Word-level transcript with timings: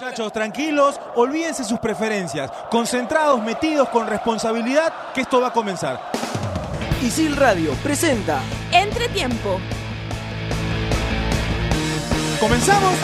Muchachos, 0.00 0.32
tranquilos, 0.32 1.00
olvídense 1.16 1.64
sus 1.64 1.80
preferencias, 1.80 2.52
concentrados, 2.70 3.42
metidos 3.42 3.88
con 3.88 4.06
responsabilidad, 4.06 4.92
que 5.12 5.22
esto 5.22 5.40
va 5.40 5.48
a 5.48 5.52
comenzar. 5.52 6.12
Isil 7.02 7.34
Radio 7.34 7.72
presenta 7.82 8.40
Entretiempo. 8.70 9.58
¿Comenzamos? 12.38 12.94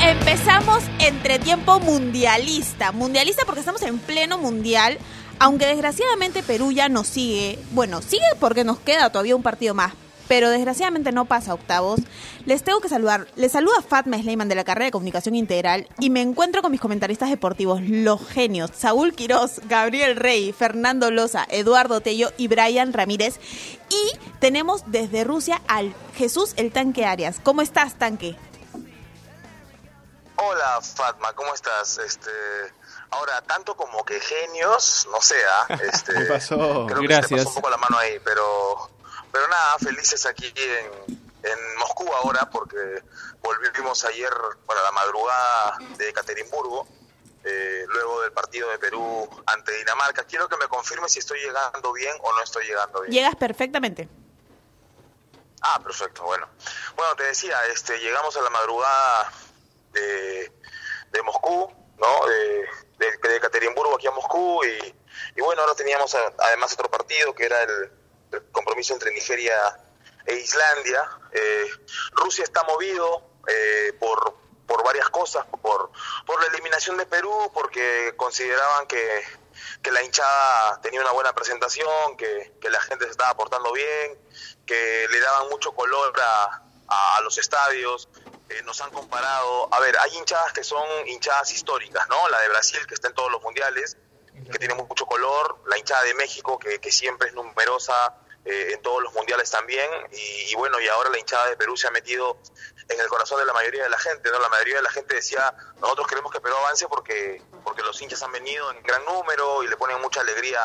Empezamos 0.00 0.84
Entretiempo 1.00 1.80
mundialista. 1.80 2.92
Mundialista 2.92 3.42
porque 3.44 3.60
estamos 3.62 3.82
en 3.82 3.98
pleno 3.98 4.38
mundial. 4.38 4.98
Aunque 5.40 5.66
desgraciadamente 5.66 6.44
Perú 6.44 6.70
ya 6.70 6.88
nos 6.88 7.08
sigue. 7.08 7.58
Bueno, 7.72 8.02
sigue 8.02 8.22
porque 8.38 8.62
nos 8.62 8.78
queda 8.78 9.10
todavía 9.10 9.34
un 9.34 9.42
partido 9.42 9.74
más. 9.74 9.94
Pero 10.28 10.50
desgraciadamente 10.50 11.12
no 11.12 11.24
pasa 11.24 11.52
a 11.52 11.54
octavos. 11.54 12.00
Les 12.44 12.62
tengo 12.62 12.80
que 12.80 12.88
saludar. 12.88 13.26
Les 13.36 13.52
saluda 13.52 13.82
Fatma 13.82 14.18
Sleiman 14.18 14.48
de 14.48 14.54
la 14.54 14.64
carrera 14.64 14.86
de 14.86 14.90
Comunicación 14.92 15.34
Integral 15.34 15.88
y 15.98 16.10
me 16.10 16.20
encuentro 16.20 16.62
con 16.62 16.72
mis 16.72 16.80
comentaristas 16.80 17.30
deportivos, 17.30 17.80
los 17.82 18.26
genios, 18.28 18.70
Saúl 18.76 19.14
Quirós, 19.14 19.60
Gabriel 19.68 20.16
Rey, 20.16 20.52
Fernando 20.52 21.10
Loza, 21.10 21.46
Eduardo 21.48 22.00
Tello 22.00 22.32
y 22.36 22.48
Brian 22.48 22.92
Ramírez. 22.92 23.38
Y 23.88 24.18
tenemos 24.40 24.82
desde 24.86 25.24
Rusia 25.24 25.62
al 25.68 25.94
Jesús 26.14 26.54
el 26.56 26.72
Tanque 26.72 27.04
Arias. 27.04 27.40
¿Cómo 27.42 27.62
estás, 27.62 27.94
Tanque? 27.94 28.36
Hola 30.36 30.80
Fatma, 30.82 31.32
¿cómo 31.32 31.54
estás? 31.54 31.98
Este, 31.98 32.30
ahora 33.10 33.40
tanto 33.42 33.74
como 33.74 34.04
que 34.04 34.20
genios, 34.20 35.08
no 35.10 35.20
sé, 35.20 35.36
¿ah? 35.50 35.66
este, 35.92 36.12
¿Qué 36.12 36.24
pasó? 36.26 36.86
Creo 36.86 37.00
que 37.00 37.14
se 37.14 37.28
te 37.28 37.36
pasó 37.36 37.48
un 37.48 37.54
poco 37.54 37.70
la 37.70 37.78
mano 37.78 37.98
ahí, 37.98 38.20
pero, 38.22 38.90
pero 39.32 39.48
nada, 39.48 39.78
felices 39.78 40.24
aquí 40.26 40.52
en, 40.56 41.20
en 41.42 41.76
Moscú 41.78 42.06
ahora 42.14 42.48
porque 42.50 43.02
volvimos 43.40 44.04
ayer 44.04 44.32
para 44.66 44.82
la 44.82 44.92
madrugada 44.92 45.78
de 45.96 46.08
Ekaterimburgo, 46.08 46.86
eh, 47.44 47.84
luego 47.88 48.22
del 48.22 48.32
partido 48.32 48.68
de 48.70 48.78
Perú 48.78 49.28
ante 49.46 49.72
Dinamarca. 49.78 50.24
Quiero 50.24 50.48
que 50.48 50.56
me 50.56 50.66
confirme 50.68 51.08
si 51.08 51.20
estoy 51.20 51.38
llegando 51.40 51.92
bien 51.92 52.16
o 52.22 52.32
no 52.34 52.42
estoy 52.42 52.64
llegando 52.66 53.02
bien. 53.02 53.12
Llegas 53.12 53.36
perfectamente. 53.36 54.08
Ah, 55.62 55.80
perfecto, 55.82 56.22
bueno. 56.24 56.48
Bueno, 56.96 57.14
te 57.16 57.24
decía, 57.24 57.56
este, 57.72 57.98
llegamos 57.98 58.36
a 58.36 58.42
la 58.42 58.50
madrugada 58.50 59.32
de, 59.92 60.52
de 61.10 61.22
Moscú, 61.22 61.72
¿no? 61.98 62.26
De, 62.26 62.68
de, 62.98 63.16
de 63.28 63.36
Ekaterimburgo 63.36 63.96
aquí 63.96 64.06
a 64.06 64.10
Moscú 64.12 64.62
y, 64.64 64.94
y 65.36 65.40
bueno, 65.40 65.62
ahora 65.62 65.74
teníamos 65.74 66.14
a- 66.14 66.32
además 66.38 66.72
otro 66.74 66.90
partido 66.90 67.34
que 67.34 67.44
era 67.44 67.62
el 67.62 67.90
compromiso 68.52 68.94
entre 68.94 69.12
Nigeria 69.12 69.56
e 70.26 70.34
Islandia. 70.36 71.08
Eh, 71.32 71.66
Rusia 72.12 72.44
está 72.44 72.62
movido 72.64 73.22
eh, 73.46 73.92
por, 73.98 74.36
por 74.66 74.84
varias 74.84 75.08
cosas, 75.10 75.46
por, 75.62 75.90
por 76.26 76.40
la 76.40 76.48
eliminación 76.48 76.96
de 76.96 77.06
Perú, 77.06 77.50
porque 77.54 78.14
consideraban 78.16 78.86
que, 78.86 79.22
que 79.82 79.90
la 79.90 80.02
hinchada 80.02 80.80
tenía 80.80 81.00
una 81.00 81.12
buena 81.12 81.32
presentación, 81.32 82.16
que, 82.16 82.54
que 82.60 82.70
la 82.70 82.80
gente 82.80 83.04
se 83.04 83.12
estaba 83.12 83.36
portando 83.36 83.72
bien, 83.72 84.18
que 84.66 85.06
le 85.10 85.20
daban 85.20 85.48
mucho 85.48 85.72
color 85.72 86.12
a, 86.20 86.62
a, 86.88 87.20
los 87.22 87.38
estadios. 87.38 88.08
Eh, 88.48 88.62
nos 88.62 88.80
han 88.80 88.90
comparado, 88.90 89.72
a 89.74 89.80
ver, 89.80 89.96
hay 89.98 90.16
hinchadas 90.16 90.52
que 90.52 90.62
son 90.62 90.84
hinchadas 91.06 91.52
históricas, 91.52 92.08
¿no? 92.08 92.28
La 92.28 92.40
de 92.40 92.48
Brasil, 92.48 92.86
que 92.86 92.94
está 92.94 93.08
en 93.08 93.14
todos 93.14 93.30
los 93.30 93.42
mundiales, 93.42 93.96
que 94.44 94.58
tiene 94.58 94.74
mucho 94.74 95.06
color, 95.06 95.58
la 95.66 95.78
hinchada 95.78 96.02
de 96.04 96.14
México, 96.14 96.58
que, 96.58 96.78
que 96.78 96.92
siempre 96.92 97.28
es 97.28 97.34
numerosa 97.34 98.16
eh, 98.44 98.72
en 98.74 98.82
todos 98.82 99.02
los 99.02 99.12
mundiales 99.14 99.50
también, 99.50 99.90
y, 100.12 100.52
y 100.52 100.54
bueno, 100.54 100.80
y 100.80 100.88
ahora 100.88 101.10
la 101.10 101.18
hinchada 101.18 101.48
de 101.48 101.56
Perú 101.56 101.76
se 101.76 101.88
ha 101.88 101.90
metido 101.90 102.38
en 102.88 103.00
el 103.00 103.08
corazón 103.08 103.38
de 103.38 103.44
la 103.44 103.52
mayoría 103.52 103.82
de 103.82 103.90
la 103.90 103.98
gente, 103.98 104.30
¿no? 104.30 104.38
La 104.38 104.48
mayoría 104.48 104.76
de 104.76 104.82
la 104.82 104.90
gente 104.90 105.16
decía, 105.16 105.52
nosotros 105.80 106.06
queremos 106.06 106.30
que 106.30 106.40
Perú 106.40 106.54
avance 106.56 106.86
porque, 106.88 107.42
porque 107.64 107.82
los 107.82 108.00
hinchas 108.00 108.22
han 108.22 108.32
venido 108.32 108.70
en 108.70 108.82
gran 108.82 109.04
número 109.04 109.62
y 109.64 109.68
le 109.68 109.76
ponen 109.76 110.00
mucha 110.00 110.20
alegría 110.20 110.60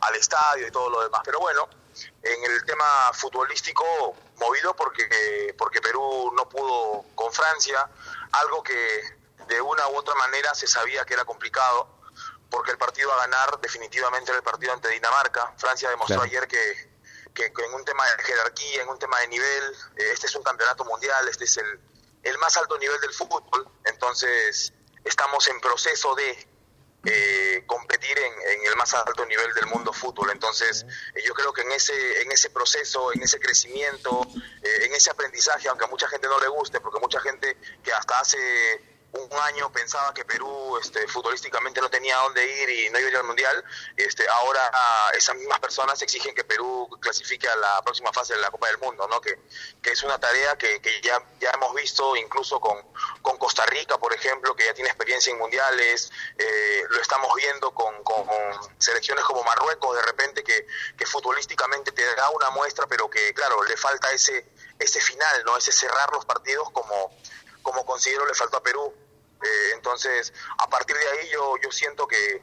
al 0.00 0.14
estadio 0.16 0.66
y 0.66 0.70
todo 0.70 0.90
lo 0.90 1.02
demás, 1.02 1.22
pero 1.24 1.40
bueno, 1.40 1.68
en 2.22 2.50
el 2.50 2.64
tema 2.64 3.12
futbolístico 3.14 4.16
movido 4.36 4.74
porque 4.74 5.54
porque 5.56 5.80
Perú 5.80 6.32
no 6.34 6.48
pudo 6.48 7.04
con 7.14 7.32
Francia 7.32 7.88
algo 8.32 8.62
que 8.62 9.00
de 9.46 9.60
una 9.60 9.86
u 9.88 9.96
otra 9.96 10.14
manera 10.16 10.54
se 10.54 10.66
sabía 10.66 11.04
que 11.04 11.14
era 11.14 11.24
complicado 11.24 11.88
porque 12.54 12.70
el 12.70 12.78
partido 12.78 13.12
a 13.12 13.16
ganar 13.26 13.60
definitivamente 13.60 14.30
era 14.30 14.38
el 14.38 14.44
partido 14.44 14.72
ante 14.72 14.88
Dinamarca 14.88 15.52
Francia 15.58 15.90
demostró 15.90 16.20
Claro. 16.20 16.30
ayer 16.30 16.46
que, 16.46 16.64
que, 17.34 17.52
que 17.52 17.64
en 17.64 17.74
un 17.74 17.84
tema 17.84 18.04
de 18.10 18.22
jerarquía 18.22 18.82
en 18.82 18.88
un 18.88 18.98
tema 18.98 19.18
de 19.20 19.28
nivel 19.28 19.64
eh, 19.96 20.10
este 20.12 20.26
es 20.28 20.34
un 20.36 20.42
campeonato 20.44 20.84
mundial 20.84 21.26
este 21.28 21.44
es 21.44 21.56
el 21.56 21.80
el 22.22 22.38
más 22.38 22.56
alto 22.56 22.78
nivel 22.78 23.00
del 23.00 23.12
fútbol 23.12 23.68
entonces 23.84 24.72
estamos 25.04 25.48
en 25.48 25.60
proceso 25.60 26.14
de 26.14 26.48
eh, 27.06 27.64
competir 27.66 28.16
en, 28.18 28.32
en 28.60 28.66
el 28.66 28.76
más 28.76 28.94
alto 28.94 29.26
nivel 29.26 29.52
del 29.52 29.66
mundo 29.66 29.92
fútbol. 29.92 30.30
Entonces, 30.30 30.86
eh, 31.14 31.22
yo 31.26 31.34
creo 31.34 31.52
que 31.52 31.60
en 31.60 31.70
ese, 31.72 32.22
en 32.22 32.32
ese 32.32 32.48
proceso, 32.48 33.12
en 33.12 33.20
ese 33.22 33.38
crecimiento, 33.38 34.26
eh, 34.62 34.86
en 34.86 34.94
ese 34.94 35.10
aprendizaje, 35.10 35.68
aunque 35.68 35.84
a 35.84 35.88
mucha 35.88 36.08
gente 36.08 36.26
no 36.28 36.38
le 36.40 36.48
guste, 36.48 36.80
porque 36.80 37.00
mucha 37.00 37.20
gente 37.20 37.58
que 37.82 37.92
hasta 37.92 38.20
hace 38.20 38.38
un 39.14 39.38
año 39.40 39.70
pensaba 39.72 40.12
que 40.12 40.24
Perú 40.24 40.78
este, 40.78 41.06
futbolísticamente 41.08 41.80
no 41.80 41.88
tenía 41.88 42.16
dónde 42.18 42.44
ir 42.62 42.68
y 42.68 42.90
no 42.90 42.98
iba 42.98 43.08
a 43.08 43.10
ir 43.10 43.16
al 43.16 43.24
Mundial, 43.24 43.64
este, 43.96 44.28
ahora 44.28 44.70
ah, 44.72 45.10
esas 45.14 45.36
mismas 45.36 45.60
personas 45.60 46.00
exigen 46.02 46.34
que 46.34 46.44
Perú 46.44 46.88
clasifique 47.00 47.48
a 47.48 47.56
la 47.56 47.82
próxima 47.82 48.12
fase 48.12 48.34
de 48.34 48.40
la 48.40 48.50
Copa 48.50 48.66
del 48.68 48.78
Mundo, 48.78 49.06
¿no? 49.08 49.20
que, 49.20 49.38
que 49.80 49.90
es 49.90 50.02
una 50.02 50.18
tarea 50.18 50.56
que, 50.56 50.80
que 50.80 51.00
ya, 51.02 51.22
ya 51.40 51.50
hemos 51.50 51.74
visto 51.74 52.16
incluso 52.16 52.60
con, 52.60 52.76
con 53.22 53.38
Costa 53.38 53.64
Rica, 53.66 53.98
por 53.98 54.12
ejemplo, 54.12 54.54
que 54.56 54.66
ya 54.66 54.74
tiene 54.74 54.90
experiencia 54.90 55.32
en 55.32 55.38
mundiales, 55.38 56.10
eh, 56.38 56.82
lo 56.88 57.00
estamos 57.00 57.34
viendo 57.36 57.72
con, 57.72 58.02
con 58.02 58.26
selecciones 58.78 59.24
como 59.24 59.42
Marruecos, 59.44 59.96
de 59.96 60.02
repente, 60.02 60.42
que, 60.42 60.66
que 60.96 61.06
futbolísticamente 61.06 61.92
te 61.92 62.02
da 62.16 62.30
una 62.30 62.50
muestra, 62.50 62.86
pero 62.86 63.08
que, 63.08 63.32
claro, 63.34 63.62
le 63.64 63.76
falta 63.76 64.12
ese, 64.12 64.46
ese 64.78 65.00
final, 65.00 65.44
¿no? 65.44 65.56
ese 65.56 65.72
cerrar 65.72 66.10
los 66.12 66.24
partidos 66.24 66.70
como, 66.70 67.16
como 67.62 67.84
considero 67.84 68.26
le 68.26 68.34
faltó 68.34 68.58
a 68.58 68.62
Perú. 68.62 68.92
Eh, 69.44 69.70
entonces, 69.74 70.32
a 70.58 70.68
partir 70.68 70.96
de 70.96 71.06
ahí 71.08 71.28
yo, 71.28 71.56
yo 71.62 71.70
siento 71.70 72.08
que, 72.08 72.42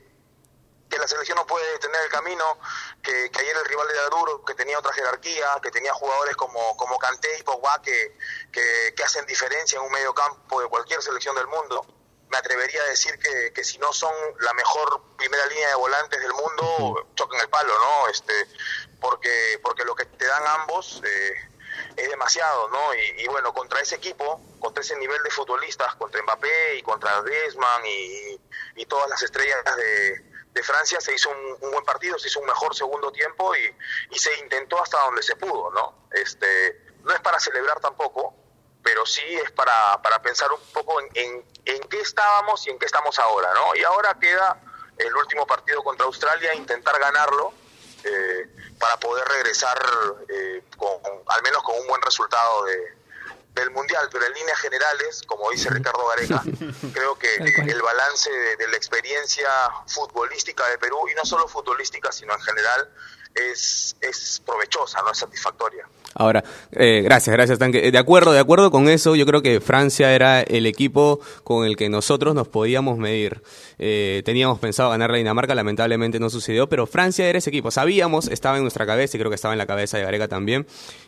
que 0.87 0.97
la 0.99 1.07
selección 1.07 1.35
no 1.35 1.47
puede 1.47 1.69
detener 1.71 1.99
el 2.03 2.09
camino, 2.09 2.59
que, 3.01 3.31
que 3.31 3.39
ayer 3.39 3.57
el 3.57 3.65
rival 3.65 3.89
era 3.89 4.09
duro, 4.09 4.45
que 4.45 4.53
tenía 4.53 4.77
otra 4.77 4.93
jerarquía, 4.93 5.59
que 5.63 5.71
tenía 5.71 5.93
jugadores 5.93 6.35
como, 6.35 6.77
como 6.77 6.99
Kanté 6.99 7.39
y 7.39 7.43
Pogba 7.43 7.81
que, 7.81 8.17
que, 8.51 8.93
que 8.95 9.03
hacen 9.03 9.25
diferencia 9.25 9.79
en 9.79 9.85
un 9.85 9.91
medio 9.91 10.13
campo 10.13 10.61
de 10.61 10.67
cualquier 10.67 11.01
selección 11.01 11.35
del 11.35 11.47
mundo. 11.47 11.85
Me 12.29 12.37
atrevería 12.37 12.81
a 12.83 12.85
decir 12.85 13.17
que, 13.19 13.51
que 13.51 13.63
si 13.63 13.77
no 13.79 13.91
son 13.91 14.13
la 14.39 14.53
mejor 14.53 15.01
primera 15.17 15.45
línea 15.47 15.69
de 15.69 15.75
volantes 15.75 16.21
del 16.21 16.33
mundo, 16.33 17.07
chocan 17.15 17.41
el 17.41 17.49
palo, 17.49 17.73
¿no? 17.77 18.07
Este, 18.07 18.47
porque, 19.01 19.59
porque 19.63 19.83
lo 19.83 19.95
que 19.95 20.05
te 20.05 20.25
dan 20.27 20.43
ambos 20.61 21.01
eh, 21.03 21.50
es 21.95 22.09
demasiado, 22.09 22.69
¿no? 22.69 22.93
Y, 23.17 23.27
bueno, 23.27 23.53
contra 23.53 23.79
ese 23.79 23.95
equipo, 23.95 24.41
contra 24.59 24.81
ese 24.81 24.95
nivel 24.97 25.21
de 25.23 25.29
futbolistas, 25.29 25.95
contra 25.95 26.21
Mbappé 26.21 26.75
y 26.75 26.81
contra 26.81 27.21
Griezmann 27.21 27.85
y, 27.85 28.39
y 28.75 28.85
todas 28.85 29.09
las 29.09 29.21
estrellas 29.21 29.57
de, 29.75 30.23
de 30.53 30.63
Francia, 30.63 30.99
se 31.01 31.13
hizo 31.13 31.29
un, 31.29 31.57
un 31.61 31.71
buen 31.71 31.85
partido, 31.85 32.17
se 32.19 32.27
hizo 32.27 32.39
un 32.39 32.47
mejor 32.47 32.75
segundo 32.75 33.11
tiempo 33.11 33.55
y, 33.55 33.75
y 34.15 34.19
se 34.19 34.37
intentó 34.39 34.81
hasta 34.81 34.99
donde 35.01 35.23
se 35.23 35.35
pudo, 35.35 35.71
¿no? 35.71 36.07
Este, 36.11 36.85
no 37.03 37.13
es 37.13 37.19
para 37.21 37.39
celebrar 37.39 37.79
tampoco, 37.79 38.35
pero 38.83 39.05
sí 39.05 39.23
es 39.43 39.51
para, 39.51 40.01
para 40.01 40.21
pensar 40.21 40.51
un 40.51 40.61
poco 40.73 40.99
en, 40.99 41.09
en, 41.13 41.45
en 41.65 41.81
qué 41.89 42.01
estábamos 42.01 42.65
y 42.67 42.71
en 42.71 42.79
qué 42.79 42.85
estamos 42.85 43.17
ahora, 43.19 43.53
¿no? 43.53 43.75
Y 43.75 43.83
ahora 43.83 44.17
queda 44.19 44.61
el 44.97 45.15
último 45.15 45.47
partido 45.47 45.83
contra 45.83 46.05
Australia, 46.05 46.53
intentar 46.53 46.99
ganarlo 46.99 47.53
eh, 48.03 48.49
para 48.79 48.97
poder 48.99 49.27
regresar 49.27 49.77
eh, 50.29 50.63
con, 50.77 50.89
al 51.27 51.43
menos 51.43 51.63
con 51.63 51.79
un 51.79 51.87
buen 51.87 52.01
resultado 52.01 52.65
de, 52.65 52.93
del 53.53 53.71
Mundial, 53.71 54.07
pero 54.11 54.25
en 54.25 54.33
líneas 54.33 54.59
generales, 54.59 55.21
como 55.27 55.51
dice 55.51 55.69
Ricardo 55.69 56.07
Gareca, 56.07 56.41
creo 56.93 57.17
que 57.17 57.35
el 57.35 57.81
balance 57.81 58.31
de, 58.31 58.55
de 58.57 58.67
la 58.69 58.77
experiencia 58.77 59.49
futbolística 59.87 60.67
de 60.69 60.77
Perú, 60.77 61.07
y 61.11 61.15
no 61.15 61.25
solo 61.25 61.47
futbolística, 61.47 62.11
sino 62.11 62.33
en 62.33 62.41
general, 62.41 62.89
es, 63.35 63.95
es 64.01 64.41
provechosa, 64.45 65.01
no 65.03 65.11
es 65.11 65.17
satisfactoria. 65.17 65.87
Ahora, 66.13 66.43
eh, 66.73 67.01
gracias, 67.03 67.33
gracias, 67.33 67.57
Tanque. 67.57 67.87
Eh, 67.87 67.91
De 67.91 67.97
acuerdo, 67.97 68.33
de 68.33 68.39
acuerdo 68.39 68.69
con 68.69 68.89
eso, 68.89 69.15
yo 69.15 69.25
creo 69.25 69.41
que 69.41 69.61
Francia 69.61 70.13
era 70.13 70.41
el 70.41 70.65
equipo 70.65 71.21
con 71.43 71.65
el 71.65 71.77
que 71.77 71.87
nosotros 71.89 72.35
nos 72.35 72.49
podíamos 72.49 72.97
medir. 72.97 73.41
Eh, 73.79 74.21
teníamos 74.25 74.59
pensado 74.59 74.89
ganar 74.89 75.09
la 75.09 75.17
Dinamarca, 75.17 75.55
lamentablemente 75.55 76.19
no 76.19 76.29
sucedió, 76.29 76.67
pero 76.67 76.85
Francia 76.85 77.27
era 77.27 77.37
ese 77.37 77.49
equipo. 77.49 77.71
Sabíamos, 77.71 78.27
estaba 78.27 78.57
en 78.57 78.63
nuestra 78.63 78.85
cabeza 78.85 79.15
y 79.15 79.19
creo 79.19 79.31
que 79.31 79.35
estaba 79.35 79.53
en 79.53 79.57
la 79.57 79.65
cabeza 79.65 79.97
de 79.97 80.03
Gareca 80.03 80.27
también, 80.27 80.67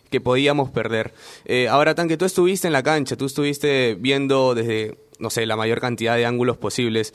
que 0.09 0.21
podíamos 0.21 0.69
perder. 0.69 1.13
Eh, 1.43 1.67
ahora, 1.67 1.95
Tanque, 1.95 2.15
tú 2.15 2.23
estuviste 2.23 2.67
en 2.67 2.73
la 2.73 2.83
cancha, 2.83 3.17
tú 3.17 3.25
estuviste 3.25 3.97
viendo 3.99 4.55
desde, 4.55 4.97
no 5.19 5.29
sé, 5.29 5.45
la 5.45 5.57
mayor 5.57 5.81
cantidad 5.81 6.15
de 6.15 6.25
ángulos 6.25 6.55
posibles. 6.55 7.13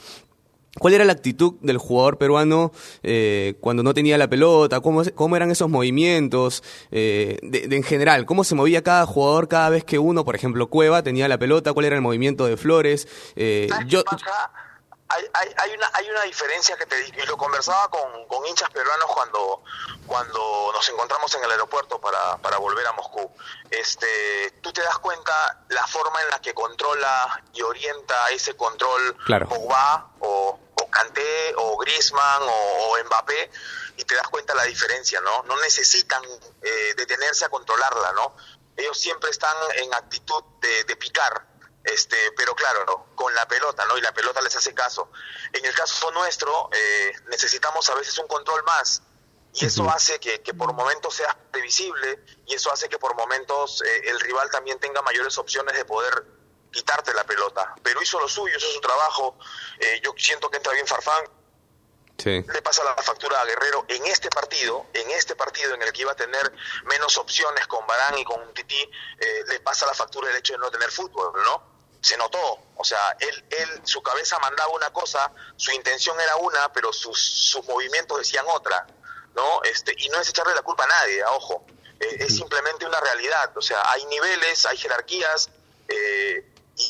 ¿Cuál 0.78 0.94
era 0.94 1.04
la 1.04 1.12
actitud 1.12 1.54
del 1.60 1.78
jugador 1.78 2.18
peruano 2.18 2.72
eh, 3.02 3.54
cuando 3.60 3.82
no 3.82 3.94
tenía 3.94 4.18
la 4.18 4.28
pelota? 4.28 4.80
¿Cómo, 4.80 5.02
cómo 5.14 5.36
eran 5.36 5.50
esos 5.50 5.68
movimientos? 5.68 6.62
Eh, 6.90 7.38
de, 7.42 7.68
de 7.68 7.76
en 7.76 7.82
general, 7.82 8.26
¿cómo 8.26 8.44
se 8.44 8.54
movía 8.54 8.82
cada 8.82 9.06
jugador 9.06 9.48
cada 9.48 9.70
vez 9.70 9.84
que 9.84 9.98
uno, 9.98 10.24
por 10.24 10.34
ejemplo, 10.34 10.68
Cueva, 10.68 11.02
tenía 11.02 11.28
la 11.28 11.38
pelota? 11.38 11.72
¿Cuál 11.72 11.86
era 11.86 11.96
el 11.96 12.02
movimiento 12.02 12.46
de 12.46 12.56
Flores? 12.56 13.08
Eh, 13.36 13.66
¿Sabes 13.70 13.86
yo, 13.88 14.04
pasa? 14.04 14.50
Hay, 15.10 15.24
hay, 15.32 15.48
hay, 15.56 15.70
una, 15.74 15.90
hay 15.94 16.10
una 16.10 16.22
diferencia 16.24 16.76
que 16.76 16.84
te 16.84 16.96
y 17.08 17.26
lo 17.26 17.38
conversaba 17.38 17.88
con, 17.88 18.26
con 18.26 18.44
hinchas 18.46 18.68
peruanos 18.68 19.06
cuando, 19.06 19.62
cuando 20.06 20.70
nos 20.74 20.86
encontramos 20.86 21.34
en 21.34 21.44
el 21.44 21.50
aeropuerto 21.50 21.98
para, 21.98 22.36
para 22.36 22.58
volver 22.58 22.86
a 22.86 22.92
Moscú. 22.92 23.30
Este, 23.70 24.06
tú 24.60 24.70
te 24.70 24.82
das 24.82 24.98
cuenta 24.98 25.64
la 25.70 25.86
forma 25.86 26.20
en 26.22 26.28
la 26.28 26.40
que 26.42 26.52
controla 26.52 27.42
y 27.54 27.62
orienta 27.62 28.28
ese 28.34 28.54
control 28.54 29.16
Claro. 29.24 29.48
Pogba 29.48 30.10
o, 30.20 30.58
o 30.88 30.90
Kanté 30.90 31.54
o 31.56 31.76
Griezmann 31.76 32.42
o, 32.42 32.92
o 32.92 33.04
Mbappé 33.04 33.50
y 33.96 34.04
te 34.04 34.14
das 34.14 34.28
cuenta 34.28 34.54
la 34.54 34.64
diferencia, 34.64 35.20
¿no? 35.20 35.42
No 35.44 35.60
necesitan 35.60 36.22
eh, 36.62 36.94
detenerse 36.96 37.44
a 37.44 37.48
controlarla, 37.48 38.12
¿no? 38.12 38.36
Ellos 38.76 38.98
siempre 38.98 39.30
están 39.30 39.56
en 39.76 39.92
actitud 39.92 40.42
de, 40.60 40.84
de 40.84 40.96
picar, 40.96 41.46
este, 41.84 42.16
pero 42.36 42.54
claro, 42.54 43.08
con 43.14 43.34
la 43.34 43.46
pelota, 43.48 43.84
¿no? 43.86 43.98
Y 43.98 44.00
la 44.00 44.12
pelota 44.12 44.40
les 44.40 44.54
hace 44.54 44.72
caso. 44.72 45.10
En 45.52 45.64
el 45.64 45.74
caso 45.74 46.10
nuestro, 46.12 46.70
eh, 46.72 47.12
necesitamos 47.28 47.88
a 47.90 47.94
veces 47.94 48.16
un 48.18 48.28
control 48.28 48.62
más. 48.64 49.02
Y 49.54 49.64
eso 49.64 49.88
hace 49.90 50.20
que, 50.20 50.40
que 50.42 50.54
por 50.54 50.72
momentos 50.72 51.14
sea 51.14 51.36
previsible 51.50 52.22
y 52.46 52.54
eso 52.54 52.70
hace 52.70 52.88
que 52.88 52.98
por 52.98 53.16
momentos 53.16 53.82
eh, 53.82 54.02
el 54.10 54.20
rival 54.20 54.50
también 54.50 54.78
tenga 54.78 55.02
mayores 55.02 55.36
opciones 55.38 55.74
de 55.74 55.84
poder 55.84 56.37
quitarte 56.70 57.12
la 57.14 57.24
pelota. 57.24 57.74
Pero 57.82 58.02
hizo 58.02 58.18
lo 58.20 58.28
suyo, 58.28 58.56
hizo 58.56 58.70
su 58.72 58.80
trabajo. 58.80 59.38
Eh, 59.78 60.00
yo 60.02 60.12
siento 60.16 60.50
que 60.50 60.58
entra 60.58 60.72
bien 60.72 60.86
Farfán, 60.86 61.24
sí. 62.18 62.44
le 62.52 62.62
pasa 62.62 62.84
la 62.84 62.94
factura 62.96 63.40
a 63.40 63.44
Guerrero 63.44 63.84
en 63.88 64.06
este 64.06 64.28
partido, 64.28 64.86
en 64.92 65.10
este 65.10 65.36
partido 65.36 65.74
en 65.74 65.82
el 65.82 65.92
que 65.92 66.02
iba 66.02 66.12
a 66.12 66.16
tener 66.16 66.52
menos 66.84 67.16
opciones 67.18 67.66
con 67.66 67.86
Barán 67.86 68.18
y 68.18 68.24
con 68.24 68.52
Titi, 68.54 68.80
eh, 69.18 69.44
le 69.48 69.60
pasa 69.60 69.86
la 69.86 69.94
factura 69.94 70.30
el 70.30 70.36
hecho 70.36 70.54
de 70.54 70.58
no 70.58 70.70
tener 70.70 70.90
fútbol, 70.90 71.32
¿no? 71.44 71.78
Se 72.00 72.16
notó, 72.16 72.58
o 72.76 72.84
sea, 72.84 73.16
él, 73.18 73.44
él, 73.50 73.80
su 73.82 74.00
cabeza 74.02 74.38
mandaba 74.38 74.70
una 74.72 74.90
cosa, 74.90 75.32
su 75.56 75.72
intención 75.72 76.18
era 76.20 76.36
una, 76.36 76.72
pero 76.72 76.92
sus, 76.92 77.20
sus 77.20 77.66
movimientos 77.66 78.18
decían 78.18 78.44
otra, 78.48 78.86
¿no? 79.34 79.62
Este, 79.64 79.94
y 79.96 80.08
no 80.08 80.20
es 80.20 80.28
echarle 80.28 80.54
la 80.54 80.62
culpa 80.62 80.84
a 80.84 80.86
nadie, 80.86 81.22
a 81.22 81.32
ojo, 81.32 81.66
eh, 81.98 82.16
es 82.20 82.36
simplemente 82.36 82.86
una 82.86 83.00
realidad, 83.00 83.56
o 83.56 83.60
sea, 83.60 83.80
hay 83.90 84.04
niveles, 84.06 84.64
hay 84.66 84.76
jerarquías, 84.76 85.50
eh, 85.88 86.44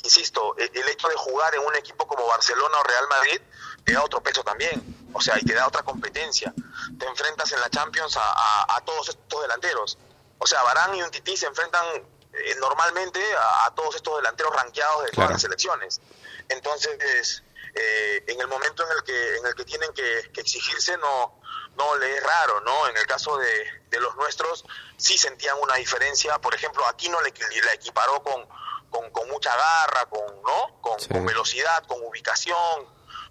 insisto, 0.04 0.54
el, 0.58 0.70
el 0.74 0.88
hecho 0.88 1.08
de 1.08 1.14
jugar 1.16 1.54
en 1.54 1.60
un 1.66 1.74
equipo 1.76 2.06
como 2.06 2.26
Barcelona 2.26 2.78
o 2.78 2.82
Real 2.84 3.08
Madrid 3.08 3.40
te 3.84 3.92
da 3.92 4.02
otro 4.04 4.22
peso 4.22 4.42
también, 4.44 4.82
o 5.12 5.20
sea, 5.20 5.36
y 5.38 5.44
te 5.44 5.54
da 5.54 5.66
otra 5.66 5.82
competencia. 5.82 6.52
Te 6.98 7.06
enfrentas 7.06 7.50
en 7.52 7.60
la 7.60 7.70
Champions 7.70 8.16
a, 8.16 8.22
a- 8.22 8.76
a 8.76 8.80
todos 8.84 9.08
estos 9.08 9.40
delanteros. 9.42 9.98
O 10.38 10.46
sea, 10.46 10.62
Barán 10.62 10.94
y 10.94 11.02
un 11.02 11.10
Tití 11.10 11.36
se 11.36 11.46
enfrentan 11.46 11.84
eh, 12.32 12.54
normalmente 12.60 13.20
a, 13.36 13.66
a 13.66 13.74
todos 13.74 13.94
estos 13.96 14.16
delanteros 14.16 14.54
ranqueados 14.54 15.04
de 15.04 15.10
Claro. 15.10 15.14
todas 15.28 15.30
las 15.32 15.42
selecciones. 15.42 16.00
Entonces, 16.48 17.42
eh, 17.74 18.24
en 18.26 18.40
el 18.40 18.46
momento 18.48 18.84
en 18.84 18.90
el 18.96 19.02
que 19.04 19.36
en 19.38 19.46
el 19.46 19.54
que 19.54 19.64
tienen 19.64 19.92
que, 19.92 20.30
que 20.32 20.40
exigirse, 20.40 20.96
no 20.98 21.34
no 21.76 21.96
le 21.96 22.16
es 22.16 22.22
raro, 22.24 22.60
¿no? 22.62 22.88
En 22.88 22.96
el 22.96 23.06
caso 23.06 23.36
de, 23.38 23.82
de 23.88 24.00
los 24.00 24.16
nuestros, 24.16 24.64
sí 24.96 25.16
sentían 25.16 25.56
una 25.62 25.76
diferencia. 25.76 26.36
Por 26.40 26.52
ejemplo, 26.52 26.84
aquí 26.88 27.08
no 27.08 27.20
le, 27.20 27.32
la 27.64 27.72
equiparó 27.72 28.20
con, 28.24 28.44
con, 28.90 29.10
con 29.10 29.28
mucha 29.28 29.54
garra, 29.56 30.06
con, 30.06 30.42
¿no? 30.42 30.80
Con, 30.80 30.98
Sí. 31.00 31.08
con 31.08 31.24
velocidad, 31.26 31.84
con 31.86 32.02
ubicación, 32.04 32.86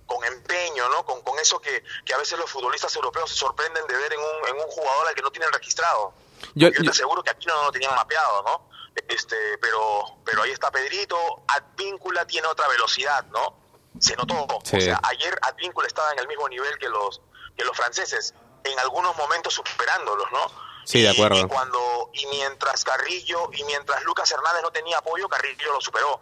con 0.06 0.24
empeño, 0.25 0.88
¿no? 0.89 1.06
Con, 1.06 1.21
con 1.21 1.38
eso 1.39 1.59
que, 1.59 1.83
que 2.06 2.13
a 2.13 2.18
veces 2.18 2.38
los 2.39 2.50
futbolistas 2.50 2.95
europeos 2.95 3.30
se 3.30 3.36
sorprenden 3.36 3.86
de 3.88 3.95
ver 3.95 4.13
en 4.13 4.19
un, 4.19 4.48
en 4.50 4.56
un 4.56 4.68
jugador 4.71 5.07
al 5.07 5.15
que 5.15 5.21
no 5.21 5.31
tienen 5.31 5.51
registrado. 5.51 6.13
Yo- 6.56 6.69
Yo, 6.69 6.83
te 6.83 6.89
aseguro 6.89 7.24
que 7.24 7.31
aquí 7.31 7.45
no 7.48 7.63
lo 7.63 7.71
tenían 7.71 7.94
mapeado, 7.95 8.44
¿no? 8.44 8.69
Este, 9.07 9.57
pero, 9.59 10.04
pero 10.25 10.42
ahí 10.44 10.51
está 10.51 10.71
Pedrito, 10.71 11.18
Advíncula 11.48 12.25
tiene 12.25 12.48
otra 12.48 12.68
velocidad, 12.68 13.24
¿no? 13.25 13.56
Se 14.00 14.15
notó. 14.15 14.48
Sí. 14.63 14.77
O 14.77 14.81
sea, 14.81 15.00
ayer 15.03 15.38
Advíncula 15.42 15.88
estaba 15.88 16.12
en 16.13 16.19
el 16.19 16.27
mismo 16.27 16.48
nivel 16.50 16.77
que 16.77 16.88
los, 16.89 17.21
que 17.57 17.63
los 17.65 17.75
franceses, 17.75 18.33
en 18.63 18.77
algunos 18.80 19.15
momentos 19.18 19.53
superándolos, 19.56 20.31
¿no? 20.31 20.66
Sí, 20.88 21.01
de 21.01 21.10
Y- 21.10 21.13
acuerdo. 21.13 21.38
Y, 21.39 21.48
cuando, 21.48 22.10
y 22.13 22.25
mientras 22.28 22.84
Carrillo, 22.86 23.50
y 23.54 23.63
mientras 23.66 24.01
Lucas 24.04 24.31
Hernández 24.31 24.62
no 24.63 24.72
tenía 24.72 24.98
apoyo, 25.00 25.28
Carrillo 25.28 25.74
lo 25.74 25.81
superó. 25.81 26.22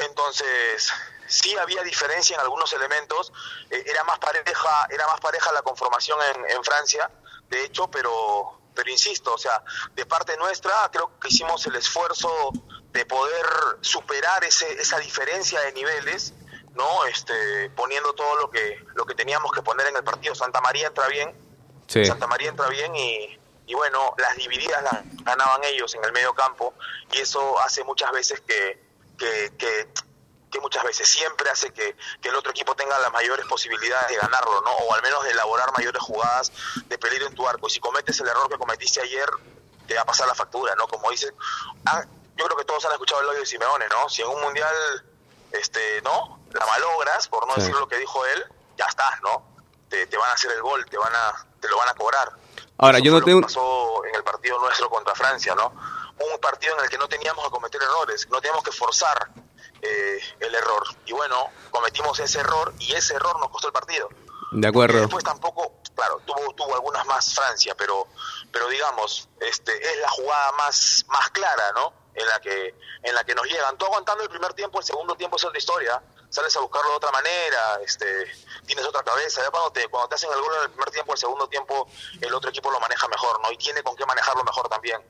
Entonces, 0.00 0.90
sí 1.28 1.56
había 1.56 1.82
diferencia 1.82 2.34
en 2.34 2.40
algunos 2.40 2.72
elementos, 2.72 3.32
eh, 3.70 3.84
era 3.86 4.02
más 4.04 4.18
pareja, 4.18 4.86
era 4.90 5.06
más 5.06 5.20
pareja 5.20 5.52
la 5.52 5.62
conformación 5.62 6.18
en, 6.34 6.50
en 6.56 6.64
Francia, 6.64 7.10
de 7.48 7.64
hecho, 7.64 7.88
pero 7.88 8.60
pero 8.74 8.90
insisto, 8.90 9.32
o 9.32 9.38
sea, 9.38 9.62
de 9.94 10.04
parte 10.04 10.36
nuestra 10.36 10.72
creo 10.92 11.16
que 11.20 11.28
hicimos 11.28 11.64
el 11.66 11.76
esfuerzo 11.76 12.50
de 12.90 13.06
poder 13.06 13.46
superar 13.82 14.42
ese, 14.42 14.72
esa 14.72 14.98
diferencia 14.98 15.60
de 15.60 15.70
niveles, 15.72 16.34
¿no? 16.72 17.04
Este, 17.04 17.70
poniendo 17.76 18.12
todo 18.14 18.34
lo 18.34 18.50
que 18.50 18.84
lo 18.96 19.06
que 19.06 19.14
teníamos 19.14 19.52
que 19.52 19.62
poner 19.62 19.86
en 19.86 19.96
el 19.96 20.02
partido. 20.02 20.34
Santa 20.34 20.60
María 20.60 20.88
entra 20.88 21.06
bien, 21.06 21.32
Sí. 21.86 22.04
Santa 22.04 22.26
María 22.26 22.48
entra 22.48 22.66
bien 22.68 22.96
y, 22.96 23.38
y 23.66 23.74
bueno, 23.74 24.14
las 24.18 24.36
divididas 24.36 24.82
las 24.82 25.02
ganaban 25.24 25.62
ellos 25.64 25.94
en 25.94 26.04
el 26.04 26.12
medio 26.12 26.34
campo 26.34 26.74
y 27.12 27.20
eso 27.20 27.58
hace 27.60 27.82
muchas 27.84 28.10
veces 28.12 28.40
que, 28.42 28.82
que, 29.18 29.52
que, 29.58 29.88
que 30.50 30.60
muchas 30.60 30.84
veces 30.84 31.08
siempre 31.08 31.48
hace 31.50 31.72
que, 31.72 31.96
que 32.20 32.28
el 32.28 32.34
otro 32.36 32.50
equipo 32.50 32.76
tenga 32.76 32.98
las 32.98 33.10
mayores 33.12 33.46
posibilidades 33.46 34.08
de 34.08 34.16
ganarlo, 34.16 34.60
¿no? 34.62 34.70
O 34.70 34.94
al 34.94 35.02
menos 35.02 35.24
de 35.24 35.30
elaborar 35.30 35.72
mayores 35.72 36.00
jugadas 36.02 36.52
de 36.86 36.98
peligro 36.98 37.26
en 37.26 37.34
tu 37.34 37.48
arco. 37.48 37.66
Y 37.66 37.70
si 37.70 37.80
cometes 37.80 38.20
el 38.20 38.28
error 38.28 38.48
que 38.48 38.58
cometiste 38.58 39.00
ayer, 39.00 39.28
te 39.88 39.94
va 39.94 40.02
a 40.02 40.04
pasar 40.04 40.26
la 40.28 40.34
factura, 40.34 40.74
¿no? 40.76 40.86
Como 40.86 41.10
dice, 41.10 41.32
ah, 41.86 42.04
yo 42.36 42.44
creo 42.44 42.56
que 42.56 42.64
todos 42.64 42.84
han 42.84 42.92
escuchado 42.92 43.20
el 43.22 43.28
audio 43.28 43.40
de 43.40 43.46
Simeone, 43.46 43.88
¿no? 43.88 44.08
Si 44.08 44.22
en 44.22 44.28
un 44.28 44.40
mundial, 44.42 44.74
este, 45.52 46.02
¿no? 46.02 46.40
La 46.52 46.66
malogras, 46.66 47.28
por 47.28 47.46
no 47.46 47.54
Sí. 47.54 47.60
decir 47.62 47.74
lo 47.76 47.88
que 47.88 47.96
dijo 47.98 48.24
él, 48.26 48.44
ya 48.76 48.86
estás, 48.86 49.20
¿no? 49.22 49.44
Te, 49.88 50.06
te 50.06 50.16
van 50.16 50.30
a 50.30 50.34
hacer 50.34 50.50
el 50.52 50.62
gol, 50.62 50.84
te 50.86 50.98
van 50.98 51.14
a, 51.14 51.46
te 51.60 51.68
lo 51.68 51.76
van 51.78 51.88
a 51.88 51.94
cobrar. 51.94 52.30
Ahora, 52.78 52.98
Eso 52.98 53.04
yo 53.04 53.12
no 53.12 53.22
tengo... 53.24 53.40
pasó 53.42 54.04
en 54.06 54.14
el 54.14 54.24
partido 54.24 54.58
nuestro 54.58 54.88
contra 54.90 55.14
Francia, 55.14 55.54
¿no? 55.54 55.72
Un 56.32 56.40
partido 56.40 56.76
en 56.78 56.84
el 56.84 56.90
que 56.90 56.98
no 56.98 57.08
teníamos 57.08 57.44
que 57.44 57.50
cometer 57.50 57.80
errores, 57.82 58.26
no 58.30 58.40
teníamos 58.40 58.62
que 58.64 58.72
forzar 58.72 59.30
eh, 59.82 60.18
el 60.40 60.54
error. 60.54 60.84
Y 61.06 61.12
bueno, 61.12 61.50
cometimos 61.70 62.18
ese 62.20 62.40
error 62.40 62.72
y 62.78 62.92
ese 62.94 63.14
error 63.14 63.38
nos 63.40 63.50
costó 63.50 63.68
el 63.68 63.72
partido. 63.72 64.08
De 64.52 64.66
Y 64.66 64.70
acuerdo. 64.70 65.00
después 65.00 65.24
tampoco, 65.24 65.80
claro, 65.96 66.20
tuvo, 66.24 66.54
tuvo 66.54 66.74
algunas 66.74 67.04
más 67.06 67.34
Francia, 67.34 67.74
pero, 67.76 68.06
pero 68.52 68.68
digamos, 68.68 69.28
este, 69.40 69.72
es 69.76 69.98
la 70.00 70.08
jugada 70.10 70.52
más, 70.52 71.04
más 71.08 71.30
clara, 71.30 71.72
¿no? 71.74 71.92
En 72.14 72.26
la 72.28 72.40
que, 72.40 72.74
en 73.02 73.14
la 73.14 73.24
que 73.24 73.34
nos 73.34 73.46
llegan. 73.46 73.76
Tú 73.76 73.86
aguantando 73.86 74.22
el 74.22 74.30
primer 74.30 74.54
tiempo, 74.54 74.78
el 74.78 74.84
segundo 74.84 75.16
tiempo 75.16 75.36
es 75.36 75.44
otra 75.44 75.58
historia. 75.58 76.00
Sales 76.34 76.56
a 76.56 76.60
buscarlo 76.60 76.90
de 76.90 76.96
otra 76.96 77.12
manera, 77.12 77.78
este, 77.86 78.06
tienes 78.66 78.84
otra 78.84 79.04
cabeza. 79.04 79.40
Ya 79.40 79.52
cuando 79.52 79.70
te, 79.70 79.86
cuando 79.86 80.08
te 80.08 80.16
hacen 80.16 80.30
el 80.32 80.40
gol 80.40 80.52
en 80.56 80.62
el 80.64 80.70
primer 80.70 80.90
tiempo, 80.90 81.12
el 81.12 81.18
segundo 81.18 81.46
tiempo, 81.46 81.86
el 82.20 82.34
otro 82.34 82.50
equipo 82.50 82.72
lo 82.72 82.80
maneja 82.80 83.06
mejor, 83.06 83.40
¿no? 83.40 83.52
Y 83.52 83.56
tiene 83.56 83.84
con 83.84 83.94
qué 83.94 84.04
manejarlo 84.04 84.42
mejor 84.42 84.68
también. 84.68 85.00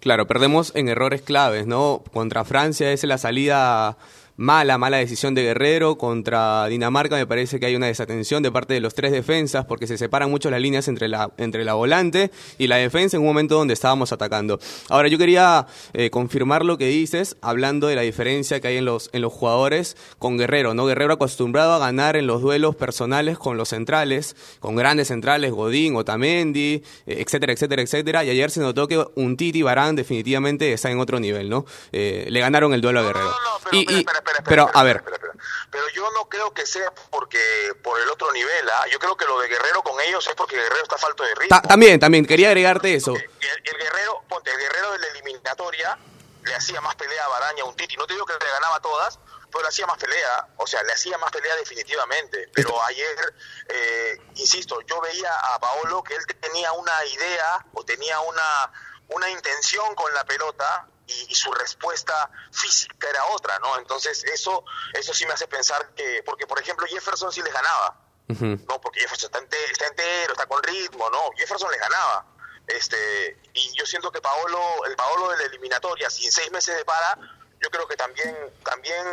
Claro, 0.00 0.26
perdemos 0.26 0.72
en 0.74 0.88
errores 0.88 1.22
claves, 1.22 1.68
¿no? 1.68 2.02
Contra 2.12 2.44
Francia 2.44 2.90
es 2.90 3.04
la 3.04 3.18
salida 3.18 3.98
mala, 4.38 4.78
mala 4.78 4.96
decisión 4.96 5.34
de 5.34 5.42
Guerrero. 5.42 5.98
Contra 5.98 6.66
Dinamarca 6.68 7.16
me 7.16 7.26
parece 7.26 7.60
que 7.60 7.66
hay 7.66 7.76
una 7.76 7.86
desatención 7.88 8.42
de 8.42 8.50
parte 8.50 8.72
de 8.72 8.80
los 8.80 8.94
tres 8.94 9.12
defensas 9.12 9.66
porque 9.66 9.86
se 9.86 9.98
separan 9.98 10.30
mucho 10.30 10.48
las 10.50 10.60
líneas 10.62 10.88
entre 10.88 11.08
la, 11.08 11.30
entre 11.36 11.64
la 11.64 11.74
volante 11.74 12.30
y 12.56 12.68
la 12.68 12.76
defensa 12.76 13.16
en 13.16 13.22
un 13.22 13.26
momento 13.28 13.56
donde 13.56 13.74
estábamos 13.74 14.12
atacando. 14.12 14.58
Ahora, 14.88 15.08
yo 15.08 15.18
quería 15.18 15.66
eh, 15.92 16.08
confirmar 16.10 16.64
lo 16.64 16.78
que 16.78 16.86
dices, 16.86 17.36
hablando 17.42 17.88
de 17.88 17.96
la 17.96 18.02
diferencia 18.02 18.60
que 18.60 18.68
hay 18.68 18.76
en 18.78 18.84
los, 18.86 19.10
en 19.12 19.20
los 19.22 19.32
jugadores 19.32 19.96
con 20.18 20.38
Guerrero, 20.38 20.72
¿no? 20.72 20.86
Guerrero 20.86 21.14
acostumbrado 21.14 21.72
a 21.74 21.78
ganar 21.78 22.16
en 22.16 22.26
los 22.26 22.40
duelos 22.40 22.76
personales 22.76 23.36
con 23.38 23.56
los 23.56 23.68
centrales, 23.70 24.36
con 24.60 24.76
grandes 24.76 25.08
centrales, 25.08 25.50
Godín, 25.52 25.96
Otamendi, 25.96 26.74
eh, 27.06 27.22
etcétera, 27.26 27.52
etcétera, 27.52 27.82
etcétera. 27.82 28.24
Y 28.24 28.30
ayer 28.30 28.50
se 28.52 28.60
notó 28.60 28.86
que 28.86 29.04
un 29.16 29.36
Titi 29.36 29.62
Barán 29.62 29.96
definitivamente 29.96 30.72
está 30.72 30.90
en 30.90 31.00
otro 31.00 31.18
nivel, 31.18 31.50
¿no? 31.50 31.66
Eh, 31.90 32.26
le 32.30 32.38
ganaron 32.40 32.72
el 32.72 32.80
duelo 32.80 33.00
a 33.00 33.02
Guerrero. 33.02 33.24
No, 33.26 33.30
no, 33.30 33.36
pero, 33.64 33.76
Y- 33.76 33.80
espera, 33.80 33.96
y- 33.96 34.00
espera, 34.00 34.18
espera, 34.30 34.62
espera, 34.62 34.66
pero, 34.66 34.78
a 34.78 34.82
ver, 34.84 34.96
espera, 34.96 35.16
espera. 35.16 35.34
Pero 35.70 35.88
yo 35.90 36.10
no 36.12 36.28
creo 36.28 36.52
que 36.52 36.66
sea 36.66 36.92
porque 37.10 37.72
por 37.82 38.00
el 38.00 38.08
otro 38.10 38.30
nivel, 38.32 38.68
¿ah? 38.70 38.84
Yo 38.90 38.98
creo 38.98 39.16
que 39.16 39.24
lo 39.24 39.38
de 39.40 39.48
Guerrero 39.48 39.82
con 39.82 40.00
ellos 40.00 40.26
es 40.26 40.34
porque 40.34 40.56
Guerrero 40.56 40.82
está 40.82 40.96
falto 40.98 41.22
de 41.22 41.34
ritmo. 41.34 41.48
ta- 41.60 41.62
también, 41.62 41.98
también, 42.00 42.26
quería 42.26 42.48
agregarte 42.48 42.94
eso. 42.94 43.14
El, 43.14 43.22
el 43.64 43.76
Guerrero, 43.78 44.22
ponte, 44.28 44.50
el 44.50 44.58
Guerrero 44.58 44.92
de 44.92 44.98
la 44.98 45.06
eliminatoria 45.08 45.98
le 46.44 46.54
hacía 46.54 46.80
más 46.80 46.94
pelea 46.96 47.24
a 47.24 47.28
Baraña, 47.28 47.62
a 47.62 47.66
un 47.66 47.76
Titi. 47.76 47.96
No 47.96 48.06
te 48.06 48.14
digo 48.14 48.24
que 48.24 48.32
le 48.32 48.50
ganaba 48.50 48.80
todas, 48.80 49.18
pero 49.50 49.62
le 49.62 49.68
hacía 49.68 49.86
más 49.86 49.98
pelea. 49.98 50.48
O 50.56 50.66
sea, 50.66 50.82
le 50.82 50.92
hacía 50.92 51.18
más 51.18 51.30
pelea 51.30 51.54
definitivamente. 51.56 52.48
Pero 52.54 52.82
ayer, 52.84 53.34
eh, 53.68 54.18
insisto, 54.36 54.80
yo 54.82 55.00
veía 55.00 55.30
a 55.54 55.58
Paolo 55.60 56.02
que 56.02 56.14
él 56.14 56.24
tenía 56.40 56.72
una 56.72 57.04
idea 57.04 57.66
o 57.74 57.84
tenía 57.84 58.18
una, 58.20 58.72
una 59.08 59.28
intención 59.30 59.94
con 59.94 60.12
la 60.14 60.24
pelota 60.24 60.86
y, 61.08 61.34
su 61.34 61.50
respuesta 61.52 62.30
física 62.52 63.08
era 63.08 63.24
otra, 63.26 63.58
¿no? 63.58 63.78
Entonces 63.78 64.24
eso, 64.24 64.64
eso 64.92 65.14
sí 65.14 65.26
me 65.26 65.32
hace 65.32 65.46
pensar 65.48 65.94
que, 65.94 66.22
porque 66.24 66.46
por 66.46 66.60
ejemplo 66.60 66.86
Jefferson 66.86 67.32
sí 67.32 67.42
les 67.42 67.52
ganaba, 67.52 67.96
¿no? 68.28 68.80
Porque 68.80 69.00
Jefferson 69.00 69.28
está 69.28 69.38
entero, 69.38 69.72
está 69.72 69.86
entero, 69.86 70.32
está 70.32 70.46
con 70.46 70.62
ritmo, 70.62 71.08
¿no? 71.10 71.30
Jefferson 71.36 71.70
les 71.70 71.80
ganaba. 71.80 72.26
Este, 72.66 73.40
y 73.54 73.72
yo 73.78 73.86
siento 73.86 74.12
que 74.12 74.20
Paolo, 74.20 74.84
el 74.86 74.94
Paolo 74.96 75.30
de 75.30 75.38
la 75.38 75.44
eliminatoria, 75.44 76.10
sin 76.10 76.30
seis 76.30 76.50
meses 76.50 76.76
de 76.76 76.84
para, 76.84 77.18
yo 77.60 77.70
creo 77.70 77.86
que 77.86 77.96
también, 77.96 78.36
también 78.64 79.04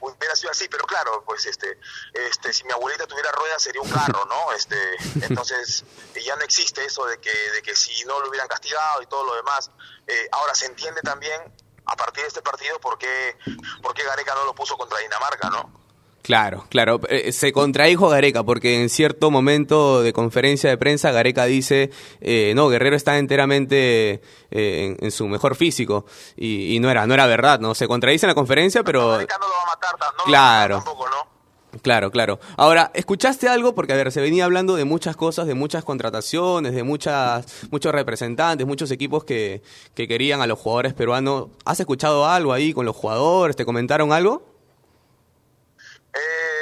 hubiera 0.00 0.34
sido 0.34 0.50
así, 0.50 0.68
pero 0.68 0.84
claro, 0.84 1.22
pues 1.24 1.46
este, 1.46 1.78
este, 2.14 2.52
si 2.52 2.64
mi 2.64 2.72
abuelita 2.72 3.06
tuviera 3.06 3.30
ruedas 3.32 3.62
sería 3.62 3.82
un 3.82 3.90
carro, 3.90 4.24
¿no? 4.26 4.52
Este, 4.52 4.76
entonces 5.28 5.84
ya 6.24 6.36
no 6.36 6.42
existe 6.42 6.84
eso 6.84 7.04
de 7.06 7.18
que, 7.18 7.30
de 7.30 7.62
que 7.62 7.74
si 7.74 8.04
no 8.04 8.20
lo 8.20 8.28
hubieran 8.28 8.48
castigado 8.48 9.02
y 9.02 9.06
todo 9.06 9.24
lo 9.24 9.34
demás. 9.36 9.70
Eh, 10.06 10.28
ahora 10.32 10.54
se 10.54 10.66
entiende 10.66 11.00
también 11.02 11.40
a 11.86 11.96
partir 11.96 12.22
de 12.22 12.28
este 12.28 12.42
partido 12.42 12.80
por 12.80 12.98
qué, 12.98 13.36
por 13.82 13.94
qué 13.94 14.04
Gareca 14.04 14.34
no 14.34 14.44
lo 14.44 14.54
puso 14.54 14.76
contra 14.76 14.98
Dinamarca, 14.98 15.50
¿no? 15.50 15.79
Claro, 16.22 16.66
claro. 16.68 17.00
Eh, 17.08 17.32
se 17.32 17.52
contradijo 17.52 18.08
Gareca 18.08 18.42
porque 18.42 18.82
en 18.82 18.88
cierto 18.88 19.30
momento 19.30 20.02
de 20.02 20.12
conferencia 20.12 20.68
de 20.68 20.76
prensa 20.76 21.12
Gareca 21.12 21.46
dice, 21.46 21.90
eh, 22.20 22.52
no, 22.54 22.68
Guerrero 22.68 22.94
está 22.94 23.18
enteramente 23.18 24.20
eh, 24.50 24.96
en, 25.00 25.10
su 25.10 25.28
mejor 25.28 25.56
físico 25.56 26.04
y, 26.36 26.78
no 26.80 26.90
era 26.90 27.06
no 27.06 27.14
era 27.14 27.26
verdad, 27.26 27.60
¿no? 27.60 27.74
Se 27.74 27.88
contradice 27.88 28.26
en 28.26 28.28
la 28.28 28.34
conferencia, 28.34 28.84
pero... 28.84 29.08
Gareca 29.12 29.38
no 29.40 29.46
lo 29.46 29.52
va 29.52 29.62
a 29.62 29.66
matar, 29.66 30.14
no 30.18 30.24
claro. 30.24 30.74
Lo 30.76 30.84
tampoco, 30.84 31.08
¿no? 31.08 31.40
Claro, 31.82 32.10
claro. 32.10 32.40
Ahora, 32.56 32.90
¿escuchaste 32.94 33.48
algo? 33.48 33.76
Porque, 33.76 33.92
a 33.92 33.96
ver, 33.96 34.10
se 34.10 34.20
venía 34.20 34.44
hablando 34.44 34.74
de 34.74 34.84
muchas 34.84 35.16
cosas, 35.16 35.46
de 35.46 35.54
muchas 35.54 35.84
contrataciones, 35.84 36.74
de 36.74 36.82
muchas, 36.82 37.46
muchos 37.70 37.92
representantes, 37.92 38.66
muchos 38.66 38.90
equipos 38.90 39.22
que, 39.22 39.62
que 39.94 40.08
querían 40.08 40.40
a 40.40 40.48
los 40.48 40.58
jugadores 40.58 40.94
peruanos. 40.94 41.46
¿Has 41.64 41.78
escuchado 41.78 42.26
algo 42.26 42.52
ahí 42.52 42.72
con 42.72 42.86
los 42.86 42.96
jugadores? 42.96 43.54
¿Te 43.54 43.64
comentaron 43.64 44.12
algo? 44.12 44.49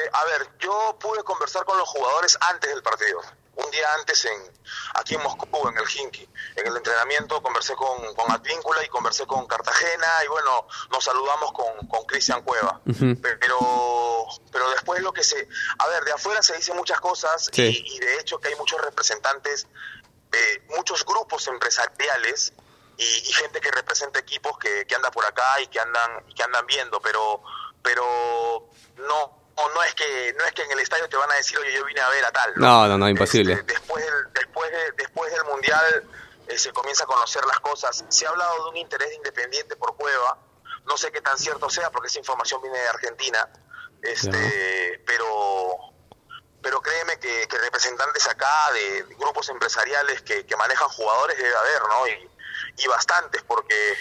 Eh, 0.08 0.10
a 0.12 0.24
ver, 0.24 0.48
yo 0.58 0.96
pude 1.00 1.22
conversar 1.22 1.64
con 1.64 1.78
los 1.78 1.88
jugadores 1.88 2.36
antes 2.40 2.70
del 2.70 2.82
partido. 2.82 3.20
Un 3.56 3.70
día 3.72 3.92
antes, 3.98 4.24
en 4.24 4.52
aquí 4.94 5.16
en 5.16 5.22
Moscú, 5.22 5.68
en 5.68 5.76
el 5.76 5.84
Hinky. 5.84 6.28
En 6.54 6.66
el 6.68 6.76
entrenamiento 6.76 7.42
conversé 7.42 7.74
con, 7.74 8.14
con 8.14 8.30
Advíncula 8.30 8.84
y 8.84 8.88
conversé 8.88 9.26
con 9.26 9.46
Cartagena 9.46 10.06
y 10.24 10.28
bueno, 10.28 10.66
nos 10.90 11.02
saludamos 11.02 11.52
con, 11.52 11.88
con 11.88 12.04
Cristian 12.04 12.42
Cueva. 12.42 12.80
Pero 12.84 14.28
pero 14.52 14.70
después 14.70 15.02
lo 15.02 15.12
que 15.12 15.24
se... 15.24 15.48
A 15.78 15.88
ver, 15.88 16.04
de 16.04 16.12
afuera 16.12 16.40
se 16.42 16.56
dicen 16.56 16.76
muchas 16.76 17.00
cosas 17.00 17.50
y, 17.52 17.98
de 17.98 18.20
hecho 18.20 18.38
que 18.38 18.48
hay 18.48 18.54
muchos 18.56 18.80
representantes, 18.80 19.66
de 20.30 20.62
muchos 20.76 21.04
grupos 21.04 21.48
empresariales 21.48 22.52
y, 22.96 23.32
gente 23.32 23.60
que 23.60 23.70
representa 23.72 24.20
equipos 24.20 24.56
que, 24.58 24.86
que 24.86 24.94
anda 24.94 25.10
por 25.10 25.24
acá 25.24 25.60
y 25.60 25.66
que 25.66 25.80
andan, 25.80 26.24
y 26.28 26.34
que 26.34 26.42
andan 26.44 26.64
viendo, 26.66 27.00
pero 27.00 27.42
pero 27.82 28.68
no 28.96 29.37
no 29.74 29.82
es 29.82 29.94
que 29.94 30.34
no 30.38 30.44
es 30.44 30.52
que 30.52 30.62
en 30.62 30.72
el 30.72 30.78
estadio 30.80 31.08
te 31.08 31.16
van 31.16 31.30
a 31.30 31.34
decir 31.34 31.58
oye 31.58 31.72
yo 31.72 31.84
vine 31.84 32.00
a 32.00 32.08
ver 32.10 32.24
a 32.24 32.30
tal 32.32 32.52
no 32.56 32.86
no 32.86 32.98
no, 32.98 33.08
imposible 33.08 33.54
este, 33.54 33.72
después 33.72 34.04
del, 34.04 34.32
después 34.32 34.70
después 34.96 35.32
del 35.32 35.44
mundial 35.44 36.04
eh, 36.48 36.58
se 36.58 36.72
comienza 36.72 37.04
a 37.04 37.06
conocer 37.06 37.44
las 37.44 37.60
cosas. 37.60 38.04
Se 38.08 38.26
ha 38.26 38.30
hablado 38.30 38.64
de 38.64 38.70
un 38.70 38.76
interés 38.78 39.14
independiente 39.14 39.76
por 39.76 39.94
Cueva. 39.96 40.38
No 40.86 40.96
sé 40.96 41.12
qué 41.12 41.20
tan 41.20 41.38
cierto 41.38 41.68
sea 41.68 41.90
porque 41.90 42.08
esa 42.08 42.18
información 42.18 42.62
viene 42.62 42.78
de 42.78 42.88
Argentina. 42.88 43.48
Este 44.00 45.02
pero 45.06 45.76
pero 46.62 46.80
créeme 46.80 47.18
que, 47.18 47.46
representantes 47.50 48.26
acá 48.26 48.72
de, 48.72 49.14
grupos 49.16 49.48
empresariales 49.48 50.22
que, 50.22 50.44
que, 50.44 50.56
manejan 50.56 50.88
jugadores 50.88 51.36
debe 51.36 51.54
haber 51.54 51.82
no 51.88 52.08
y, 52.08 52.30
y 52.78 52.86
bastantes 52.88 53.42
porque 53.42 53.94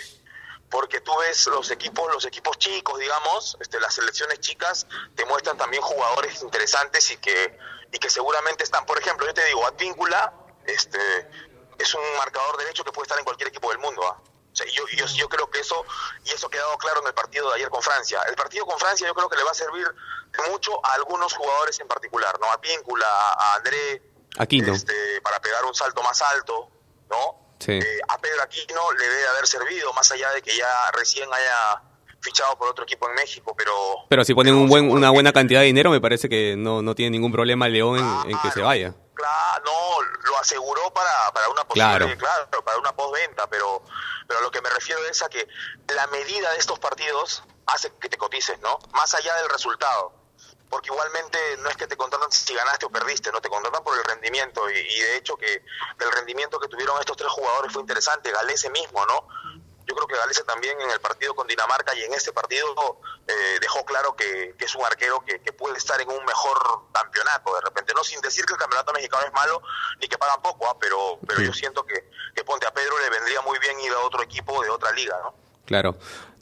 porque 0.88 1.02
tú 1.02 1.12
ves 1.18 1.48
los 1.48 1.70
equipos, 1.70 2.10
los 2.14 2.24
equipos 2.24 2.58
chicos, 2.58 2.98
digamos, 2.98 3.58
este, 3.60 3.78
las 3.78 3.94
selecciones 3.94 4.40
chicas 4.40 4.88
te 5.16 5.26
muestran 5.26 5.58
también 5.58 5.84
jugadores 5.84 6.42
interesantes 6.42 7.12
y 7.12 7.18
que, 7.18 7.60
y 7.92 8.00
que 8.00 8.10
seguramente 8.10 8.64
están, 8.64 8.86
por 8.86 8.98
ejemplo, 8.98 9.28
yo 9.28 9.34
te 9.34 9.44
digo, 9.44 9.68
Advíncula, 9.68 10.34
este, 10.66 10.98
es 11.78 11.94
un 11.94 12.02
marcador 12.18 12.56
derecho 12.56 12.86
que 12.86 12.94
puede 12.94 13.04
estar 13.04 13.20
en 13.20 13.26
cualquier 13.26 13.50
equipo 13.50 13.68
del 13.68 13.80
mundo. 13.80 14.02
O 14.02 14.56
sea, 14.56 14.66
yo, 14.68 14.88
yo, 14.88 15.06
yo, 15.08 15.28
creo 15.28 15.50
que 15.50 15.60
eso, 15.60 15.84
y 16.24 16.32
eso 16.32 16.48
ha 16.48 16.50
quedado 16.50 16.78
claro 16.78 17.02
en 17.02 17.08
el 17.08 17.14
partido 17.14 17.50
de 17.50 17.56
ayer 17.56 17.70
con 17.70 17.82
Francia. 17.82 18.22
El 18.30 18.36
partido 18.36 18.66
con 18.66 18.80
Francia 18.80 19.06
yo 19.08 19.14
creo 19.14 19.28
que 19.28 19.36
le 19.36 19.44
va 19.44 19.52
a 19.52 19.56
servir 19.56 19.94
mucho 20.50 20.86
a 20.86 20.94
algunos 20.94 21.34
jugadores 21.34 21.78
en 21.82 21.90
particular, 21.90 22.40
¿no? 22.40 22.48
A 22.48 22.54
Advíncula, 22.54 23.08
a 23.10 23.56
André, 23.56 24.02
este, 24.40 25.20
para 25.22 25.42
pegar 25.42 25.66
un 25.66 25.76
salto 25.76 26.02
más 26.02 26.22
alto, 26.22 26.72
¿no? 27.10 27.47
Eh, 27.68 28.00
a 28.08 28.18
Pedro 28.20 28.44
Aquino 28.44 28.92
le 28.94 29.08
debe 29.08 29.28
haber 29.28 29.48
servido, 29.48 29.94
más 29.94 30.12
allá 30.12 30.32
de 30.32 30.42
que 30.42 30.56
ya 30.56 30.92
recién 30.94 31.28
haya 31.32 31.82
fichado 32.22 32.58
por 32.58 32.70
otro 32.70 32.84
equipo 32.84 33.08
en 33.10 33.16
México, 33.16 33.56
pero... 33.58 33.74
Pero 34.10 34.24
si 34.24 34.34
ponen 34.34 34.56
un 34.56 34.68
buen, 34.68 34.90
una 34.90 35.10
buena 35.10 35.32
cantidad 35.32 35.62
de 35.62 35.68
dinero, 35.68 35.90
me 35.90 36.02
parece 36.02 36.30
que 36.30 36.56
no, 36.58 36.82
no 36.82 36.96
tiene 36.96 37.12
ningún 37.12 37.32
problema 37.32 37.68
León 37.68 38.00
en, 38.28 38.40
que 38.40 38.52
se 38.52 38.62
vaya. 38.62 38.94
Claro, 39.14 39.64
no, 39.66 40.30
lo 40.30 40.38
aseguró 40.38 40.92
para, 40.94 41.32
para 41.34 41.50
una 41.50 41.64
posible, 41.64 42.18
claro. 42.18 42.50
para 42.64 42.78
una 42.78 42.92
postventa, 42.96 43.48
pero, 43.48 43.84
pero 44.28 44.42
lo 44.42 44.52
que 44.52 44.62
me 44.62 44.70
refiero 44.70 45.02
es 45.10 45.22
a 45.24 45.30
que 45.30 45.48
la 45.94 46.08
medida 46.08 46.52
de 46.52 46.58
estos 46.58 46.80
partidos 46.80 47.44
hace 47.66 47.92
que 48.00 48.10
te 48.10 48.18
cotices, 48.18 48.60
¿no? 48.62 48.80
Más 48.94 49.14
allá 49.16 49.36
del 49.36 49.50
resultado 49.50 50.17
porque 50.70 50.90
igualmente 50.92 51.38
no 51.60 51.70
es 51.70 51.78
que 51.78 51.88
te 51.88 51.96
contratan 51.96 52.32
si 52.32 52.54
ganaste 52.54 52.86
o 52.86 52.90
perdiste, 52.90 53.32
no 53.32 53.42
te 53.42 53.50
contratan 53.50 53.84
por 53.84 53.98
el 53.98 54.04
rendimiento 54.04 54.70
y, 54.70 54.74
de 54.74 55.18
hecho 55.18 55.38
que 55.38 55.64
el 56.00 56.12
rendimiento 56.12 56.60
que 56.60 56.68
tuvieron 56.68 57.00
estos 57.00 57.18
tres 57.18 57.32
jugadores 57.32 57.72
fue 57.72 57.82
interesante, 57.82 58.32
Galese 58.32 58.70
mismo, 58.70 59.06
¿no? 59.06 59.28
Yo 59.86 59.96
creo 59.96 60.08
que 60.08 60.18
Galese 60.18 60.44
también 60.44 60.80
en 60.82 60.92
el 60.92 61.00
partido 61.00 61.34
con 61.34 61.48
Dinamarca 61.48 61.96
y 61.96 62.04
en 62.04 62.14
este 62.14 62.34
partido 62.34 63.00
eh, 63.26 63.58
dejó 63.62 63.86
claro 63.86 64.16
que, 64.18 64.54
es 64.60 64.76
un 64.76 64.86
arquero 64.86 65.24
que, 65.26 65.38
puede 65.54 65.78
estar 65.78 66.00
en 66.00 66.10
un 66.10 66.24
mejor 66.26 66.60
campeonato 66.94 67.56
de 67.56 67.62
repente, 67.62 67.94
no 67.96 68.04
sin 68.04 68.22
decir 68.22 68.46
que 68.46 68.54
el 68.54 68.60
campeonato 68.60 68.94
mexicano 68.94 69.26
es 69.26 69.34
malo 69.34 69.62
ni 70.00 70.08
que 70.08 70.18
pagan 70.18 70.42
poco, 70.42 70.68
¿ah? 70.70 70.78
pero 70.80 71.18
pero 71.26 71.42
yo 71.42 71.52
siento 71.52 71.84
que, 71.84 72.10
que 72.36 72.44
Ponte 72.44 72.68
a 72.68 72.74
Pedro 72.74 73.00
le 73.00 73.10
vendría 73.10 73.42
muy 73.42 73.58
bien 73.60 73.80
ir 73.80 73.92
a 73.94 74.00
otro 74.00 74.22
equipo 74.22 74.62
de 74.62 74.70
otra 74.70 74.92
liga, 74.92 75.18
¿no? 75.24 75.34
Claro. 75.66 75.98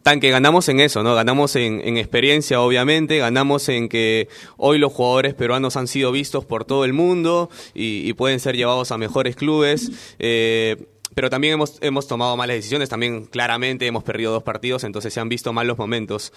Tan 0.05 0.19
que 0.19 0.29
ganamos 0.29 0.69
en 0.69 0.81
eso, 0.81 1.01
¿no? 1.01 1.15
Ganamos 1.15 1.55
en, 1.55 1.97
experiencia, 1.97 2.61
obviamente, 2.61 3.17
ganamos 3.17 3.67
en 3.69 3.89
que 3.89 4.29
hoy 4.55 4.77
los 4.77 4.93
jugadores 4.93 5.33
peruanos 5.33 5.77
han 5.77 5.87
sido 5.87 6.11
vistos 6.11 6.45
por 6.45 6.63
todo 6.63 6.85
el 6.85 6.93
mundo 6.93 7.49
y, 7.73 8.13
pueden 8.13 8.39
ser 8.39 8.55
llevados 8.55 8.91
a 8.91 8.99
mejores 8.99 9.35
clubes. 9.35 9.89
Eh, 10.19 10.85
pero 11.15 11.31
también 11.31 11.55
hemos, 11.55 11.79
hemos 11.81 12.05
tomado 12.07 12.37
malas 12.37 12.55
decisiones, 12.57 12.87
también 12.87 13.25
claramente 13.25 13.87
hemos 13.87 14.03
perdido 14.03 14.31
dos 14.31 14.43
partidos, 14.43 14.83
entonces 14.83 15.11
se 15.11 15.19
han 15.19 15.27
visto 15.27 15.51
malos 15.53 15.79
momentos. 15.79 16.33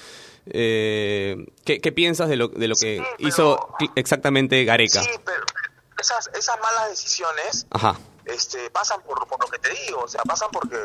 Eh, 0.46 1.36
¿qué, 1.66 1.92
piensas 1.92 2.30
de 2.30 2.36
lo, 2.36 2.48
de 2.48 2.68
lo 2.68 2.74
que 2.74 3.04
hizo 3.18 3.68
exactamente 3.96 4.64
Gareca? 4.64 5.02
Sí, 5.02 5.10
pero 5.26 5.44
esas, 6.00 6.30
esas 6.32 6.58
malas 6.58 6.88
decisiones 6.88 7.66
Este, 8.24 8.70
pasan 8.70 9.02
por, 9.02 9.28
por 9.28 9.38
lo 9.44 9.50
que 9.50 9.58
te 9.58 9.68
digo, 9.84 10.00
o 10.04 10.08
sea, 10.08 10.22
pasan 10.22 10.48
porque 10.50 10.78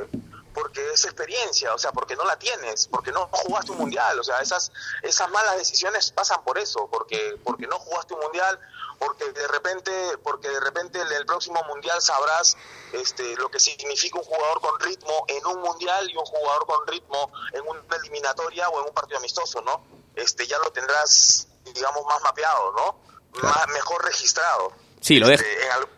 porque 0.53 0.93
es 0.93 1.03
experiencia, 1.05 1.73
o 1.73 1.77
sea, 1.77 1.91
porque 1.91 2.15
no 2.15 2.23
la 2.25 2.37
tienes, 2.37 2.87
porque 2.87 3.11
no 3.11 3.27
jugaste 3.31 3.71
un 3.71 3.79
mundial, 3.79 4.19
o 4.19 4.23
sea, 4.23 4.39
esas 4.39 4.71
esas 5.01 5.29
malas 5.31 5.57
decisiones 5.57 6.11
pasan 6.11 6.43
por 6.43 6.57
eso, 6.57 6.87
porque 6.91 7.37
porque 7.43 7.67
no 7.67 7.79
jugaste 7.79 8.13
un 8.13 8.21
mundial, 8.21 8.59
porque 8.99 9.31
de 9.31 9.47
repente 9.47 9.91
porque 10.23 10.49
de 10.49 10.59
repente 10.59 11.01
en 11.01 11.11
el 11.11 11.25
próximo 11.25 11.61
mundial 11.67 12.01
sabrás 12.01 12.55
este 12.91 13.35
lo 13.37 13.49
que 13.49 13.59
significa 13.59 14.19
un 14.19 14.25
jugador 14.25 14.61
con 14.61 14.79
ritmo 14.79 15.25
en 15.27 15.45
un 15.45 15.61
mundial 15.61 16.09
y 16.09 16.15
un 16.15 16.25
jugador 16.25 16.65
con 16.65 16.87
ritmo 16.87 17.31
en 17.51 17.67
una 17.67 17.95
eliminatoria 17.97 18.69
o 18.69 18.81
en 18.81 18.87
un 18.87 18.93
partido 18.93 19.17
amistoso, 19.17 19.61
¿no? 19.61 19.83
Este 20.15 20.45
ya 20.45 20.59
lo 20.59 20.71
tendrás 20.71 21.47
digamos 21.65 22.05
más 22.05 22.21
mapeado, 22.21 22.71
¿no? 22.73 23.41
Más, 23.41 23.67
mejor 23.69 24.05
registrado. 24.05 24.73
Sí, 25.01 25.17
lo 25.19 25.27
este, 25.27 25.45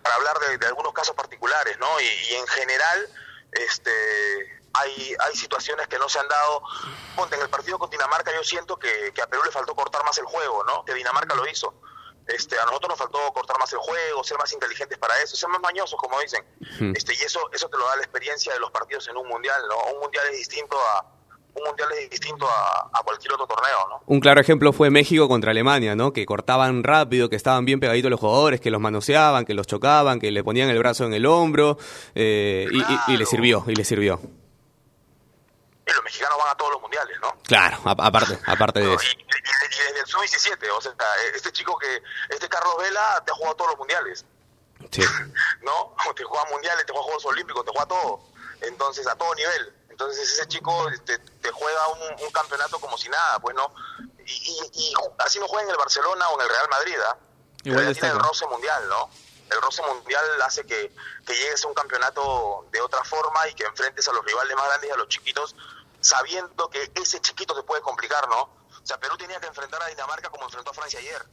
para 0.02 0.16
hablar 0.16 0.40
de, 0.58 0.66
algunos 0.66 0.94
casos 0.94 1.16
particulares, 1.16 1.78
¿no? 1.78 2.00
y 2.00 2.34
en 2.34 2.48
general 2.48 3.08
este 3.56 3.92
hay, 4.74 5.16
hay 5.20 5.36
situaciones 5.36 5.88
que 5.88 5.98
no 5.98 6.10
se 6.10 6.20
han 6.20 6.28
dado. 6.28 6.64
Ponte, 7.16 7.36
en 7.36 7.42
el 7.42 7.50
partido 7.50 7.80
con 7.80 7.90
Dinamarca 7.90 8.34
yo 8.34 8.44
siento 8.44 8.78
que, 8.78 9.14
a 9.22 9.28
Perú 9.28 9.44
le 9.46 9.52
faltó 9.52 9.74
cortar 9.76 10.04
más 10.04 10.18
el 10.18 10.26
juego, 10.26 10.64
¿no? 10.64 10.84
Que 10.86 10.94
Dinamarca 10.94 11.36
lo 11.36 11.48
hizo. 11.48 11.74
Este, 12.28 12.60
a 12.60 12.66
nosotros 12.66 12.90
nos 12.90 12.98
faltó 12.98 13.20
cortar 13.34 13.58
más 13.60 13.72
el 13.72 13.80
juego, 13.80 14.24
ser 14.24 14.38
más 14.38 14.52
inteligentes 14.52 14.98
para 14.98 15.18
eso, 15.20 15.36
ser 15.36 15.50
más 15.50 15.62
mañosos, 15.62 16.00
como 16.00 16.20
dicen. 16.20 16.44
Este, 16.96 17.14
y 17.14 17.22
eso, 17.22 17.50
eso 17.54 17.70
te 17.70 17.78
lo 17.78 17.86
da 17.86 17.96
la 17.96 18.02
experiencia 18.02 18.54
de 18.54 18.60
los 18.60 18.72
partidos 18.72 19.08
en 19.08 19.18
un 19.18 19.28
mundial, 19.28 19.62
¿no? 19.70 19.94
Un 19.94 20.00
mundial 20.02 20.26
es 20.28 20.38
distinto 20.38 20.78
a, 20.78 21.06
un 21.56 21.64
mundial 21.64 21.90
es 22.02 22.10
distinto 22.10 22.48
a, 22.48 22.90
a, 22.94 23.04
cualquier 23.04 23.34
otro 23.34 23.48
torneo, 23.48 23.88
¿no? 23.90 24.04
Un 24.06 24.20
claro 24.20 24.42
ejemplo 24.42 24.74
fue 24.74 24.90
México 24.90 25.28
contra 25.28 25.52
Alemania, 25.52 25.96
¿no? 25.96 26.12
Que 26.12 26.26
cortaban 26.26 26.84
rápido, 26.84 27.30
que 27.30 27.36
estaban 27.36 27.66
bien 27.66 27.80
pegaditos 27.80 28.12
los 28.12 28.20
jugadores, 28.20 28.60
que 28.60 28.72
los 28.72 28.82
manoseaban, 28.82 29.46
que 29.46 29.54
los 29.54 29.66
chocaban, 29.66 30.20
que 30.20 30.32
le 30.32 30.44
ponían 30.44 30.70
el 30.70 30.78
brazo 30.80 31.06
en 31.06 31.14
el 31.14 31.26
hombro, 31.26 31.78
eh, 32.14 32.68
y, 32.72 33.14
y, 33.14 33.18
le 33.18 33.26
sirvió, 33.26 33.64
y 33.68 33.76
le 33.76 33.86
sirvió. 33.86 34.20
Y 35.88 35.94
los 35.94 36.04
mexicanos 36.04 36.38
van 36.38 36.50
a 36.50 36.56
todos 36.56 36.74
los 36.74 36.82
mundiales, 36.82 37.18
¿no? 37.22 37.38
Claro, 37.44 37.78
aparte, 37.86 38.40
aparte 38.46 38.80
de 38.80 38.94
eso. 38.94 39.06
Y, 39.18 39.24
desde 39.24 40.00
el 40.00 40.06
sub-17, 40.06 40.70
o 40.76 40.82
sea, 40.82 40.94
este 41.34 41.52
chico 41.52 41.78
que, 41.78 42.02
este 42.30 42.50
Carlos 42.50 42.76
Vela 42.80 43.22
te 43.26 43.32
ha 43.32 43.36
jugado 43.36 43.56
todos 43.56 43.72
los 43.72 43.80
mundiales. 43.80 44.26
Sí. 44.92 45.02
¿No? 45.62 45.96
Te 46.16 46.24
juega 46.24 46.46
mundiales, 46.50 46.86
te 46.86 46.92
juega 46.92 47.06
Juegos 47.06 47.26
Olímpicos, 47.26 47.66
te 47.66 47.72
juega 47.72 47.88
todo. 47.88 48.22
Entonces, 48.62 49.08
a 49.08 49.16
todo 49.16 49.34
nivel. 49.36 49.74
Entonces 49.96 50.30
ese 50.30 50.46
chico 50.50 50.88
te, 51.06 51.18
te 51.20 51.52
juega 51.52 51.88
un, 51.88 52.24
un 52.26 52.32
campeonato 52.32 52.78
como 52.82 52.98
si 52.98 53.08
nada, 53.08 53.40
pues 53.40 53.56
no. 53.56 53.74
Y, 54.26 54.32
y- 54.34 54.72
y 54.74 54.94
así 55.20 55.40
no 55.40 55.48
juega 55.48 55.64
en 55.64 55.70
el 55.72 55.78
Barcelona 55.78 56.28
o 56.28 56.36
en 56.36 56.42
el 56.42 56.50
Real 56.50 56.68
Madrid, 56.70 56.98
¿ah? 57.08 57.18
Igual 57.64 57.86
tiene 57.94 58.10
el 58.10 58.20
roce 58.28 58.46
mundial, 58.48 58.90
¿no? 58.90 59.10
El 59.50 59.62
roce 59.62 59.82
mundial 59.84 60.26
hace 60.42 60.66
que, 60.66 60.94
que 61.26 61.34
llegues 61.34 61.64
a 61.64 61.68
un 61.70 61.74
campeonato 61.74 62.66
de 62.74 62.82
otra 62.82 63.06
forma 63.06 63.48
y 63.48 63.54
que 63.54 63.64
enfrentes 63.64 64.06
a 64.10 64.12
los 64.12 64.26
rivales 64.26 64.54
más 64.58 64.68
grandes 64.68 64.90
y 64.90 64.94
a 64.94 64.98
los 64.98 65.08
chiquitos, 65.08 65.56
sabiendo 66.02 66.70
que 66.70 66.92
ese 66.96 67.22
chiquito 67.22 67.56
te 67.56 67.64
puede 67.64 67.82
complicar, 67.82 68.28
¿no? 68.28 68.42
O 68.42 68.86
sea, 68.86 69.00
Perú 69.00 69.16
tenía 69.18 69.40
que 69.40 69.48
enfrentar 69.48 69.82
a 69.82 69.88
Dinamarca 69.88 70.30
como 70.30 70.44
enfrentó 70.44 70.72
a 70.72 70.74
Francia 70.74 71.00
ayer. 71.00 71.26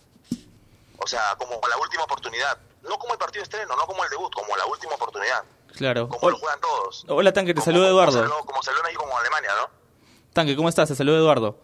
O 0.98 1.06
sea, 1.08 1.34
como 1.36 1.60
la 1.68 1.76
última 1.78 2.04
oportunidad. 2.04 2.56
No 2.82 2.96
como 2.98 3.12
el 3.14 3.18
partido 3.18 3.42
estreno, 3.42 3.74
no 3.74 3.86
como 3.88 4.04
el 4.04 4.10
debut, 4.10 4.32
como 4.32 4.56
la 4.56 4.66
última 4.66 4.94
oportunidad. 4.94 5.42
Claro. 5.76 6.08
Como 6.08 6.20
Hol- 6.28 6.32
lo 6.32 6.38
juegan 6.38 6.60
todos. 6.60 7.04
Hola, 7.08 7.32
Tanque, 7.32 7.54
te 7.54 7.60
Como- 7.60 7.64
saluda 7.64 7.88
como 7.88 8.00
Eduardo. 8.02 8.28
Como 8.46 8.60
México 8.84 9.04
con 9.08 9.20
Alemania, 9.20 9.50
¿no? 9.60 9.70
Tanque, 10.32 10.56
¿cómo 10.56 10.68
estás? 10.68 10.88
Te 10.88 10.94
saluda 10.94 11.18
Eduardo. 11.18 11.56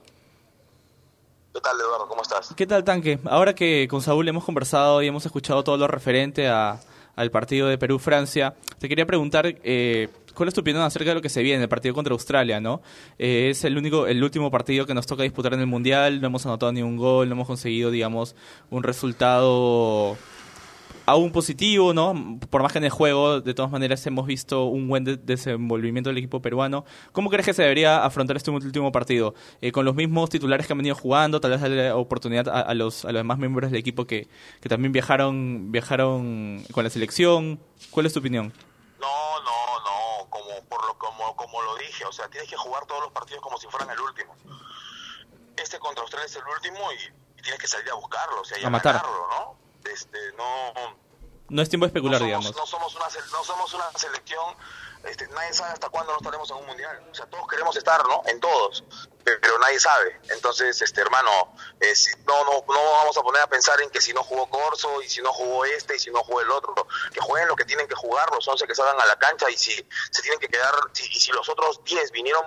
¿Qué 1.54 1.60
tal, 1.60 1.80
Eduardo? 1.80 2.08
¿Cómo 2.08 2.22
estás? 2.22 2.54
¿Qué 2.56 2.66
tal, 2.66 2.84
Tanque? 2.84 3.18
Ahora 3.24 3.54
que 3.54 3.86
con 3.90 4.00
Saúl 4.02 4.28
hemos 4.28 4.44
conversado 4.44 5.02
y 5.02 5.08
hemos 5.08 5.24
escuchado 5.26 5.64
todo 5.64 5.76
lo 5.76 5.86
referente 5.88 6.48
a- 6.48 6.80
al 7.16 7.30
partido 7.30 7.66
de 7.66 7.78
Perú-Francia, 7.78 8.54
te 8.78 8.88
quería 8.88 9.04
preguntar 9.06 9.46
eh, 9.64 10.08
cuál 10.34 10.48
es 10.48 10.54
tu 10.54 10.60
opinión 10.60 10.84
acerca 10.84 11.10
de 11.10 11.14
lo 11.16 11.20
que 11.22 11.28
se 11.28 11.42
viene, 11.42 11.62
el 11.64 11.68
partido 11.68 11.92
contra 11.94 12.12
Australia, 12.12 12.60
¿no? 12.60 12.80
Eh, 13.18 13.48
es 13.50 13.64
el 13.64 13.76
único, 13.76 14.06
el 14.06 14.22
último 14.22 14.52
partido 14.52 14.86
que 14.86 14.94
nos 14.94 15.06
toca 15.06 15.24
disputar 15.24 15.52
en 15.54 15.60
el 15.60 15.66
Mundial, 15.66 16.20
no 16.20 16.28
hemos 16.28 16.46
anotado 16.46 16.70
ni 16.70 16.80
un 16.82 16.96
gol, 16.96 17.28
no 17.28 17.34
hemos 17.34 17.48
conseguido, 17.48 17.90
digamos, 17.90 18.36
un 18.70 18.84
resultado 18.84 20.16
aún 21.08 21.32
positivo, 21.32 21.94
¿no? 21.94 22.38
Por 22.50 22.62
más 22.62 22.72
que 22.72 22.78
en 22.78 22.84
el 22.84 22.90
juego, 22.90 23.40
de 23.40 23.54
todas 23.54 23.70
maneras, 23.70 24.06
hemos 24.06 24.26
visto 24.26 24.64
un 24.64 24.88
buen 24.88 25.04
de- 25.04 25.16
desenvolvimiento 25.16 26.10
del 26.10 26.18
equipo 26.18 26.40
peruano. 26.42 26.84
¿Cómo 27.12 27.30
crees 27.30 27.46
que 27.46 27.54
se 27.54 27.62
debería 27.62 28.04
afrontar 28.04 28.36
este 28.36 28.50
último 28.50 28.92
partido? 28.92 29.34
Eh, 29.60 29.72
¿Con 29.72 29.84
los 29.84 29.94
mismos 29.94 30.30
titulares 30.30 30.66
que 30.66 30.72
han 30.72 30.78
venido 30.78 30.94
jugando? 30.94 31.40
Tal 31.40 31.50
vez 31.52 31.60
darle 31.60 31.90
oportunidad 31.92 32.48
a, 32.48 32.60
a 32.60 32.74
los, 32.74 33.04
a 33.04 33.08
los 33.12 33.20
demás 33.20 33.38
miembros 33.38 33.70
del 33.70 33.80
equipo 33.80 34.06
que, 34.06 34.28
que 34.60 34.68
también 34.68 34.92
viajaron, 34.92 35.72
viajaron 35.72 36.64
con 36.72 36.84
la 36.84 36.90
selección. 36.90 37.60
¿Cuál 37.90 38.06
es 38.06 38.12
tu 38.12 38.20
opinión? 38.20 38.52
No, 39.00 39.40
no, 39.42 39.78
no, 40.24 40.30
como 40.30 40.48
por 40.68 40.84
lo 40.86 40.98
como 40.98 41.34
como 41.36 41.62
lo 41.62 41.76
dije, 41.76 42.04
o 42.04 42.12
sea, 42.12 42.28
tienes 42.28 42.50
que 42.50 42.56
jugar 42.56 42.84
todos 42.86 43.00
los 43.02 43.12
partidos 43.12 43.40
como 43.42 43.56
si 43.58 43.66
fueran 43.68 43.88
el 43.90 44.00
último. 44.00 44.34
Este 45.56 45.78
contra 45.78 46.02
Australia 46.02 46.26
es 46.26 46.36
el 46.36 46.42
último 46.54 46.78
y, 46.92 47.38
y 47.38 47.42
tienes 47.42 47.60
que 47.60 47.66
salir 47.66 47.90
a 47.90 47.94
buscarlo, 47.94 48.40
o 48.40 48.44
sea, 48.44 48.58
y 48.58 48.64
A 48.64 48.70
matar. 48.70 48.94
ganarlo, 48.96 49.26
¿no? 49.30 49.67
Este, 49.84 50.18
no 50.36 50.72
No 51.48 51.62
es 51.62 51.68
tiempo 51.68 51.86
de 51.86 51.88
especular, 51.88 52.20
no 52.20 52.26
somos, 52.26 52.44
digamos. 52.44 52.56
no 52.56 52.66
somos 52.66 52.94
una 52.96 53.06
no 53.32 53.44
somos 53.44 53.74
una 53.74 53.90
selección 53.96 54.56
este, 55.04 55.28
nadie 55.28 55.54
sabe 55.54 55.70
hasta 55.72 55.88
cuándo 55.90 56.10
no 56.12 56.18
estaremos 56.18 56.50
en 56.50 56.56
un 56.56 56.66
mundial. 56.66 57.06
O 57.10 57.14
sea 57.14 57.24
todos 57.26 57.46
queremos 57.46 57.74
estar 57.76 58.04
no 58.08 58.20
en 58.26 58.40
todos 58.40 58.82
pe- 59.22 59.38
pero 59.38 59.56
nadie 59.60 59.78
sabe. 59.78 60.20
Entonces 60.30 60.82
este 60.82 61.00
hermano 61.00 61.30
eh, 61.80 61.94
si- 61.94 62.10
no 62.26 62.44
no 62.44 62.64
no 62.66 62.82
vamos 62.92 63.16
a 63.16 63.22
poner 63.22 63.40
a 63.42 63.46
pensar 63.46 63.80
en 63.80 63.90
que 63.90 64.00
si 64.00 64.12
no 64.12 64.24
jugó 64.24 64.50
Corso 64.50 65.00
y 65.00 65.08
si 65.08 65.22
no 65.22 65.32
jugó 65.32 65.64
este 65.64 65.94
y 65.96 65.98
si 66.00 66.10
no 66.10 66.24
jugó 66.24 66.40
el 66.40 66.50
otro. 66.50 66.74
Que 67.12 67.20
jueguen 67.20 67.46
lo 67.48 67.54
que 67.54 67.64
tienen 67.64 67.86
que 67.86 67.94
jugar 67.94 68.28
los 68.34 68.46
11 68.48 68.66
que 68.66 68.74
salgan 68.74 69.00
a 69.00 69.06
la 69.06 69.16
cancha 69.16 69.48
y 69.48 69.56
si 69.56 69.70
se 70.10 70.20
tienen 70.22 70.40
que 70.40 70.48
quedar 70.48 70.74
si- 70.92 71.06
y 71.06 71.20
si 71.20 71.30
los 71.30 71.48
otros 71.48 71.82
10 71.84 72.10
vinieron 72.10 72.44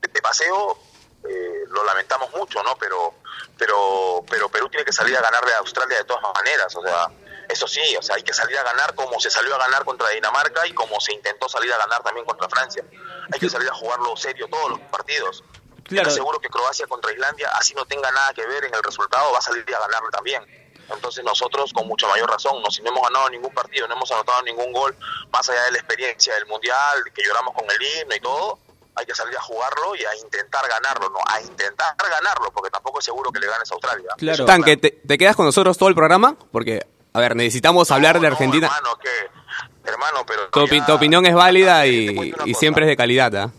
de 0.00 0.22
paseo 0.22 0.78
eh, 1.24 1.64
lo 1.68 1.84
lamentamos 1.84 2.30
mucho 2.32 2.62
no 2.62 2.76
pero 2.76 3.14
pero 3.58 4.24
pero 4.28 4.48
Perú 4.48 4.68
tiene 4.68 4.84
que 4.84 4.92
salir 4.92 5.16
a 5.16 5.20
ganarle 5.20 5.52
a 5.54 5.58
Australia 5.58 5.98
de 5.98 6.04
todas 6.04 6.22
maneras 6.34 6.74
o 6.76 6.82
sea 6.82 7.08
eso 7.48 7.68
sí, 7.68 7.96
o 7.96 8.02
sea, 8.02 8.16
hay 8.16 8.22
que 8.22 8.32
salir 8.32 8.58
a 8.58 8.62
ganar 8.62 8.94
como 8.94 9.20
se 9.20 9.30
salió 9.30 9.54
a 9.54 9.58
ganar 9.58 9.84
contra 9.84 10.08
Dinamarca 10.10 10.66
y 10.66 10.72
como 10.72 11.00
se 11.00 11.12
intentó 11.12 11.48
salir 11.48 11.72
a 11.72 11.78
ganar 11.78 12.02
también 12.02 12.26
contra 12.26 12.48
Francia. 12.48 12.84
Hay 13.32 13.38
que 13.38 13.48
salir 13.48 13.68
a 13.68 13.74
jugarlo 13.74 14.16
serio 14.16 14.48
todos 14.48 14.70
los 14.70 14.80
partidos. 14.80 15.44
Claro. 15.84 16.08
Te 16.08 16.14
aseguro 16.14 16.40
que 16.40 16.48
Croacia 16.48 16.86
contra 16.86 17.12
Islandia, 17.12 17.50
así 17.54 17.74
no 17.74 17.84
tenga 17.86 18.10
nada 18.10 18.34
que 18.34 18.44
ver 18.46 18.64
en 18.64 18.74
el 18.74 18.82
resultado, 18.82 19.32
va 19.32 19.38
a 19.38 19.42
salir 19.42 19.64
a 19.74 19.78
ganarlo 19.78 20.10
también. 20.10 20.44
Entonces 20.90 21.24
nosotros, 21.24 21.72
con 21.72 21.86
mucha 21.86 22.08
mayor 22.08 22.30
razón, 22.30 22.62
no, 22.62 22.70
si 22.70 22.82
no 22.82 22.90
hemos 22.90 23.02
ganado 23.02 23.28
ningún 23.30 23.52
partido, 23.52 23.86
no 23.88 23.94
hemos 23.94 24.10
anotado 24.10 24.42
ningún 24.42 24.72
gol, 24.72 24.96
más 25.30 25.48
allá 25.48 25.64
de 25.64 25.72
la 25.72 25.78
experiencia 25.78 26.34
del 26.34 26.46
Mundial, 26.46 27.04
que 27.14 27.22
lloramos 27.24 27.54
con 27.54 27.64
el 27.70 27.82
himno 27.82 28.14
y 28.14 28.20
todo, 28.20 28.58
hay 28.96 29.06
que 29.06 29.14
salir 29.14 29.36
a 29.36 29.40
jugarlo 29.42 29.94
y 29.94 30.04
a 30.04 30.16
intentar 30.16 30.66
ganarlo, 30.68 31.08
¿no? 31.10 31.18
A 31.28 31.40
intentar 31.40 31.94
ganarlo, 31.98 32.50
porque 32.52 32.70
tampoco 32.70 32.98
es 32.98 33.04
seguro 33.04 33.30
que 33.30 33.38
le 33.40 33.46
ganes 33.46 33.70
a 33.70 33.74
Australia. 33.74 34.08
Claro. 34.16 34.44
Claro. 34.46 34.64
¿te, 34.64 34.76
te 34.76 35.18
quedas 35.18 35.36
con 35.36 35.44
nosotros 35.46 35.76
todo 35.76 35.88
el 35.90 35.94
programa? 35.94 36.34
Porque, 36.50 36.86
a 37.12 37.20
ver, 37.20 37.36
necesitamos 37.36 37.90
hablar 37.90 38.16
de 38.20 38.22
no, 38.28 38.32
Argentina. 38.34 38.66
hermano, 38.66 38.96
que, 38.98 39.90
hermano, 39.90 40.24
pero 40.26 40.48
tu, 40.48 40.60
opi- 40.60 40.80
ya- 40.80 40.86
tu 40.86 40.92
opinión 40.94 41.26
es 41.26 41.34
válida 41.34 41.86
y, 41.86 42.32
siempre 42.58 42.84
es 42.84 42.88
de 42.88 42.96
calidad, 42.96 43.34
¿ah? 43.36 43.50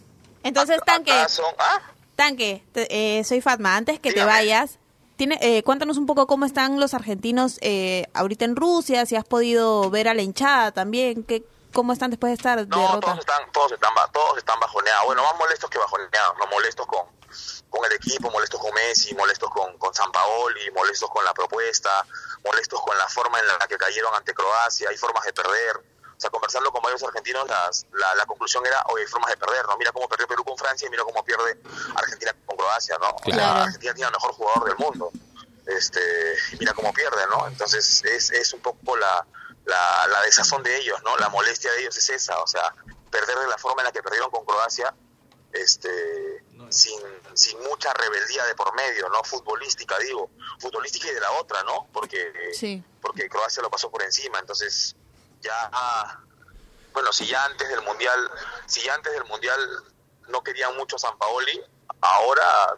Entonces, 0.44 0.80
Tanque, 0.86 1.14
son- 1.30 1.46
¿ah? 1.60 1.82
Tanque, 2.16 2.64
te- 2.72 3.20
eh, 3.20 3.24
soy 3.24 3.42
Fatma. 3.42 3.76
Antes 3.76 4.00
que 4.00 4.12
te 4.12 4.24
vayas, 4.24 4.80
tiene, 5.18 5.38
eh, 5.42 5.62
cuéntanos 5.64 5.98
un 5.98 6.06
poco 6.08 6.26
cómo 6.26 6.46
están 6.46 6.80
los 6.80 6.94
argentinos 6.96 7.58
eh, 7.62 8.06
ahorita 8.16 8.46
en 8.46 8.56
Rusia, 8.56 9.06
si 9.06 9.16
has 9.16 9.26
podido 9.26 9.90
ver 9.92 10.08
a 10.08 10.14
la 10.16 10.22
hinchada 10.24 10.72
también, 10.72 11.24
que, 11.24 11.44
cómo 11.78 11.94
están 11.94 12.10
después 12.10 12.32
de 12.32 12.34
esta 12.36 12.56
No, 12.56 12.64
derrota. 12.66 13.00
todos 13.02 13.20
están, 13.20 13.52
todos 13.52 13.72
están, 13.72 13.94
todos 14.12 14.38
están 14.40 14.60
bajoneados. 14.60 15.06
Bueno, 15.06 15.22
más 15.24 15.38
molestos 15.38 15.70
que 15.70 15.78
bajoneados, 15.78 16.36
no 16.40 16.48
molestos 16.48 16.88
con, 16.88 17.06
con 17.70 17.86
el 17.86 17.94
equipo, 17.94 18.32
molestos 18.32 18.60
con 18.60 18.74
Messi, 18.74 19.14
molestos 19.14 19.50
con, 19.52 19.78
con 19.78 19.94
San 19.94 20.12
Paoli, 20.12 20.72
molestos 20.72 21.08
con 21.12 21.24
la 21.24 21.34
propuesta, 21.36 22.04
molestos 22.44 22.82
con 22.82 22.98
la 22.98 23.08
forma 23.08 23.40
en 23.40 23.48
la 23.48 23.68
que 23.68 23.78
cayeron 23.78 24.12
ante 24.16 24.34
Croacia. 24.34 24.90
Hay 24.90 24.98
formas 24.98 25.24
de 25.24 25.34
perder. 25.34 25.78
O 25.78 26.20
sea, 26.20 26.32
conversando 26.32 26.72
con 26.72 26.82
varios 26.82 27.04
argentinos, 27.04 27.48
las- 27.48 27.86
la, 27.92 28.16
la 28.16 28.26
conclusión 28.26 28.66
era, 28.66 28.82
oye, 28.88 29.04
hay 29.04 29.08
formas 29.08 29.30
de 29.30 29.38
perder, 29.38 29.64
¿no? 29.68 29.78
Mira 29.78 29.92
cómo 29.92 30.10
perdió 30.10 30.28
Perú 30.28 30.44
con 30.44 30.58
Francia 30.58 30.88
y 30.88 30.90
mira 30.90 31.04
cómo 31.04 31.24
pierde 31.24 31.62
Argentina 31.96 32.36
con 32.48 32.58
Croacia, 32.58 32.98
¿no? 33.00 33.10
O 33.24 33.32
sea. 33.32 33.62
Argentina 33.66 33.94
tiene 33.94 34.08
el 34.08 34.14
mejor 34.14 34.32
jugador 34.34 34.64
del 34.66 34.78
mundo. 34.78 35.12
Este, 35.68 36.02
y 36.54 36.58
mira 36.58 36.74
cómo 36.74 36.92
pierde, 36.92 37.28
¿no? 37.30 37.46
Entonces 37.48 38.04
es, 38.06 38.32
es 38.32 38.54
un 38.54 38.62
poco 38.62 38.96
la, 38.98 39.28
la, 39.68 40.08
la 40.08 40.22
desazón 40.24 40.64
de 40.64 40.76
ellos, 40.78 41.02
¿no? 41.04 41.16
La 41.18 41.30
molestia 41.30 41.72
de 41.74 41.82
ellos 41.82 41.96
es 41.98 42.10
esa, 42.10 42.40
o 42.42 42.48
sea, 42.48 42.74
perder 43.12 43.38
de 43.38 43.48
la 43.48 43.58
forma 43.58 43.82
en 43.82 43.86
la 43.88 43.92
que 43.92 44.02
perdieron 44.02 44.32
con 44.32 44.46
Croacia, 44.46 44.94
este, 45.52 46.44
sin, 46.70 47.00
sin 47.34 47.62
mucha 47.64 47.94
rebeldía 47.94 48.46
de 48.46 48.56
por 48.56 48.74
medio, 48.76 49.10
¿no? 49.10 49.24
Futbolística, 49.24 49.98
digo, 50.00 50.30
futbolística 50.60 51.08
y 51.10 51.14
de 51.14 51.20
la 51.20 51.32
otra, 51.34 51.64
¿no? 51.64 51.88
Porque, 51.94 52.32
Sí. 52.54 52.84
porque 53.02 53.30
Croacia 53.30 53.62
lo 53.62 53.70
pasó 53.70 53.92
por 53.92 54.04
encima, 54.04 54.40
entonces 54.40 54.96
ya, 55.42 55.70
ah, 55.72 56.20
bueno, 56.94 57.12
si 57.14 57.28
ya 57.28 57.44
antes 57.46 57.68
del 57.70 57.82
Mundial, 57.82 58.32
si 58.66 58.82
ya 58.82 58.94
antes 58.96 59.14
del 59.14 59.26
Mundial 59.26 59.60
no 60.30 60.44
querían 60.44 60.76
mucho 60.78 60.96
a 60.96 61.00
San 61.00 61.18
Paoli, 61.18 61.62
ahora 62.02 62.78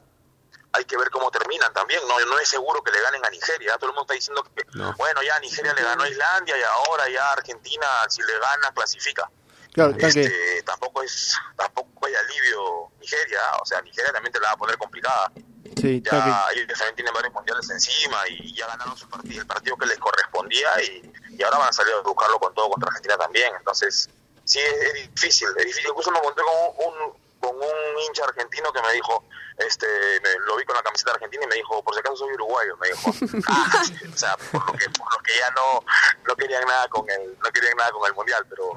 hay 0.74 0.86
que 0.86 0.98
ver 0.98 1.10
cómo 1.10 1.32
terminan 1.32 1.74
también. 1.74 2.02
No, 2.08 2.20
no 2.26 2.40
es 2.40 2.48
seguro 2.50 2.82
que 2.84 2.92
le 2.92 3.02
ganen 3.02 3.26
a 3.26 3.30
Nigeria. 3.30 3.76
Todo 3.78 3.88
el 3.90 3.96
mundo 3.96 4.02
está 4.04 4.14
diciendo 4.14 4.44
que, 4.56 4.66
No. 4.74 4.94
bueno, 4.98 5.22
ya 5.24 5.40
Nigeria 5.40 5.74
le 5.74 5.82
ganó 5.84 6.04
a 6.04 6.10
Islandia 6.10 6.58
y 6.58 6.62
ahora 6.64 7.10
ya 7.10 7.32
Argentina, 7.32 7.88
si 8.10 8.22
le 8.22 8.38
gana, 8.40 8.72
clasifica. 8.74 9.30
Claro. 9.74 9.96
Este, 9.98 10.64
tampoco 10.66 11.04
es 11.04 11.36
tampoco 11.56 12.06
hay 12.08 12.14
alivio 12.16 12.92
Nigeria. 13.00 13.40
O 13.62 13.66
sea, 13.66 13.82
Nigeria 13.82 14.12
también 14.12 14.34
te 14.34 14.40
la 14.40 14.48
va 14.48 14.54
a 14.54 14.58
poner 14.58 14.78
complicada. 14.78 15.32
Sí, 15.80 16.02
Ya 16.04 16.10
tanque. 16.12 16.60
ellos 16.62 16.78
también 16.78 16.96
tienen 16.96 17.14
varios 17.14 17.34
mundiales 17.34 17.70
encima 17.70 18.28
y 18.28 18.54
ya 18.56 18.68
ganaron 18.68 18.98
su 18.98 19.08
partido, 19.08 19.42
el 19.42 19.48
partido 19.48 19.78
que 19.78 19.86
les 19.86 19.98
correspondía 20.00 20.70
y, 20.84 21.12
y 21.38 21.44
ahora 21.44 21.60
van 21.60 21.70
a 21.70 21.74
salir 21.74 21.94
a 21.94 22.02
buscarlo 22.02 22.40
con 22.40 22.54
todo 22.54 22.70
contra 22.70 22.88
Argentina 22.90 23.18
también. 23.18 23.54
Entonces, 23.58 24.10
sí, 24.44 24.60
es, 24.60 24.74
es 24.74 24.94
difícil, 25.16 25.48
es 25.58 25.66
difícil. 25.66 25.90
Incluso 25.90 26.12
me 26.12 26.18
encontré 26.18 26.44
con 26.44 26.88
un, 26.94 27.14
con 27.40 27.56
un 27.56 28.00
hincha 28.08 28.24
argentino 28.26 28.72
que 28.74 28.82
me 28.82 28.94
dijo, 28.94 29.24
este, 29.58 29.88
me- 30.24 30.46
lo 30.46 30.56
vi 30.58 30.64
con 30.66 30.76
la 30.76 30.84
camiseta 30.84 31.12
argentina 31.12 31.44
y 31.46 31.48
me 31.48 31.56
dijo, 31.56 31.82
por 31.84 31.94
si 31.94 32.00
acaso 32.00 32.18
soy 32.18 32.34
uruguayo, 32.34 32.78
me 32.78 32.88
dijo. 32.90 33.12
Ah, 33.48 33.84
o 34.14 34.18
sea, 34.18 34.36
por 34.38 34.66
lo 34.68 34.74
que, 34.74 34.86
por 34.90 35.12
lo 35.12 35.24
que 35.24 35.32
ya 35.40 35.50
no, 35.52 35.84
no 36.28 36.36
querían 36.36 36.64
nada 36.66 36.88
con 36.90 37.10
el, 37.10 37.38
no 37.44 37.52
querían 37.52 37.76
nada 37.78 37.92
con 37.92 38.06
el 38.08 38.14
mundial, 38.14 38.46
pero, 38.50 38.74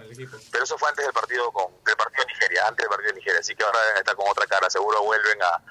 pero 0.50 0.64
eso 0.64 0.78
fue 0.78 0.88
antes 0.88 1.04
del 1.04 1.12
partido 1.12 1.50
con, 1.52 1.66
del 1.84 1.96
partido 1.96 2.24
de 2.24 2.32
Nigeria, 2.32 2.62
antes 2.68 2.78
del 2.84 2.88
partido 2.88 3.08
de 3.12 3.18
Nigeria, 3.18 3.40
así 3.40 3.54
que 3.54 3.64
ahora 3.64 3.78
estar 3.98 4.14
con 4.16 4.28
otra 4.28 4.46
cara, 4.46 4.70
seguro 4.70 5.02
vuelven 5.02 5.38
a, 5.42 5.62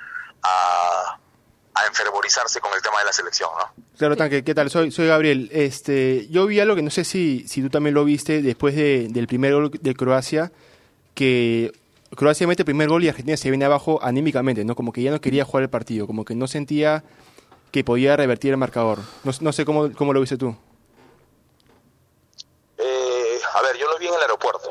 a, 0.43 1.19
a 1.75 1.85
enfervorizarse 1.87 2.59
con 2.59 2.73
el 2.73 2.81
tema 2.81 2.99
de 2.99 3.05
la 3.05 3.13
selección, 3.13 3.49
¿no? 3.57 3.73
Claro, 3.97 4.15
Tanque, 4.17 4.43
¿qué 4.43 4.53
tal? 4.55 4.69
Soy, 4.69 4.91
soy 4.91 5.07
Gabriel. 5.07 5.49
Este, 5.53 6.27
yo 6.29 6.45
vi 6.47 6.59
algo 6.59 6.75
que 6.75 6.81
no 6.81 6.89
sé 6.89 7.03
si, 7.03 7.47
si 7.47 7.61
tú 7.61 7.69
también 7.69 7.93
lo 7.93 8.03
viste 8.03 8.41
después 8.41 8.75
de- 8.75 9.07
del 9.09 9.27
primer 9.27 9.53
gol 9.53 9.69
de 9.71 9.93
Croacia, 9.95 10.51
que 11.13 11.71
Croacia 12.15 12.45
mete 12.45 12.63
el 12.63 12.65
primer 12.65 12.89
gol 12.89 13.03
y 13.03 13.09
Argentina 13.09 13.37
se 13.37 13.49
viene 13.49 13.65
abajo 13.65 13.99
anímicamente, 14.01 14.65
¿no? 14.65 14.75
Como 14.75 14.91
que 14.91 15.01
ya 15.01 15.11
no 15.11 15.21
quería 15.21 15.45
jugar 15.45 15.63
el 15.63 15.69
partido, 15.69 16.07
como 16.07 16.25
que 16.25 16.35
no 16.35 16.47
sentía 16.47 17.03
que 17.71 17.83
podía 17.83 18.17
revertir 18.17 18.51
el 18.51 18.57
marcador. 18.57 18.99
No, 19.23 19.53
sé 19.53 19.63
cómo, 19.63 19.93
cómo 19.93 20.11
lo 20.11 20.19
viste 20.19 20.37
tú. 20.37 20.55
Eh, 22.77 23.39
a 23.53 23.61
ver, 23.61 23.77
yo 23.77 23.89
lo 23.89 23.97
vi 23.97 24.07
en 24.07 24.13
el 24.13 24.21
aeropuerto. 24.21 24.69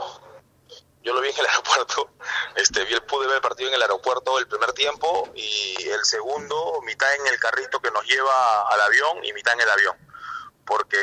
Yo 1.03 1.15
lo 1.15 1.23
vi 1.23 1.31
en 1.31 1.39
el 1.39 1.47
aeropuerto. 1.49 2.11
Este, 2.57 2.85
vi 2.85 2.93
el, 2.93 3.03
pude 3.05 3.27
ver 3.27 3.37
el 3.37 3.43
partido 3.43 3.71
en 3.71 3.75
el 3.75 3.83
aeropuerto 3.83 4.39
el 4.39 4.47
primer 4.47 4.73
tiempo 4.73 5.31
y 5.35 5.77
el 5.89 6.05
segundo, 6.05 6.83
mitad 6.85 7.09
en 7.15 7.27
el 7.27 7.39
carrito 7.41 7.81
que 7.81 7.91
nos 7.91 8.05
lleva 8.07 8.69
al 8.69 8.81
avión 8.83 9.25
y 9.25 9.33
mitad 9.33 9.55
en 9.55 9.61
el 9.63 9.71
avión. 9.71 9.97
Porque 10.67 10.99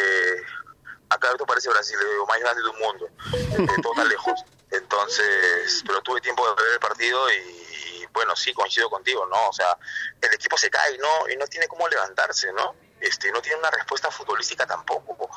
acá 1.10 1.32
esto 1.32 1.46
parece 1.46 1.70
Brasil, 1.70 1.98
lo 2.18 2.26
más 2.26 2.40
grande 2.40 2.62
del 2.62 2.74
mundo. 2.74 3.10
Este, 3.34 3.82
todo 3.82 3.94
está 3.94 4.04
lejos. 4.06 4.44
Entonces, 4.72 5.84
pero 5.86 6.02
tuve 6.02 6.22
tiempo 6.22 6.48
de 6.48 6.64
ver 6.64 6.74
el 6.74 6.80
partido 6.80 7.32
y, 7.32 8.06
bueno, 8.12 8.36
sí 8.36 8.54
coincido 8.54 8.90
contigo, 8.90 9.26
¿no? 9.26 9.50
O 9.50 9.54
sea, 9.54 9.78
el 10.22 10.34
equipo 10.34 10.58
se 10.58 10.70
cae, 10.70 10.98
¿no? 10.98 11.30
Y 11.30 11.38
no 11.38 11.48
tiene 11.48 11.68
cómo 11.68 11.88
levantarse, 11.88 12.52
¿no? 12.52 12.76
Este, 13.00 13.32
no 13.32 13.42
tiene 13.42 13.60
una 13.60 13.72
respuesta 13.72 14.12
futbolística 14.12 14.66
tampoco. 14.66 15.30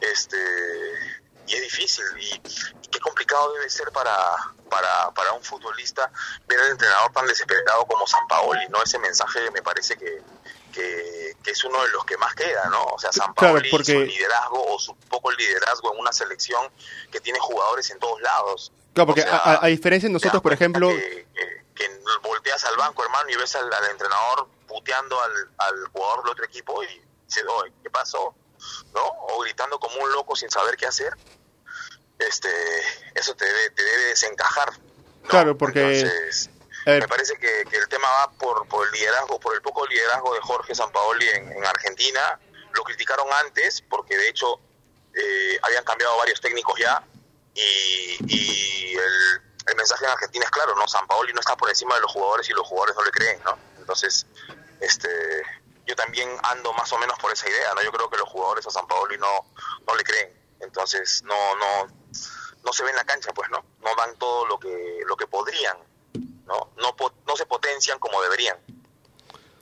Este, 0.00 0.36
y 1.46 1.54
es 1.54 1.62
difícil 1.62 2.04
y, 2.18 2.40
qué 2.90 3.00
complicado 3.00 3.52
debe 3.52 3.68
ser 3.68 3.90
para, 3.92 4.14
para, 4.70 5.10
para 5.12 5.32
un 5.32 5.42
futbolista 5.42 6.10
ver 6.46 6.60
al 6.60 6.70
entrenador 6.70 7.12
tan 7.12 7.26
desesperado 7.26 7.84
como 7.86 8.06
San 8.06 8.26
Paoli, 8.28 8.66
¿no? 8.68 8.82
Ese 8.82 8.98
mensaje 8.98 9.50
me 9.50 9.62
parece 9.62 9.96
que, 9.96 10.22
que, 10.74 11.36
es 11.46 11.64
uno 11.64 11.82
de 11.82 11.90
los 11.90 12.04
que 12.04 12.16
más 12.16 12.34
queda, 12.34 12.68
¿no? 12.68 12.82
O 12.84 12.98
sea, 12.98 13.12
San 13.12 13.32
Paoli 13.34 13.70
su 13.70 13.78
liderazgo 13.78 14.74
o 14.74 14.78
su 14.78 14.94
poco 15.08 15.30
liderazgo 15.30 15.92
en 15.92 16.00
una 16.00 16.12
selección 16.12 16.68
que 17.10 17.20
tiene 17.20 17.38
jugadores 17.38 17.90
en 17.90 17.98
todos 17.98 18.20
lados. 18.20 18.72
Claro, 18.92 19.06
porque 19.06 19.24
a, 19.26 19.66
diferencia 19.66 20.08
de 20.08 20.12
nosotros, 20.12 20.42
por 20.42 20.52
ejemplo... 20.52 20.88
Que, 20.88 21.24
volteas 22.22 22.64
al 22.64 22.76
banco, 22.76 23.02
hermano, 23.02 23.28
y 23.30 23.36
ves 23.36 23.54
al, 23.56 23.68
entrenador 23.90 24.48
puteando 24.68 25.20
al, 25.20 25.32
al, 25.58 25.86
jugador 25.92 26.22
del 26.22 26.32
otro 26.32 26.44
equipo 26.44 26.82
y 26.84 26.86
dices, 27.26 27.44
¿qué 27.82 27.90
pasó? 27.90 28.34
¿No? 28.94 29.02
O 29.28 29.40
gritando 29.40 29.78
como 29.78 29.96
un 30.00 30.12
loco 30.12 30.36
sin 30.36 30.50
saber 30.50 30.76
qué 30.76 30.86
hacer. 30.86 31.12
Este, 32.18 32.48
eso 33.14 33.34
te 33.34 33.44
debe, 33.44 33.70
te 33.70 33.82
debe 33.82 34.04
desencajar. 34.04 34.72
Claro, 35.26 35.56
porque... 35.56 36.08
me 36.86 37.08
parece 37.08 37.38
que, 37.38 37.62
el 37.62 37.88
tema 37.88 38.08
va 38.08 38.30
por, 38.32 38.66
por 38.68 38.86
el 38.86 38.92
liderazgo, 38.92 39.40
por 39.40 39.54
el 39.54 39.62
poco 39.62 39.86
liderazgo 39.86 40.34
de 40.34 40.40
Jorge 40.40 40.74
Sampaoli 40.74 41.28
en, 41.28 41.52
en 41.52 41.64
Argentina. 41.64 42.38
Lo 42.72 42.82
criticaron 42.82 43.26
antes 43.44 43.82
porque 43.82 44.16
de 44.16 44.28
hecho 44.28 44.60
eh, 45.14 45.58
habían 45.62 45.84
cambiado 45.84 46.16
varios 46.16 46.40
técnicos 46.40 46.78
ya 46.78 47.02
y, 47.54 48.16
y 48.26 48.96
el, 48.96 49.42
el, 49.68 49.76
mensaje 49.76 50.04
en 50.04 50.10
Argentina 50.10 50.44
es 50.44 50.50
claro, 50.50 50.74
¿no? 50.74 50.88
Sampaoli 50.88 51.32
no 51.32 51.40
está 51.40 51.56
por 51.56 51.68
encima 51.68 51.94
de 51.94 52.00
los 52.00 52.12
jugadores 52.12 52.48
y 52.50 52.52
los 52.52 52.66
jugadores 52.66 52.96
no 52.96 53.04
le 53.04 53.10
creen, 53.12 53.40
¿no? 53.44 53.56
Entonces, 53.78 54.26
este, 54.80 55.08
yo 55.86 55.94
también 55.94 56.28
ando 56.42 56.72
más 56.72 56.92
o 56.92 56.98
menos 56.98 57.18
por 57.18 57.32
esa 57.32 57.48
idea, 57.48 57.74
¿no? 57.74 57.82
Yo 57.82 57.92
creo 57.92 58.10
que 58.10 58.16
los 58.16 58.28
jugadores 58.28 58.66
a 58.66 58.70
Sampaoli 58.70 59.16
no, 59.18 59.52
no 59.86 59.94
le 59.94 60.02
creen. 60.02 60.32
Entonces, 60.60 61.22
no, 61.22 61.56
no, 61.56 61.86
no 62.64 62.72
se 62.72 62.82
ve 62.82 62.90
en 62.90 62.96
la 62.96 63.04
cancha, 63.04 63.32
pues, 63.32 63.48
¿no? 63.50 63.64
No 63.80 63.94
dan 63.94 64.16
todo 64.16 64.46
lo 64.46 64.58
que, 64.58 65.00
lo 65.06 65.16
que 65.16 65.26
podrían, 65.26 65.76
¿no? 66.46 66.70
No, 66.76 66.94
no 67.26 67.36
se 67.36 67.46
potencian 67.46 67.98
como 67.98 68.20
deberían. 68.22 68.56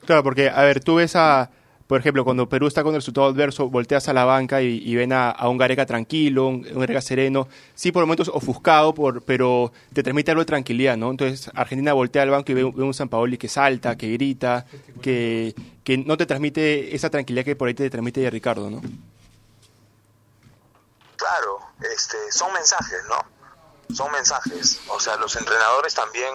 Claro, 0.04 0.22
porque, 0.22 0.48
a 0.50 0.62
ver, 0.62 0.82
tú 0.82 0.96
ves 0.96 1.14
a, 1.14 1.50
por 1.92 2.00
ejemplo, 2.00 2.24
cuando 2.24 2.48
Perú 2.48 2.66
está 2.68 2.82
con 2.82 2.94
el 2.94 3.02
resultado 3.02 3.26
adverso, 3.26 3.68
volteas 3.68 4.08
a 4.08 4.14
la 4.14 4.24
banca 4.24 4.62
y, 4.62 4.94
ven 4.94 5.12
a, 5.12 5.36
un 5.46 5.58
Gareca 5.58 5.84
tranquilo, 5.84 6.46
un, 6.46 6.62
Gareca 6.62 7.02
sereno, 7.02 7.48
sí 7.74 7.92
por 7.92 8.02
momentos 8.04 8.28
ofuscado, 8.28 8.94
por, 8.94 9.22
pero 9.22 9.72
te 9.92 10.02
transmite 10.02 10.30
algo 10.30 10.40
de 10.40 10.46
tranquilidad, 10.46 10.96
¿no? 10.96 11.10
Entonces 11.10 11.50
Argentina 11.54 11.92
voltea 11.92 12.22
al 12.22 12.30
banco 12.30 12.50
y 12.50 12.54
ve, 12.54 12.64
un 12.64 12.94
San 12.94 13.10
Paoli 13.10 13.36
que 13.36 13.48
salta, 13.48 13.96
que 13.96 14.10
grita, 14.10 14.64
que, 15.02 15.54
que 15.84 15.98
no 15.98 16.16
te 16.16 16.24
transmite 16.24 16.96
esa 16.96 17.10
tranquilidad 17.10 17.44
que 17.44 17.56
por 17.56 17.68
ahí 17.68 17.74
te 17.74 17.90
transmite 17.90 18.30
Ricardo, 18.30 18.70
¿no? 18.70 18.80
Claro, 21.16 21.58
este, 21.94 22.16
son 22.30 22.52
mensajes, 22.54 23.00
¿no? 23.08 23.94
Son 23.94 24.10
mensajes. 24.12 24.80
O 24.88 24.98
sea, 24.98 25.16
los 25.16 25.36
entrenadores 25.36 25.94
también 25.94 26.32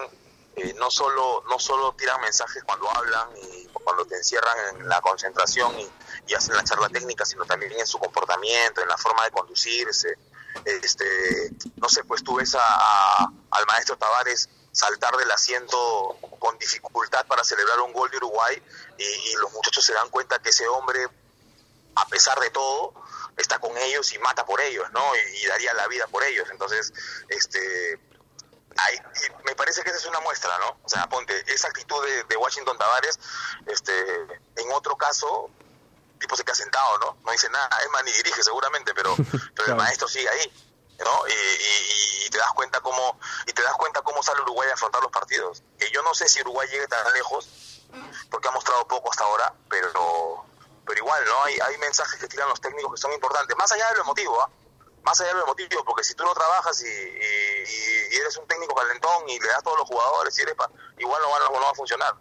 no 0.74 0.90
solo 0.90 1.42
no 1.48 1.58
solo 1.58 1.92
tiran 1.92 2.20
mensajes 2.20 2.62
cuando 2.64 2.90
hablan 2.90 3.28
y 3.36 3.66
cuando 3.66 4.04
te 4.06 4.16
encierran 4.16 4.76
en 4.76 4.88
la 4.88 5.00
concentración 5.00 5.78
y, 5.78 5.88
hacen 6.34 6.54
la 6.54 6.62
charla 6.62 6.90
técnica, 6.90 7.24
sino 7.24 7.46
también 7.46 7.72
en 7.72 7.86
su 7.86 7.98
comportamiento, 7.98 8.82
en 8.82 8.88
la 8.88 8.98
forma 8.98 9.24
de 9.24 9.30
conducirse. 9.30 10.18
Este, 10.64 11.50
no 11.76 11.88
sé, 11.88 12.04
pues 12.04 12.22
tú 12.22 12.36
ves 12.36 12.54
a, 12.54 13.24
al 13.50 13.66
maestro 13.66 13.96
Tavares 13.96 14.50
saltar 14.70 15.16
del 15.16 15.30
asiento 15.30 16.18
con 16.38 16.58
dificultad 16.58 17.26
para 17.26 17.42
celebrar 17.44 17.80
un 17.80 17.94
gol 17.94 18.10
de 18.10 18.18
Uruguay 18.18 18.62
y 18.98 19.36
los 19.40 19.52
muchachos 19.52 19.84
se 19.84 19.94
dan 19.94 20.10
cuenta 20.10 20.38
que 20.38 20.50
ese 20.50 20.68
hombre, 20.68 21.08
a 21.94 22.06
pesar 22.08 22.38
de 22.40 22.50
todo, 22.50 22.92
está 23.38 23.58
con 23.58 23.76
ellos 23.78 24.12
y 24.12 24.18
mata 24.18 24.44
por 24.44 24.60
ellos, 24.60 24.90
¿no? 24.92 25.02
Y, 25.34 25.46
daría 25.46 25.72
la 25.74 25.86
vida 25.88 26.06
por 26.08 26.22
ellos. 26.24 26.48
Entonces, 26.50 26.92
este, 27.28 27.98
me 29.44 29.54
parece 29.54 29.82
que 29.82 29.90
esa 29.90 29.98
es 29.98 30.06
una 30.06 30.20
muestra, 30.20 30.56
¿no? 30.58 30.78
O 30.82 30.88
sea, 30.88 31.08
ponte, 31.08 31.34
esa 31.52 31.68
actitud 31.68 32.04
de, 32.28 32.36
Washington 32.36 32.78
Tavares, 32.78 33.18
este, 33.66 33.92
en 34.56 34.72
otro 34.72 34.96
caso, 34.96 35.50
tipo 36.18 36.36
se 36.36 36.44
queda 36.44 36.54
sentado, 36.54 36.98
¿no? 36.98 37.16
No 37.24 37.32
dice 37.32 37.48
nada, 37.50 37.68
es 37.82 37.90
más, 37.90 38.04
ni 38.04 38.12
dirige 38.12 38.42
seguramente, 38.42 38.94
pero, 38.94 39.14
pero 39.54 39.68
el 39.68 39.74
maestro 39.76 40.08
sigue 40.08 40.28
ahí. 40.28 40.52
¿no? 40.98 41.28
Y, 41.28 42.26
y, 42.26 42.30
te 42.30 42.38
das 42.38 42.52
cuenta 42.54 42.80
cómo 42.80 43.20
y 43.46 43.52
te 43.52 43.62
das 43.62 43.74
cuenta 43.74 44.02
cómo 44.02 44.20
sale 44.20 44.42
Uruguay 44.42 44.68
a 44.68 44.74
afrontar 44.74 45.00
los 45.00 45.12
partidos. 45.12 45.62
Que 45.78 45.90
yo 45.90 46.02
no 46.02 46.12
sé 46.12 46.28
si 46.28 46.40
Uruguay 46.40 46.68
llegue 46.68 46.88
tan 46.88 47.12
lejos 47.12 47.48
porque 48.30 48.48
ha 48.48 48.50
mostrado 48.50 48.86
poco 48.86 49.10
hasta 49.10 49.24
ahora, 49.24 49.54
pero 49.68 50.44
pero 50.88 50.98
igual, 50.98 51.22
¿no? 51.26 51.44
Hay, 51.44 51.58
hay 51.60 51.76
mensajes 51.78 52.18
que 52.18 52.26
tiran 52.28 52.48
los 52.48 52.60
técnicos 52.60 52.94
que 52.94 53.00
son 53.00 53.12
importantes, 53.12 53.54
más 53.56 53.70
allá 53.72 53.90
de 53.90 53.96
lo 53.96 54.02
emotivo, 54.02 54.40
¿ah? 54.40 54.50
Más 55.02 55.20
allá 55.20 55.28
de 55.30 55.36
lo 55.36 55.44
emotivo, 55.44 55.84
porque 55.84 56.02
si 56.02 56.14
tú 56.14 56.24
no 56.24 56.32
trabajas 56.32 56.82
y, 56.82 56.86
y, 56.86 57.47
eres 58.16 58.36
un 58.36 58.46
técnico 58.46 58.74
calentón 58.74 59.28
y 59.28 59.38
le 59.38 59.48
das 59.48 59.58
a 59.58 59.62
todos 59.62 59.78
los 59.78 59.88
jugadores, 59.88 60.38
y 60.38 60.42
eres 60.42 60.54
igual 60.98 61.20
no, 61.22 61.60
no 61.60 61.64
va 61.64 61.70
a 61.70 61.74
funcionar. 61.74 62.14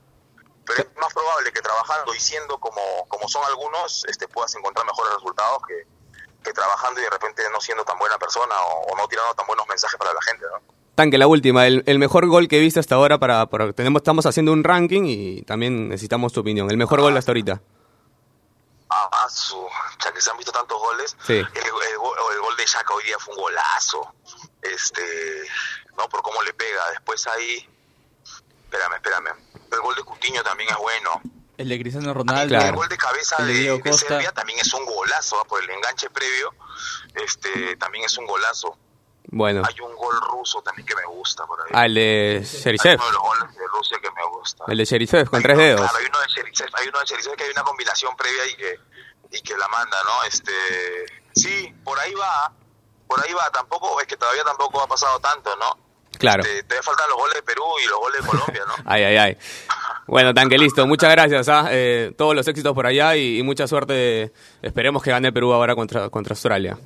Pero 0.66 0.82
es 0.82 0.88
más 0.98 1.14
probable 1.14 1.52
que 1.52 1.62
trabajando 1.62 2.14
y 2.14 2.20
siendo 2.20 2.60
como, 2.60 2.82
como 3.08 3.28
son 3.28 3.44
algunos, 3.46 4.06
este, 4.06 4.28
puedas 4.28 4.54
encontrar 4.56 4.86
mejores 4.86 5.14
resultados 5.14 5.60
que, 5.68 5.88
que 6.44 6.54
trabajando 6.54 7.00
y 7.00 7.04
de 7.04 7.10
repente 7.10 7.44
no 7.52 7.62
siendo 7.62 7.86
tan 7.86 7.98
buena 7.98 8.18
persona 8.18 8.56
o, 8.60 8.96
no 8.98 9.08
tirando 9.08 9.34
tan 9.34 9.48
buenos 9.48 9.68
mensajes 9.68 9.98
para 9.98 10.14
la 10.14 10.22
gente, 10.22 10.46
¿no? 10.52 10.76
Tanque, 10.96 11.18
la 11.20 11.28
última, 11.28 11.68
el, 11.68 11.84
el 11.86 12.00
mejor 12.00 12.26
gol 12.28 12.48
que 12.48 12.60
viste 12.60 12.80
hasta 12.80 12.96
ahora 12.96 13.20
para, 13.20 13.46
para 13.46 13.72
tenemos 13.72 14.00
estamos 14.00 14.26
haciendo 14.26 14.52
un 14.52 14.64
ranking 14.64 15.04
y 15.06 15.44
también 15.44 15.90
necesitamos 15.90 16.34
tu 16.34 16.40
opinión. 16.40 16.72
El 16.72 16.78
mejor 16.78 17.02
gol 17.02 17.16
hasta 17.16 17.32
ahorita 17.32 17.62
a 18.90 19.30
su, 19.30 19.58
ya 20.04 20.12
que 20.12 20.22
se 20.22 20.30
han 20.32 20.38
visto 20.38 20.52
tantos 20.52 20.80
goles, 20.80 21.16
el, 21.28 21.46
gol 21.46 22.58
de 22.58 22.66
Shaka 22.66 22.94
hoy 22.94 23.04
día 23.04 23.18
fue 23.20 23.36
un 23.36 23.42
golazo, 23.42 24.14
este, 24.62 25.04
no 25.98 26.08
por 26.10 26.22
cómo 26.22 26.42
le 26.44 26.54
pega, 26.54 26.90
después 26.92 27.26
ahí, 27.28 27.68
espérame, 28.64 28.96
espérame, 28.96 29.30
el 29.72 29.80
gol 29.80 29.96
de 29.96 30.04
Cutiño 30.04 30.44
también 30.44 30.70
es 30.70 30.78
bueno. 30.78 31.22
El 31.58 31.70
de 31.70 31.80
Cristiano 31.80 32.14
Ronaldo. 32.14 32.56
El 32.56 32.76
gol 32.76 32.88
de 32.88 32.98
cabeza 32.98 33.44
de, 33.44 33.82
Serbia 33.94 34.32
también 34.32 34.60
es 34.60 34.74
un 34.74 34.86
golazo, 34.86 35.44
por 35.46 35.64
el 35.64 35.70
enganche 35.70 36.10
previo, 36.10 36.54
este, 37.16 37.76
también 37.78 38.06
es 38.06 38.18
un 38.18 38.28
golazo. 38.28 38.78
Bueno. 39.30 39.62
Hay 39.68 39.76
un 39.82 39.94
gol 39.96 40.16
ruso 40.22 40.62
también 40.62 40.86
que 40.86 40.96
me 40.96 41.06
gusta 41.06 41.46
por 41.46 41.60
ahí. 41.62 41.72
Ah, 41.74 41.86
el 41.86 41.96
de 41.96 42.42
Sherisev. 42.46 42.92
Hay 42.92 42.96
uno 42.96 43.06
de 43.06 43.12
los 43.12 43.22
goles 43.22 43.56
de 43.56 43.68
Rusia 43.68 43.98
que 44.02 44.12
me 44.12 44.26
gusta. 44.38 44.64
El 44.68 44.78
de 44.78 44.86
Sherisev 44.86 45.30
con 45.30 45.42
tres 45.42 45.58
dedos. 45.58 45.82
Claro, 45.82 45.98
hay 45.98 46.06
uno 46.06 46.20
de 46.20 46.28
Sherisev, 46.28 46.70
hay 46.74 46.88
uno 46.88 47.00
de 47.00 47.06
Sherisev 47.06 47.36
que 47.36 47.44
hay 47.44 47.52
una 47.52 47.64
combinación 47.64 48.16
previa 48.16 48.48
y 48.48 48.56
que, 48.56 48.80
y 49.32 49.42
que 49.42 49.58
la 49.58 49.68
manda, 49.68 49.98
¿no? 50.04 50.24
Este, 50.28 50.54
sí, 51.36 51.76
por 51.84 52.00
ahí 52.00 52.14
va, 52.14 52.54
por 53.08 53.24
ahí 53.24 53.34
va. 53.34 53.50
Tampoco, 53.52 54.00
es 54.02 54.08
que 54.08 54.18
todavía 54.18 54.44
tampoco 54.44 54.82
ha 54.82 54.88
pasado 54.88 55.20
tanto, 55.20 55.56
¿no? 55.56 55.78
Claro. 56.18 56.44
Este, 56.44 56.64
te 56.64 56.82
faltan 56.82 57.10
los 57.10 57.18
goles 57.18 57.36
de 57.36 57.44
Perú 57.44 57.64
y 57.84 57.88
los 57.88 58.00
goles 58.00 58.22
de 58.22 58.28
Colombia, 58.28 58.64
¿no? 58.68 58.76
ay, 58.86 59.04
ay, 59.04 59.18
ay. 59.18 59.38
Bueno, 60.08 60.34
Tanque, 60.34 60.58
listo. 60.58 60.88
Muchas 60.88 61.12
gracias. 61.12 61.50
¿ah? 61.50 61.68
Eh, 61.70 62.14
todos 62.18 62.36
los 62.36 62.48
éxitos 62.48 62.74
por 62.74 62.86
allá 62.86 63.16
y, 63.16 63.42
mucha 63.44 63.68
suerte. 63.68 64.34
Esperemos 64.62 65.04
que 65.04 65.12
gane 65.12 65.32
Perú 65.32 65.54
ahora 65.54 65.76
contra, 65.76 66.10
contra 66.10 66.34
Australia. 66.34 66.78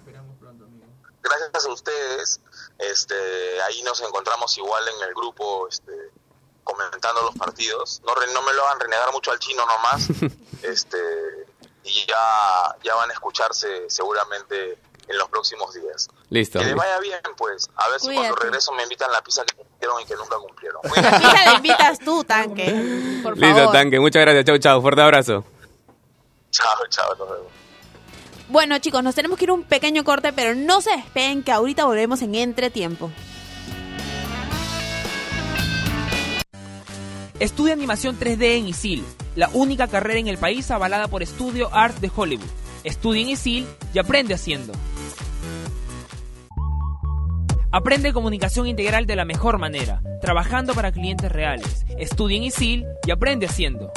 Gracias 1.21 1.65
a 1.65 1.71
ustedes. 1.71 2.41
Este, 2.79 3.15
ahí 3.67 3.83
nos 3.83 4.01
encontramos 4.01 4.57
igual 4.57 4.83
en 4.87 5.07
el 5.07 5.13
grupo 5.13 5.67
este, 5.67 5.93
comentando 6.63 7.21
los 7.21 7.35
partidos. 7.35 8.01
No, 8.03 8.13
no 8.33 8.41
me 8.41 8.53
lo 8.53 8.65
hagan 8.65 8.79
renegar 8.79 9.11
mucho 9.13 9.31
al 9.31 9.39
chino 9.39 9.63
nomás. 9.65 10.07
este, 10.63 10.97
y 11.83 12.05
ya, 12.07 12.75
ya 12.83 12.95
van 12.95 13.09
a 13.11 13.13
escucharse 13.13 13.89
seguramente 13.89 14.79
en 15.11 15.17
los 15.17 15.29
próximos 15.29 15.73
días. 15.73 16.09
Listo. 16.29 16.59
Que 16.59 16.65
les 16.65 16.75
vaya 16.75 16.99
bien, 16.99 17.19
pues. 17.37 17.69
A 17.75 17.89
ver 17.89 17.99
si 17.99 18.13
cuando 18.13 18.35
regreso 18.35 18.71
me 18.73 18.83
invitan 18.83 19.11
la 19.11 19.21
pizza 19.21 19.43
que 19.45 19.55
cumplieron 19.55 20.01
y 20.01 20.05
que 20.05 20.15
nunca 20.15 20.37
cumplieron. 20.37 20.81
La 20.95 21.19
pizza 21.19 21.45
la 21.45 21.53
invitas 21.55 21.99
tú, 21.99 22.23
Tanque. 22.23 23.19
Por 23.23 23.37
Listo, 23.37 23.71
Tanque. 23.71 23.99
Muchas 23.99 24.21
gracias. 24.21 24.45
Chau, 24.45 24.57
chau. 24.57 24.81
Fuerte 24.81 25.01
abrazo. 25.01 25.43
Chao, 26.51 26.87
chao. 26.89 27.15
Nos 27.15 27.29
vemos. 27.29 27.47
Bueno, 28.49 28.77
chicos, 28.79 29.01
nos 29.01 29.15
tenemos 29.15 29.37
que 29.37 29.45
ir 29.45 29.51
un 29.51 29.63
pequeño 29.63 30.03
corte, 30.03 30.33
pero 30.33 30.55
no 30.55 30.81
se 30.81 30.91
despeguen 30.91 31.41
que 31.41 31.53
ahorita 31.53 31.85
volvemos 31.85 32.21
en 32.21 32.35
entretiempo. 32.35 33.09
Estudia 37.39 37.73
animación 37.73 38.19
3D 38.19 38.57
en 38.57 38.67
ISIL, 38.67 39.05
la 39.35 39.49
única 39.53 39.87
carrera 39.87 40.19
en 40.19 40.27
el 40.27 40.37
país 40.37 40.69
avalada 40.69 41.07
por 41.07 41.25
Studio 41.25 41.73
Art 41.73 41.97
de 41.99 42.11
Hollywood. 42.13 42.45
Estudia 42.83 43.21
en 43.21 43.29
ISIL 43.29 43.67
y 43.93 43.99
aprende 43.99 44.33
haciendo. 44.33 44.73
Aprende 47.71 48.11
comunicación 48.11 48.67
integral 48.67 49.05
de 49.05 49.15
la 49.15 49.23
mejor 49.23 49.57
manera, 49.57 50.01
trabajando 50.21 50.73
para 50.73 50.91
clientes 50.91 51.31
reales. 51.31 51.85
Estudia 51.97 52.37
en 52.37 52.43
ISIL 52.43 52.85
y 53.05 53.11
aprende 53.11 53.45
haciendo. 53.45 53.91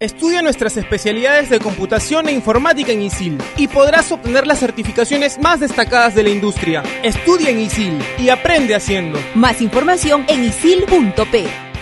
Estudia 0.00 0.42
nuestras 0.42 0.76
especialidades 0.76 1.48
de 1.48 1.60
computación 1.60 2.28
e 2.28 2.32
informática 2.32 2.92
en 2.92 3.02
ISIL 3.02 3.38
y 3.56 3.68
podrás 3.68 4.10
obtener 4.12 4.46
las 4.46 4.58
certificaciones 4.58 5.38
más 5.38 5.60
destacadas 5.60 6.14
de 6.14 6.24
la 6.24 6.30
industria. 6.30 6.82
Estudia 7.02 7.50
en 7.50 7.60
ISIL 7.60 7.98
y 8.18 8.28
aprende 8.28 8.74
haciendo. 8.74 9.18
Más 9.34 9.62
información 9.62 10.26
en 10.28 10.44
isil.p. 10.44 11.73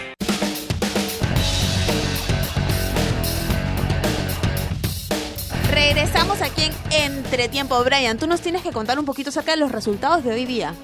Regresamos 6.13 6.43
aquí 6.43 6.65
en 6.91 7.13
Entretiempo. 7.15 7.83
Brian, 7.85 8.19
tú 8.19 8.27
nos 8.27 8.43
tienes 8.43 8.61
que 8.61 8.71
contar 8.71 8.99
un 8.99 9.07
poquito 9.07 9.31
acerca 9.31 9.53
de 9.53 9.57
los 9.57 9.73
resultados 9.73 10.23
de 10.23 10.33
hoy 10.33 10.45
día. 10.45 10.75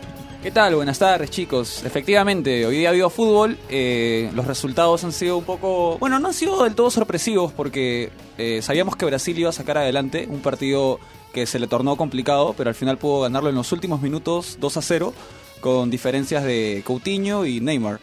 ¿Qué 0.43 0.51
tal? 0.51 0.75
Buenas 0.75 0.99
tardes 0.99 1.29
chicos. 1.29 1.85
Efectivamente, 1.85 2.65
hoy 2.65 2.79
día 2.79 2.89
ha 2.89 2.93
habido 2.93 3.11
fútbol. 3.11 3.59
eh, 3.69 4.31
los 4.35 4.47
resultados 4.47 5.05
han 5.05 5.13
sido 5.13 5.37
un 5.37 5.45
poco... 5.45 5.99
Bueno, 5.99 6.19
no 6.19 6.29
han 6.29 6.35
sido 6.35 6.65
del 6.65 6.75
todo 6.75 6.91
sorpresivos 6.91 7.53
porque 7.53 8.11
eh, 8.39 8.61
sabíamos 8.63 8.97
que 8.97 9.05
Brasil 9.05 9.39
iba 9.39 9.51
a 9.51 9.53
sacar 9.53 9.77
adelante 9.77 10.27
un 10.31 10.41
partido 10.41 10.99
que 11.35 11.45
se 11.45 11.59
le 11.59 11.67
tornó 11.67 11.97
complicado, 11.97 12.55
pero 12.57 12.71
al 12.71 12.75
final 12.75 12.97
pudo 12.97 13.21
ganarlo 13.21 13.51
en 13.51 13.57
los 13.57 13.71
últimos 13.71 14.01
minutos 14.01 14.57
2 14.61 14.77
a 14.79 14.81
0 14.81 15.13
con 15.61 15.91
diferencias 15.91 16.43
de 16.43 16.83
Coutinho 16.87 17.45
y 17.45 17.61
Neymar 17.61 18.01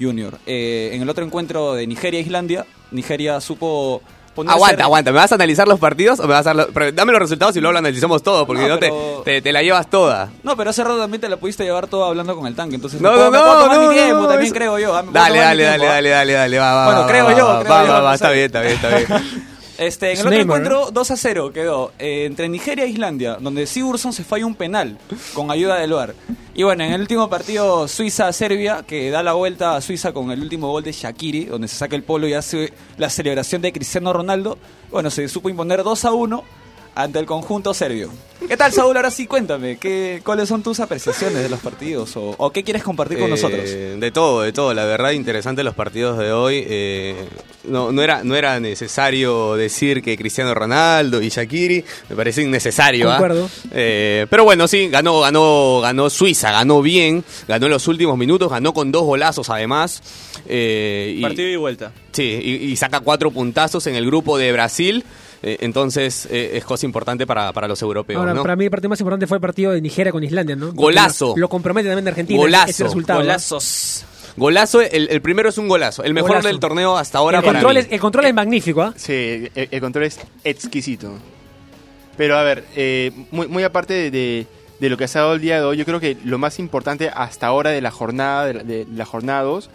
Jr. 0.00 0.38
Eh, 0.46 0.92
en 0.94 1.02
el 1.02 1.10
otro 1.10 1.22
encuentro 1.22 1.74
de 1.74 1.86
Nigeria-Islandia, 1.86 2.64
Nigeria 2.92 3.42
supo... 3.42 4.00
Aguanta, 4.46 4.84
aguanta. 4.84 5.12
¿Me 5.12 5.18
vas 5.18 5.30
a 5.32 5.34
analizar 5.34 5.68
los 5.68 5.78
partidos 5.78 6.18
o 6.20 6.22
me 6.22 6.34
vas 6.34 6.46
a 6.46 6.54
los- 6.54 6.68
dame 6.94 7.12
los 7.12 7.20
resultados 7.20 7.54
y 7.56 7.60
luego 7.60 7.72
lo 7.72 7.78
analizamos 7.80 8.22
todo, 8.22 8.46
porque 8.46 8.62
No, 8.62 8.68
no, 8.68 8.78
te- 8.78 8.88
pero- 8.88 9.22
te, 9.24 9.42
te 9.42 9.52
la 9.52 9.62
llevas 9.62 9.88
toda. 9.90 10.30
No, 10.42 10.56
pero 10.56 10.70
hace 10.70 10.82
rato 10.82 10.98
también 10.98 11.20
te 11.20 11.28
la 11.28 11.36
pudiste 11.36 11.64
llevar 11.64 11.86
todo 11.86 12.04
hablando 12.04 12.34
con 12.36 12.46
el 12.46 12.54
tanque, 12.54 12.76
entonces 12.76 13.00
No, 13.00 13.10
me 13.10 13.16
puedo, 13.16 13.30
no, 13.30 13.30
me 13.32 13.38
puedo 13.38 13.54
no, 13.54 13.60
tomar 13.62 13.76
no, 13.78 13.88
mi 13.88 13.94
tiempo, 13.94 14.14
no, 14.22 14.28
también 14.28 14.46
eso- 14.46 14.54
creo 14.54 14.78
yo. 14.78 14.96
ah, 14.96 15.02
me 15.02 15.12
Dale, 15.12 15.38
dale, 15.38 15.62
dale, 15.64 15.76
tiempo, 15.78 15.84
ah. 15.84 15.94
dale, 15.94 16.08
dale, 16.10 16.32
dale, 16.32 16.58
va, 16.58 16.74
va, 16.74 16.84
Bueno, 16.86 17.00
va, 17.02 17.06
creo 17.06 17.24
va, 17.26 17.32
yo, 17.38 17.46
va, 17.46 17.60
creo 17.60 17.72
va, 17.72 17.86
yo, 17.86 18.02
va, 18.04 18.14
está 18.14 18.30
bien, 18.30 18.46
está 18.46 18.60
bien, 18.62 18.72
está 18.74 18.88
bien. 18.96 19.42
Este, 19.86 20.12
en 20.12 20.12
el 20.12 20.18
otro 20.20 20.30
Neymar, 20.30 20.62
encuentro 20.62 20.90
2 20.92 21.10
a 21.10 21.16
0 21.16 21.52
quedó 21.52 21.92
eh, 21.98 22.24
entre 22.26 22.48
Nigeria 22.48 22.84
e 22.84 22.88
Islandia, 22.88 23.38
donde 23.40 23.66
Sigurdsson 23.66 24.12
se 24.12 24.22
falla 24.22 24.46
un 24.46 24.54
penal 24.54 24.98
con 25.34 25.50
ayuda 25.50 25.78
del 25.78 25.92
VAR. 25.92 26.14
Y 26.54 26.62
bueno, 26.62 26.84
en 26.84 26.92
el 26.92 27.00
último 27.00 27.28
partido 27.28 27.88
Suiza-Serbia, 27.88 28.84
que 28.86 29.10
da 29.10 29.22
la 29.22 29.32
vuelta 29.32 29.74
a 29.74 29.80
Suiza 29.80 30.12
con 30.12 30.30
el 30.30 30.40
último 30.40 30.70
gol 30.70 30.84
de 30.84 30.92
Shakiri, 30.92 31.46
donde 31.46 31.66
se 31.66 31.76
saca 31.76 31.96
el 31.96 32.02
polo 32.02 32.28
y 32.28 32.34
hace 32.34 32.72
la 32.98 33.10
celebración 33.10 33.62
de 33.62 33.72
Cristiano 33.72 34.12
Ronaldo, 34.12 34.58
bueno, 34.90 35.10
se 35.10 35.26
supo 35.28 35.48
imponer 35.48 35.82
2 35.82 36.04
a 36.04 36.12
1 36.12 36.44
ante 36.94 37.18
el 37.18 37.26
conjunto 37.26 37.72
serbio. 37.74 38.10
¿Qué 38.48 38.56
tal, 38.56 38.72
Saúl? 38.72 38.96
Ahora 38.96 39.10
sí, 39.12 39.26
cuéntame, 39.28 39.76
¿qué, 39.78 40.20
¿cuáles 40.24 40.48
son 40.48 40.64
tus 40.64 40.80
apreciaciones 40.80 41.42
de 41.44 41.48
los 41.48 41.60
partidos 41.60 42.16
o, 42.16 42.34
o 42.36 42.50
qué 42.50 42.64
quieres 42.64 42.82
compartir 42.82 43.18
con 43.18 43.28
Eh, 43.28 43.30
nosotros? 43.30 43.60
De 43.70 44.10
todo, 44.12 44.42
de 44.42 44.52
todo. 44.52 44.74
La 44.74 44.84
verdad, 44.84 45.12
interesante 45.12 45.62
los 45.62 45.74
partidos 45.76 46.18
de 46.18 46.32
hoy. 46.32 46.64
Eh, 46.66 47.14
no, 47.64 47.92
no, 47.92 48.02
era, 48.02 48.24
no 48.24 48.34
era 48.34 48.58
necesario 48.58 49.54
decir 49.54 50.02
que 50.02 50.18
Cristiano 50.18 50.52
Ronaldo 50.54 51.22
y 51.22 51.28
Shakiri, 51.28 51.84
me 52.10 52.16
parece 52.16 52.42
innecesario. 52.42 53.08
¿ah? 53.10 53.16
Concuerdo. 53.18 53.48
Eh, 53.70 54.26
pero 54.28 54.42
bueno, 54.42 54.66
sí, 54.66 54.88
ganó, 54.88 55.20
ganó, 55.20 55.78
ganó 55.80 56.10
Suiza, 56.10 56.50
ganó 56.50 56.82
bien, 56.82 57.24
ganó 57.46 57.66
en 57.66 57.72
los 57.72 57.86
últimos 57.86 58.18
minutos, 58.18 58.50
ganó 58.50 58.74
con 58.74 58.90
dos 58.90 59.04
golazos 59.04 59.48
además. 59.50 60.02
Eh, 60.46 61.14
y- 61.16 61.22
Partido 61.22 61.48
y 61.48 61.56
vuelta. 61.56 61.92
Sí, 62.10 62.24
y, 62.42 62.50
y 62.72 62.76
saca 62.76 63.00
cuatro 63.00 63.30
puntazos 63.30 63.86
en 63.86 63.94
el 63.94 64.04
grupo 64.04 64.36
de 64.36 64.50
Brasil. 64.52 65.04
Eh, 65.42 65.56
entonces 65.60 66.26
eh, 66.30 66.52
es 66.54 66.64
cosa 66.64 66.86
importante 66.86 67.26
para, 67.26 67.52
para 67.52 67.66
los 67.68 67.80
europeos. 67.82 68.18
Ahora, 68.20 68.32
¿no? 68.34 68.42
para 68.42 68.56
mí 68.56 68.64
el 68.64 68.70
partido 68.70 68.88
más 68.90 69.00
importante 69.00 69.26
fue 69.26 69.36
el 69.38 69.40
partido 69.40 69.72
de 69.72 69.80
Nigeria 69.80 70.12
con 70.12 70.22
Islandia, 70.22 70.54
¿no? 70.56 70.72
Golazo. 70.72 71.30
Lo, 71.36 71.42
lo 71.42 71.48
compromete 71.48 71.88
también 71.88 72.04
de 72.04 72.10
Argentina. 72.10 72.38
Golazo. 72.38 72.70
Ese 72.70 72.84
resultado. 72.84 73.18
¿no? 73.20 73.24
Golazos. 73.26 74.04
Golazo, 74.36 74.80
el, 74.80 75.08
el 75.10 75.20
primero 75.20 75.48
es 75.50 75.58
un 75.58 75.68
golazo. 75.68 76.04
El 76.04 76.14
mejor 76.14 76.30
Golazo. 76.30 76.48
del 76.48 76.58
torneo 76.60 76.96
hasta 76.96 77.18
ahora 77.18 77.38
El 77.38 77.44
para 77.44 77.58
control, 77.58 77.74
mí. 77.74 77.80
es, 77.80 77.92
el 77.92 78.00
control 78.00 78.24
es 78.26 78.34
magnífico, 78.34 78.80
¿ah? 78.82 78.94
Sí, 78.96 79.48
el, 79.54 79.68
el 79.70 79.80
control 79.80 80.04
es 80.04 80.20
exquisito. 80.44 81.12
Pero 82.16 82.36
a 82.38 82.42
ver, 82.42 82.64
eh, 82.76 83.10
muy, 83.30 83.46
muy 83.48 83.62
aparte 83.62 83.94
de, 83.94 84.10
de- 84.10 84.46
de 84.80 84.90
lo 84.90 84.96
que 84.96 85.06
se 85.06 85.16
ha 85.18 85.22
dado 85.22 85.34
el 85.34 85.40
día 85.40 85.58
de 85.60 85.64
hoy, 85.64 85.76
yo 85.76 85.84
creo 85.84 86.00
que 86.00 86.16
lo 86.24 86.38
más 86.38 86.58
importante 86.58 87.08
hasta 87.14 87.46
ahora 87.46 87.70
de 87.70 87.80
la 87.80 87.90
jornada, 87.92 88.46
de 88.46 88.54
la, 88.54 88.62
de 88.64 88.86
la 88.92 89.04
jornada 89.04 89.42
2, 89.42 89.70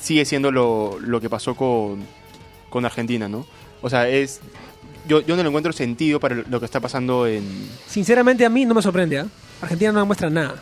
sigue 0.00 0.24
siendo 0.24 0.52
lo, 0.52 0.96
lo 1.00 1.20
que 1.20 1.28
pasó 1.28 1.56
con, 1.56 2.04
con 2.70 2.84
Argentina, 2.84 3.28
¿no? 3.28 3.46
O 3.82 3.90
sea, 3.90 4.08
es... 4.08 4.40
Yo, 5.08 5.20
yo 5.22 5.34
no 5.36 5.42
le 5.42 5.48
encuentro 5.48 5.72
sentido 5.72 6.20
para 6.20 6.34
lo 6.36 6.60
que 6.60 6.66
está 6.66 6.78
pasando 6.80 7.26
en... 7.26 7.44
Sinceramente 7.88 8.44
a 8.44 8.48
mí 8.50 8.64
no 8.66 8.74
me 8.74 8.82
sorprende, 8.82 9.18
¿ah? 9.18 9.26
Argentina 9.62 9.90
no 9.90 10.00
demuestra 10.00 10.28
nada. 10.30 10.56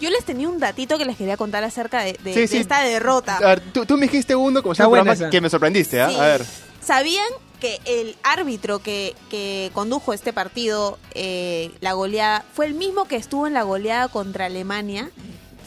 Yo 0.00 0.10
les 0.10 0.24
tenía 0.24 0.48
un 0.48 0.58
datito 0.58 0.98
que 0.98 1.04
les 1.04 1.16
quería 1.16 1.36
contar 1.36 1.62
acerca 1.64 2.02
de, 2.02 2.14
de- 2.24 2.34
Sí, 2.34 2.40
de 2.40 2.46
sí. 2.48 2.56
esta 2.58 2.82
derrota. 2.82 3.36
A 3.36 3.40
ver, 3.46 3.60
tú, 3.72 3.86
tú 3.86 3.96
me 3.96 4.02
dijiste 4.06 4.34
uno 4.34 4.62
como 4.62 4.74
si 4.74 4.82
Está 4.82 4.88
fuera 4.88 5.02
buena 5.02 5.12
programa 5.12 5.26
esa. 5.28 5.30
que 5.30 5.40
me 5.40 5.48
sorprendiste, 5.48 6.00
¿ah? 6.02 6.08
Sí. 6.10 6.16
A 6.16 6.22
ver. 6.26 6.44
¿Sabían 6.84 7.26
que 7.60 7.78
el 7.84 8.16
árbitro 8.24 8.80
que, 8.80 9.14
que 9.30 9.70
condujo 9.72 10.12
este 10.12 10.32
partido, 10.32 10.98
eh, 11.14 11.70
la 11.80 11.92
goleada, 11.92 12.44
fue 12.52 12.66
el 12.66 12.74
mismo 12.74 13.04
que 13.04 13.14
estuvo 13.14 13.46
en 13.46 13.54
la 13.54 13.62
goleada 13.62 14.08
contra 14.08 14.46
Alemania? 14.46 15.10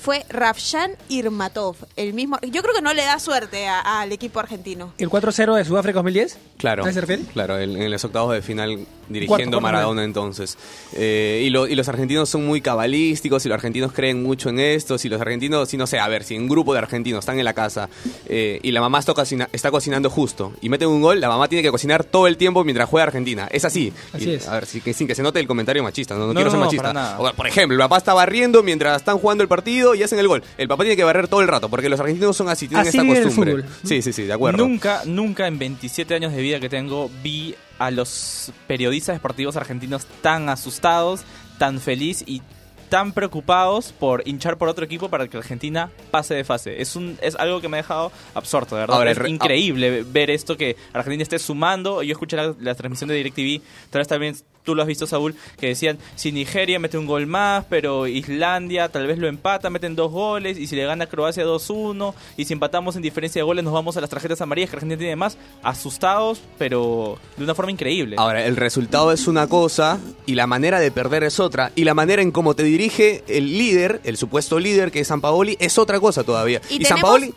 Fue 0.06 0.24
Ravshan 0.30 0.92
Irmatov, 1.10 1.78
el 1.96 2.14
mismo. 2.14 2.38
Yo 2.44 2.62
creo 2.62 2.76
que 2.76 2.82
no 2.84 2.94
le 2.94 3.04
da 3.04 3.18
suerte 3.18 3.66
a- 3.68 4.02
al 4.02 4.12
equipo 4.12 4.40
argentino. 4.40 4.94
¿El 5.00 5.10
4-0 5.10 5.56
de 5.56 5.66
Sudáfrica 5.66 5.96
2010? 5.98 6.38
Claro, 6.58 6.86
¿A 6.86 6.94
se 6.94 7.02
refiere? 7.02 7.24
claro, 7.34 7.58
en, 7.58 7.76
en 7.76 7.90
los 7.90 8.06
octavos 8.06 8.32
de 8.36 8.44
final 8.44 8.86
dirigiendo 9.10 9.62
Maradona 9.62 10.04
entonces. 10.04 10.58
Eh, 10.94 11.44
y, 11.46 11.50
lo- 11.50 11.68
y 11.68 11.76
los 11.76 11.88
argentinos 11.90 12.30
son 12.30 12.46
muy 12.46 12.62
cabalísticos 12.62 13.46
y 13.46 13.50
los 13.50 13.56
argentinos 13.56 13.92
creen 13.92 14.24
mucho 14.24 14.50
en 14.50 14.60
esto. 14.60 14.98
Si 14.98 15.10
los 15.10 15.20
argentinos, 15.22 15.70
si 15.70 15.78
no 15.78 15.88
sé, 15.88 16.00
a 16.00 16.08
ver, 16.08 16.24
si 16.24 16.38
un 16.38 16.48
grupo 16.48 16.74
de 16.74 16.80
argentinos 16.80 17.20
están 17.20 17.38
en 17.40 17.46
la 17.46 17.54
casa 17.54 17.90
eh, 18.28 18.60
y 18.64 18.72
la 18.72 18.82
mamá 18.82 19.00
está, 19.00 19.14
cocina- 19.14 19.50
está 19.52 19.72
cocinando 19.72 20.10
justo 20.10 20.54
y 20.62 20.70
meten 20.70 20.88
un 20.90 21.02
gol, 21.02 21.20
la 21.20 21.30
mamá 21.30 21.48
tiene 21.48 21.62
que 21.64 21.72
cocinar 21.72 22.04
todo 22.04 22.28
el 22.28 22.38
tiempo 22.38 22.64
mientras 22.64 22.90
juega 22.90 23.06
Argentina. 23.08 23.48
Es 23.52 23.66
así. 23.66 23.92
Así 24.14 24.30
Y, 24.30 24.34
es. 24.36 24.48
A 24.48 24.54
ver, 24.56 24.68
que- 24.84 24.94
sin 24.94 25.08
que 25.08 25.16
se 25.16 25.24
note 25.24 25.40
el 25.40 25.48
comentario 25.48 25.84
machista, 25.84 26.14
no, 26.16 26.22
no 26.22 26.28
No, 26.28 26.34
quiero 26.34 26.46
no, 26.52 26.70
ser 26.70 26.82
machista. 26.84 27.20
O, 27.20 27.32
por 27.34 27.48
ejemplo, 27.48 27.76
el 27.76 27.80
papá 27.80 27.98
está 27.98 28.14
barriendo 28.14 28.64
mientras 28.64 28.98
están 28.98 29.18
jugando 29.18 29.42
el 29.44 29.48
partido 29.48 29.96
y 29.96 30.04
hacen 30.04 30.20
el 30.20 30.28
gol. 30.28 30.44
El 30.58 30.68
papá 30.68 30.84
tiene 30.84 30.96
que 30.96 31.04
barrer 31.04 31.28
todo 31.28 31.42
el 31.42 31.48
rato 31.48 31.70
porque 31.70 31.90
los 31.90 32.00
argentinos 32.00 32.36
son 32.36 32.50
así, 32.50 32.68
tienen 32.68 32.88
Así 32.88 32.98
esta 32.98 33.08
costumbre. 33.24 33.52
fútbol. 33.54 33.66
Sí, 33.84 34.02
sí, 34.02 34.14
sí, 34.14 34.24
de 34.24 34.34
acuerdo. 34.34 34.66
Nunca, 34.66 35.02
nunca 35.06 35.48
en 35.48 35.58
27 35.60 36.14
años 36.16 36.34
de 36.34 36.42
vida 36.42 36.60
que 36.60 36.70
tengo 36.70 37.10
vi 37.24 37.56
a 37.80 37.92
los 37.92 38.52
periodistas 38.68 39.16
deportivos 39.16 39.56
argentinos 39.56 40.06
tan 40.22 40.50
asustados, 40.50 41.22
tan 41.58 41.80
feliz 41.80 42.24
y 42.26 42.42
tan 42.90 43.14
preocupados 43.14 43.92
por 44.00 44.22
hinchar 44.28 44.58
por 44.58 44.70
otro 44.70 44.86
equipo 44.86 45.10
para 45.10 45.28
que 45.28 45.38
Argentina 45.38 45.90
pase 46.12 46.36
de 46.36 46.44
fase. 46.44 46.82
Es 46.82 46.96
un 46.96 47.18
es 47.22 47.36
algo 47.36 47.60
que 47.60 47.68
me 47.68 47.78
ha 47.78 47.82
dejado 47.82 48.12
absorto, 48.36 48.76
de 48.76 48.82
verdad. 48.82 48.98
Ahora, 48.98 49.12
es 49.12 49.18
re- 49.18 49.30
increíble 49.30 50.04
ver 50.04 50.30
esto 50.30 50.56
que 50.56 50.76
Argentina 50.94 51.24
esté 51.24 51.40
sumando. 51.40 52.04
Yo 52.04 52.12
escuché 52.12 52.38
la, 52.38 52.54
la 52.60 52.76
transmisión 52.76 53.08
de 53.08 53.16
DirecTV, 53.16 53.62
tal 53.90 54.00
vez 54.02 54.08
también 54.08 54.36
tú 54.66 54.76
lo 54.76 54.82
has 54.82 54.88
visto, 54.88 55.08
Saúl, 55.08 55.36
que 55.60 55.68
decían, 55.68 55.98
si 56.16 56.32
Nigeria 56.34 56.80
mete 56.80 56.98
un 56.98 57.06
gol 57.06 57.28
más, 57.28 57.64
pero 57.70 58.08
Islandia 58.08 58.90
tal 58.90 59.08
vez 59.08 59.18
lo 59.18 59.28
empata, 59.28 59.70
meten 59.70 59.96
dos 59.96 60.12
goles, 60.12 60.58
y 60.58 60.68
si 60.68 60.76
le 60.76 60.84
gana 60.86 61.06
Croacia 61.08 61.46
2-1, 61.46 62.14
y 62.36 62.46
si 62.46 62.54
empatamos 62.54 62.96
en 62.96 63.02
diferencia 63.02 63.40
de 63.40 63.44
goles 63.44 63.64
nos 63.64 63.74
vamos 63.74 63.96
a 63.96 64.02
las 64.02 64.10
tarjetas 64.10 64.42
amarillas 64.42 64.70
que 64.72 64.76
Argentina 64.78 64.98
tiene 65.00 65.16
más, 65.16 65.38
asustados, 65.64 66.42
pero 66.58 67.18
de 67.38 67.44
una 67.44 67.56
forma 67.56 67.72
increíble. 67.72 68.16
Ahora, 68.20 68.46
el 68.46 68.56
resultado 68.56 69.12
es 69.12 69.28
una 69.28 69.48
cosa 69.48 70.00
y 70.26 70.36
la 70.36 70.48
manera 70.48 70.80
de 70.80 70.92
perder 70.92 71.24
es 71.24 71.40
otra. 71.40 71.72
Y 71.76 71.84
la 71.84 71.94
manera 71.94 72.22
en 72.22 72.32
cómo 72.32 72.56
te 72.56 72.64
dirige 72.64 73.24
el 73.28 73.58
líder, 73.58 74.02
el 74.04 74.18
supuesto 74.18 74.60
líder 74.60 74.92
que 74.92 75.02
es 75.02 75.08
San 75.08 75.22
Paoli, 75.22 75.58
es 75.60 75.78
otra 75.78 76.00
cosa 76.00 76.24
todavía. 76.24 76.62
Y 76.70 76.84
San 76.86 76.98
tenemos- 76.98 77.02
Paoli... 77.02 77.34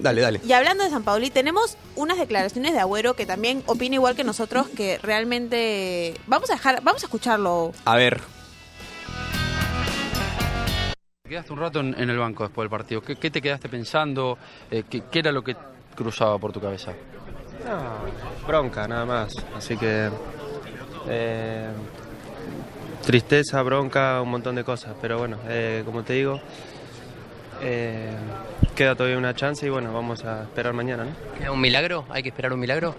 Dale, 0.00 0.20
dale. 0.20 0.40
Y 0.46 0.52
hablando 0.52 0.84
de 0.84 0.90
San 0.90 1.02
Paoli, 1.02 1.30
tenemos 1.30 1.76
unas 1.96 2.18
declaraciones 2.18 2.72
de 2.72 2.80
Agüero 2.80 3.14
que 3.14 3.26
también 3.26 3.62
opina 3.66 3.96
igual 3.96 4.16
que 4.16 4.24
nosotros, 4.24 4.68
que 4.68 4.98
realmente 4.98 6.14
vamos 6.26 6.50
a 6.50 6.54
dejar, 6.54 6.82
vamos 6.82 7.02
a 7.02 7.06
escucharlo. 7.06 7.72
A 7.84 7.96
ver. 7.96 8.20
Quedaste 11.28 11.52
un 11.52 11.58
rato 11.60 11.80
en, 11.80 11.94
en 11.98 12.10
el 12.10 12.18
banco 12.18 12.42
después 12.44 12.64
del 12.64 12.70
partido. 12.70 13.02
¿Qué, 13.02 13.16
qué 13.16 13.30
te 13.30 13.40
quedaste 13.40 13.68
pensando? 13.68 14.36
Eh, 14.70 14.82
¿qué, 14.88 15.02
qué 15.10 15.20
era 15.20 15.30
lo 15.30 15.42
que 15.44 15.54
cruzaba 15.94 16.38
por 16.38 16.52
tu 16.52 16.60
cabeza? 16.60 16.92
bronca 18.46 18.88
nada 18.88 19.04
más. 19.04 19.34
Así 19.54 19.76
que 19.76 20.10
eh, 21.08 21.68
tristeza, 23.04 23.62
bronca, 23.62 24.20
un 24.22 24.30
montón 24.30 24.54
de 24.56 24.64
cosas. 24.64 24.94
Pero 25.00 25.18
bueno, 25.18 25.38
eh, 25.48 25.82
como 25.84 26.02
te 26.02 26.14
digo, 26.14 26.40
eh, 27.62 28.10
queda 28.74 28.94
todavía 28.94 29.18
una 29.18 29.34
chance 29.34 29.66
y 29.66 29.68
bueno, 29.70 29.92
vamos 29.92 30.24
a 30.24 30.42
esperar 30.44 30.72
mañana, 30.72 31.04
¿no? 31.04 31.10
¿Queda 31.38 31.52
un 31.52 31.60
milagro? 31.60 32.04
¿Hay 32.10 32.22
que 32.22 32.28
esperar 32.30 32.52
un 32.52 32.60
milagro? 32.60 32.94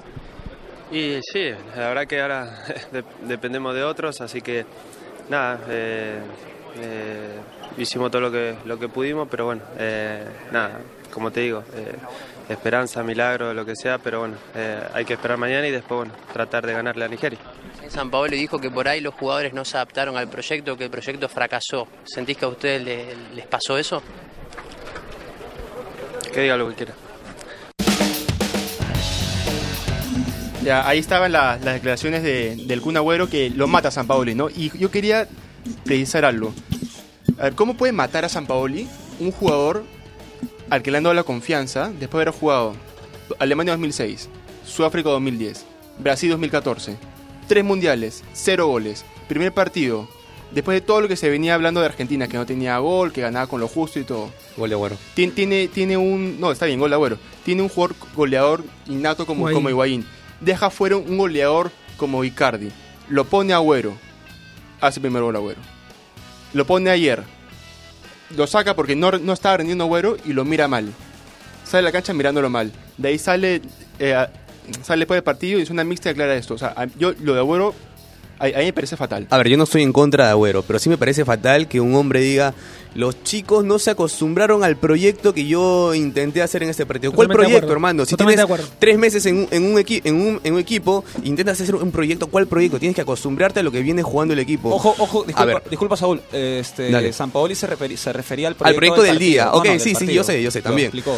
Y 0.91 1.19
sí, 1.31 1.51
la 1.75 1.87
verdad 1.89 2.05
que 2.07 2.21
ahora 2.21 2.63
de- 2.91 3.03
dependemos 3.27 3.73
de 3.73 3.83
otros, 3.83 4.19
así 4.21 4.41
que 4.41 4.65
nada, 5.29 5.59
eh, 5.69 6.19
eh, 6.81 7.29
hicimos 7.77 8.11
todo 8.11 8.21
lo 8.21 8.31
que, 8.31 8.55
lo 8.65 8.77
que 8.77 8.89
pudimos, 8.89 9.27
pero 9.31 9.45
bueno, 9.45 9.61
eh, 9.77 10.25
nada, 10.51 10.79
como 11.13 11.31
te 11.31 11.39
digo, 11.41 11.63
eh, 11.75 11.95
esperanza, 12.49 13.03
milagro, 13.03 13.53
lo 13.53 13.65
que 13.65 13.75
sea, 13.75 13.97
pero 13.99 14.19
bueno, 14.19 14.35
eh, 14.53 14.81
hay 14.93 15.05
que 15.05 15.13
esperar 15.13 15.37
mañana 15.37 15.65
y 15.67 15.71
después, 15.71 15.97
bueno, 15.99 16.13
tratar 16.33 16.65
de 16.65 16.73
ganarle 16.73 17.05
a 17.05 17.07
Nigeria. 17.07 17.39
San 17.91 18.09
Paolo 18.09 18.35
dijo 18.35 18.59
que 18.59 18.71
por 18.71 18.87
ahí 18.87 19.01
los 19.01 19.13
jugadores 19.13 19.53
no 19.53 19.65
se 19.65 19.75
adaptaron 19.77 20.15
al 20.15 20.29
proyecto, 20.29 20.77
que 20.77 20.85
el 20.85 20.89
proyecto 20.89 21.27
fracasó. 21.27 21.87
¿Sentís 22.05 22.37
que 22.37 22.45
a 22.45 22.47
ustedes 22.47 22.81
le- 22.83 23.15
les 23.35 23.45
pasó 23.47 23.77
eso? 23.77 24.01
Que 26.33 26.41
diga 26.41 26.55
lo 26.55 26.69
que 26.69 26.75
quiera. 26.75 26.93
Ya, 30.63 30.87
ahí 30.87 30.99
estaban 30.99 31.31
la- 31.31 31.57
las 31.61 31.73
declaraciones 31.75 32.23
de- 32.23 32.55
del 32.65 32.81
Kun 32.81 32.95
Agüero 32.95 33.27
que 33.29 33.49
lo 33.49 33.67
mata 33.67 33.89
a 33.89 33.91
San 33.91 34.07
Paoli, 34.07 34.35
¿no? 34.35 34.49
Y 34.49 34.71
yo 34.77 34.89
quería 34.91 35.27
precisar 35.83 36.23
algo. 36.23 36.53
A 37.39 37.43
ver, 37.45 37.55
¿cómo 37.55 37.75
puede 37.75 37.91
matar 37.91 38.23
a 38.23 38.29
San 38.29 38.45
Paoli 38.45 38.87
un 39.19 39.31
jugador 39.31 39.83
al 40.69 40.81
que 40.81 40.91
le 40.91 40.97
han 40.97 41.03
dado 41.03 41.13
la 41.15 41.23
confianza 41.23 41.89
después 41.99 42.23
de 42.23 42.29
haber 42.29 42.39
jugado 42.39 42.75
Alemania 43.39 43.73
2006, 43.73 44.29
Sudáfrica 44.65 45.09
2010, 45.09 45.65
Brasil 45.97 46.29
2014, 46.29 46.95
tres 47.51 47.65
mundiales, 47.65 48.23
cero 48.31 48.67
goles, 48.67 49.03
primer 49.27 49.51
partido, 49.53 50.07
después 50.51 50.75
de 50.75 50.79
todo 50.79 51.01
lo 51.01 51.09
que 51.09 51.17
se 51.17 51.29
venía 51.29 51.53
hablando 51.53 51.81
de 51.81 51.87
Argentina, 51.87 52.29
que 52.29 52.37
no 52.37 52.45
tenía 52.45 52.77
gol, 52.77 53.11
que 53.11 53.19
ganaba 53.19 53.47
con 53.47 53.59
lo 53.59 53.67
justo 53.67 53.99
y 53.99 54.05
todo. 54.05 54.31
Gol 54.55 54.69
de 54.69 54.75
Agüero. 54.75 54.95
Tien- 55.17 55.33
Tiene, 55.33 55.67
tiene 55.67 55.97
un. 55.97 56.39
No, 56.39 56.49
está 56.53 56.65
bien, 56.65 56.79
gol 56.79 56.91
de 56.91 56.95
Agüero. 56.95 57.17
Tiene 57.43 57.61
un 57.61 57.67
jugador 57.67 57.97
goleador 58.15 58.63
innato 58.87 59.25
como, 59.25 59.41
Higuaín. 59.41 59.55
como 59.55 59.69
Higuaín. 59.69 60.05
Deja 60.39 60.69
fuera 60.69 60.95
un 60.95 61.17
goleador 61.17 61.71
como 61.97 62.23
Icardi. 62.23 62.69
Lo 63.09 63.25
pone 63.25 63.51
Agüero. 63.51 63.95
Hace 64.79 64.99
el 64.99 65.01
primer 65.01 65.21
gol 65.21 65.35
Agüero. 65.35 65.59
Lo 66.53 66.65
pone 66.65 66.89
ayer. 66.89 67.21
Lo 68.37 68.47
saca 68.47 68.77
porque 68.77 68.95
no, 68.95 69.11
no 69.11 69.33
estaba 69.33 69.57
rendiendo 69.57 69.83
Agüero 69.83 70.15
y 70.23 70.31
lo 70.31 70.45
mira 70.45 70.69
mal. 70.69 70.93
Sale 71.65 71.79
a 71.79 71.83
la 71.83 71.91
cancha 71.91 72.13
mirándolo 72.13 72.49
mal. 72.49 72.71
De 72.97 73.09
ahí 73.09 73.19
sale. 73.19 73.61
eh, 73.99 74.25
sale 74.83 74.99
después 75.01 75.17
del 75.17 75.23
partido 75.23 75.59
y 75.59 75.63
es 75.63 75.69
una 75.69 75.83
mixta 75.83 76.13
clara 76.13 76.33
de 76.33 76.39
esto. 76.39 76.53
O 76.55 76.57
sea, 76.57 76.73
a- 76.75 76.87
yo 76.97 77.13
lo 77.21 77.33
de 77.33 77.39
Agüero. 77.39 77.73
A, 78.39 78.45
a 78.45 78.57
mí 78.59 78.65
me 78.65 78.73
parece 78.73 78.97
fatal. 78.97 79.27
A 79.29 79.37
ver, 79.37 79.49
yo 79.49 79.57
no 79.57 79.65
estoy 79.65 79.83
en 79.83 79.93
contra 79.93 80.25
de 80.25 80.31
Agüero, 80.31 80.63
pero 80.63 80.79
sí 80.79 80.89
me 80.89 80.97
parece 80.97 81.23
fatal 81.23 81.67
que 81.67 81.79
un 81.79 81.93
hombre 81.93 82.21
diga, 82.21 82.55
los 82.95 83.23
chicos 83.23 83.63
no 83.63 83.77
se 83.77 83.91
acostumbraron 83.91 84.63
al 84.63 84.77
proyecto 84.77 85.31
que 85.31 85.45
yo 85.45 85.93
intenté 85.93 86.41
hacer 86.41 86.63
en 86.63 86.69
este 86.69 86.87
partido. 86.87 87.11
¿Cuál 87.13 87.27
Totalmente 87.27 87.51
de 87.53 87.59
proyecto, 87.59 87.71
hermano? 87.73 88.03
Si 88.03 88.11
Totalmente 88.15 88.43
tienes 88.47 88.71
tres 88.79 88.97
meses 88.97 89.25
en 89.27 89.37
un, 89.37 89.47
en 89.51 89.63
un, 89.63 89.75
equi- 89.77 90.01
en 90.03 90.15
un, 90.15 90.39
en 90.43 90.53
un 90.55 90.59
equipo, 90.59 91.05
intentas 91.23 91.61
hacer 91.61 91.75
un 91.75 91.91
proyecto, 91.91 92.25
¿cuál 92.25 92.47
proyecto? 92.47 92.79
Tienes 92.79 92.95
que 92.95 93.01
acostumbrarte 93.01 93.59
a 93.59 93.63
lo 93.63 93.71
que 93.71 93.81
viene 93.83 94.01
jugando 94.01 94.33
el 94.33 94.39
equipo. 94.39 94.69
Ojo, 94.73 94.95
ojo, 94.97 95.21
A 95.21 95.27
disculpa, 95.27 95.45
ver, 95.45 95.63
disculpa 95.69 95.95
Saúl. 95.97 96.19
Este, 96.33 96.89
Dale. 96.89 97.13
San 97.13 97.29
Paoli 97.29 97.53
se, 97.53 97.69
referi- 97.69 97.95
se 97.95 98.11
refería 98.11 98.47
al 98.47 98.53
Al 98.53 98.57
proyecto, 98.57 98.77
proyecto 98.79 99.01
del 99.03 99.11
partido. 99.17 99.29
día. 99.29 99.45
No, 99.45 99.51
Ok, 99.53 99.65
no, 99.65 99.71
del 99.73 99.79
sí, 99.81 99.93
sí, 99.93 100.11
yo 100.11 100.23
sé, 100.23 100.41
yo 100.41 100.49
sé, 100.49 100.59
Lo 100.61 100.63
también. 100.63 100.87
explicó. 100.87 101.15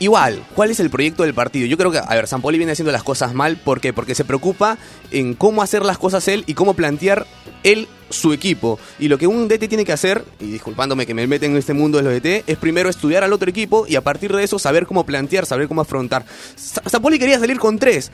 Igual, 0.00 0.42
¿cuál 0.54 0.70
es 0.70 0.80
el 0.80 0.88
proyecto 0.88 1.24
del 1.24 1.34
partido? 1.34 1.66
Yo 1.66 1.76
creo 1.76 1.90
que, 1.92 1.98
a 1.98 2.14
ver, 2.14 2.26
San 2.26 2.40
Paoli 2.40 2.56
viene 2.56 2.72
haciendo 2.72 2.90
las 2.90 3.02
cosas 3.02 3.34
mal. 3.34 3.58
¿Por 3.58 3.80
qué? 3.82 3.92
Porque 3.92 4.14
se 4.14 4.24
preocupa 4.24 4.78
en 5.10 5.34
cómo 5.34 5.60
hacer 5.62 5.84
las 5.84 5.98
cosas 5.98 6.26
él 6.28 6.42
y 6.46 6.54
cómo 6.54 6.72
plantear 6.72 7.26
él 7.64 7.86
su 8.08 8.32
equipo. 8.32 8.78
Y 8.98 9.08
lo 9.08 9.18
que 9.18 9.26
un 9.26 9.46
DT 9.46 9.68
tiene 9.68 9.84
que 9.84 9.92
hacer, 9.92 10.24
y 10.40 10.46
disculpándome 10.52 11.04
que 11.04 11.12
me 11.12 11.26
meten 11.26 11.52
en 11.52 11.58
este 11.58 11.74
mundo 11.74 11.98
de 11.98 12.04
los 12.04 12.14
DT, 12.14 12.44
es 12.50 12.56
primero 12.56 12.88
estudiar 12.88 13.24
al 13.24 13.32
otro 13.34 13.50
equipo 13.50 13.84
y 13.86 13.96
a 13.96 14.00
partir 14.00 14.34
de 14.34 14.42
eso 14.42 14.58
saber 14.58 14.86
cómo 14.86 15.04
plantear, 15.04 15.44
saber 15.44 15.68
cómo 15.68 15.82
afrontar. 15.82 16.24
Sa- 16.56 16.82
San 16.86 17.02
Paoli 17.02 17.18
quería 17.18 17.38
salir 17.38 17.58
con 17.58 17.78
tres. 17.78 18.10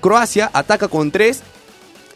Croacia 0.00 0.50
ataca 0.54 0.88
con 0.88 1.10
tres. 1.10 1.42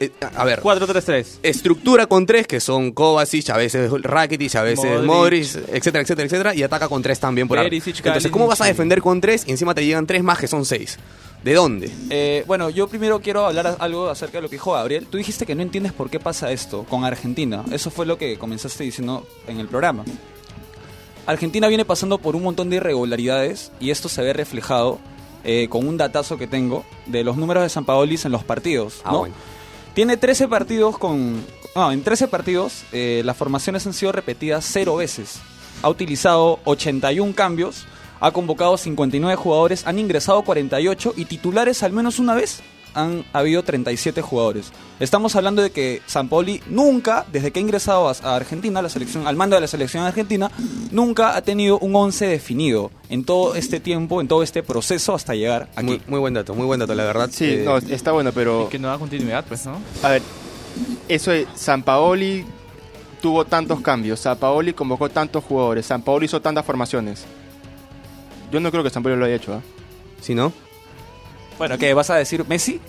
Eh, 0.00 0.10
a 0.34 0.44
ver. 0.44 0.62
4-3-3. 0.62 1.40
Estructura 1.42 2.06
con 2.06 2.24
tres, 2.24 2.46
que 2.46 2.58
son 2.58 2.92
Kovacic, 2.92 3.50
a 3.50 3.58
veces 3.58 3.90
Rakitic, 4.02 4.54
a 4.56 4.62
veces 4.62 5.02
Modric. 5.02 5.06
Modric, 5.06 5.46
etcétera, 5.74 6.02
etcétera, 6.02 6.26
etcétera, 6.26 6.54
y 6.54 6.62
ataca 6.62 6.88
con 6.88 7.02
tres 7.02 7.20
también 7.20 7.46
por 7.46 7.58
ahí. 7.58 7.68
Entonces, 7.70 8.30
¿cómo 8.30 8.46
vas 8.46 8.62
a 8.62 8.64
defender 8.64 9.02
con 9.02 9.20
tres 9.20 9.44
y 9.46 9.50
encima 9.50 9.74
te 9.74 9.84
llegan 9.84 10.06
tres 10.06 10.22
más 10.22 10.38
que 10.38 10.48
son 10.48 10.64
seis? 10.64 10.98
¿De 11.44 11.52
dónde? 11.52 11.90
Eh, 12.08 12.44
bueno, 12.46 12.70
yo 12.70 12.88
primero 12.88 13.20
quiero 13.20 13.44
hablar 13.46 13.76
algo 13.78 14.08
acerca 14.08 14.38
de 14.38 14.42
lo 14.42 14.48
que 14.48 14.56
dijo 14.56 14.72
Gabriel. 14.72 15.06
Tú 15.06 15.18
dijiste 15.18 15.44
que 15.44 15.54
no 15.54 15.62
entiendes 15.62 15.92
por 15.92 16.08
qué 16.08 16.18
pasa 16.18 16.50
esto 16.50 16.84
con 16.84 17.04
Argentina. 17.04 17.62
Eso 17.70 17.90
fue 17.90 18.06
lo 18.06 18.16
que 18.16 18.38
comenzaste 18.38 18.84
diciendo 18.84 19.26
en 19.46 19.60
el 19.60 19.68
programa. 19.68 20.04
Argentina 21.26 21.68
viene 21.68 21.84
pasando 21.84 22.16
por 22.18 22.36
un 22.36 22.42
montón 22.42 22.70
de 22.70 22.76
irregularidades 22.76 23.70
y 23.80 23.90
esto 23.90 24.08
se 24.08 24.22
ve 24.22 24.32
reflejado 24.32 24.98
eh, 25.44 25.68
con 25.68 25.86
un 25.86 25.98
datazo 25.98 26.38
que 26.38 26.46
tengo 26.46 26.84
de 27.06 27.22
los 27.22 27.36
números 27.36 27.62
de 27.62 27.68
San 27.68 27.84
Paolis 27.84 28.24
en 28.24 28.32
los 28.32 28.44
partidos. 28.44 29.02
Ah, 29.04 29.12
¿no? 29.12 29.18
bueno. 29.20 29.34
Tiene 29.94 30.16
13 30.16 30.48
partidos 30.48 30.98
con... 30.98 31.44
No, 31.74 31.92
en 31.92 32.02
13 32.02 32.28
partidos 32.28 32.84
eh, 32.92 33.22
las 33.24 33.36
formaciones 33.36 33.86
han 33.86 33.92
sido 33.92 34.12
repetidas 34.12 34.68
cero 34.70 34.96
veces. 34.96 35.40
Ha 35.82 35.88
utilizado 35.88 36.60
81 36.64 37.34
cambios, 37.34 37.86
ha 38.20 38.30
convocado 38.32 38.76
59 38.76 39.36
jugadores, 39.36 39.86
han 39.86 39.98
ingresado 39.98 40.42
48 40.42 41.14
y 41.16 41.24
titulares 41.24 41.82
al 41.82 41.92
menos 41.92 42.18
una 42.18 42.34
vez 42.34 42.60
han 42.94 43.24
habido 43.32 43.62
37 43.62 44.22
jugadores. 44.22 44.72
Estamos 44.98 45.36
hablando 45.36 45.62
de 45.62 45.70
que 45.70 46.02
San 46.06 46.28
Paoli 46.28 46.60
nunca, 46.68 47.24
desde 47.32 47.50
que 47.50 47.60
ha 47.60 47.62
ingresado 47.62 48.08
a, 48.08 48.36
Argentina, 48.36 48.80
a 48.80 48.82
la 48.82 48.88
selección, 48.88 49.26
al 49.26 49.36
mando 49.36 49.56
de 49.56 49.60
la 49.60 49.66
selección 49.66 50.04
argentina, 50.04 50.50
nunca 50.90 51.36
ha 51.36 51.42
tenido 51.42 51.78
un 51.78 51.94
11 51.94 52.26
definido 52.26 52.90
en 53.08 53.24
todo 53.24 53.54
este 53.54 53.80
tiempo, 53.80 54.20
en 54.20 54.28
todo 54.28 54.42
este 54.42 54.62
proceso 54.62 55.14
hasta 55.14 55.34
llegar 55.34 55.68
aquí. 55.76 55.86
Muy, 55.86 56.02
muy 56.06 56.20
buen 56.20 56.34
dato, 56.34 56.54
muy 56.54 56.66
buen 56.66 56.80
dato, 56.80 56.94
la 56.94 57.04
verdad. 57.04 57.30
Sí, 57.32 57.44
Eh, 57.44 57.62
no, 57.64 57.76
está 57.76 58.12
bueno, 58.12 58.32
pero. 58.32 58.66
Y 58.66 58.70
que 58.70 58.78
no 58.78 58.88
da 58.88 58.98
continuidad, 58.98 59.44
pues, 59.46 59.66
¿no? 59.66 59.80
A 60.02 60.08
ver, 60.10 60.22
eso 61.08 61.30
de 61.30 61.46
San 61.54 61.82
Paoli 61.82 62.44
tuvo 63.20 63.44
tantos 63.44 63.80
cambios, 63.80 64.20
San 64.20 64.38
Paoli 64.38 64.72
convocó 64.72 65.08
tantos 65.08 65.44
jugadores, 65.44 65.86
San 65.86 66.02
Paoli 66.02 66.26
hizo 66.26 66.40
tantas 66.40 66.64
formaciones. 66.64 67.24
Yo 68.50 68.60
no 68.60 68.70
creo 68.70 68.82
que 68.82 68.90
San 68.90 69.02
Paoli 69.02 69.18
lo 69.18 69.26
haya 69.26 69.36
hecho, 69.36 69.54
¿ah? 69.54 69.60
¿Sí, 70.20 70.34
no? 70.34 70.52
Bueno, 71.60 71.76
¿qué 71.76 71.92
vas 71.92 72.08
a 72.08 72.16
decir? 72.16 72.42
¿Messi? 72.48 72.80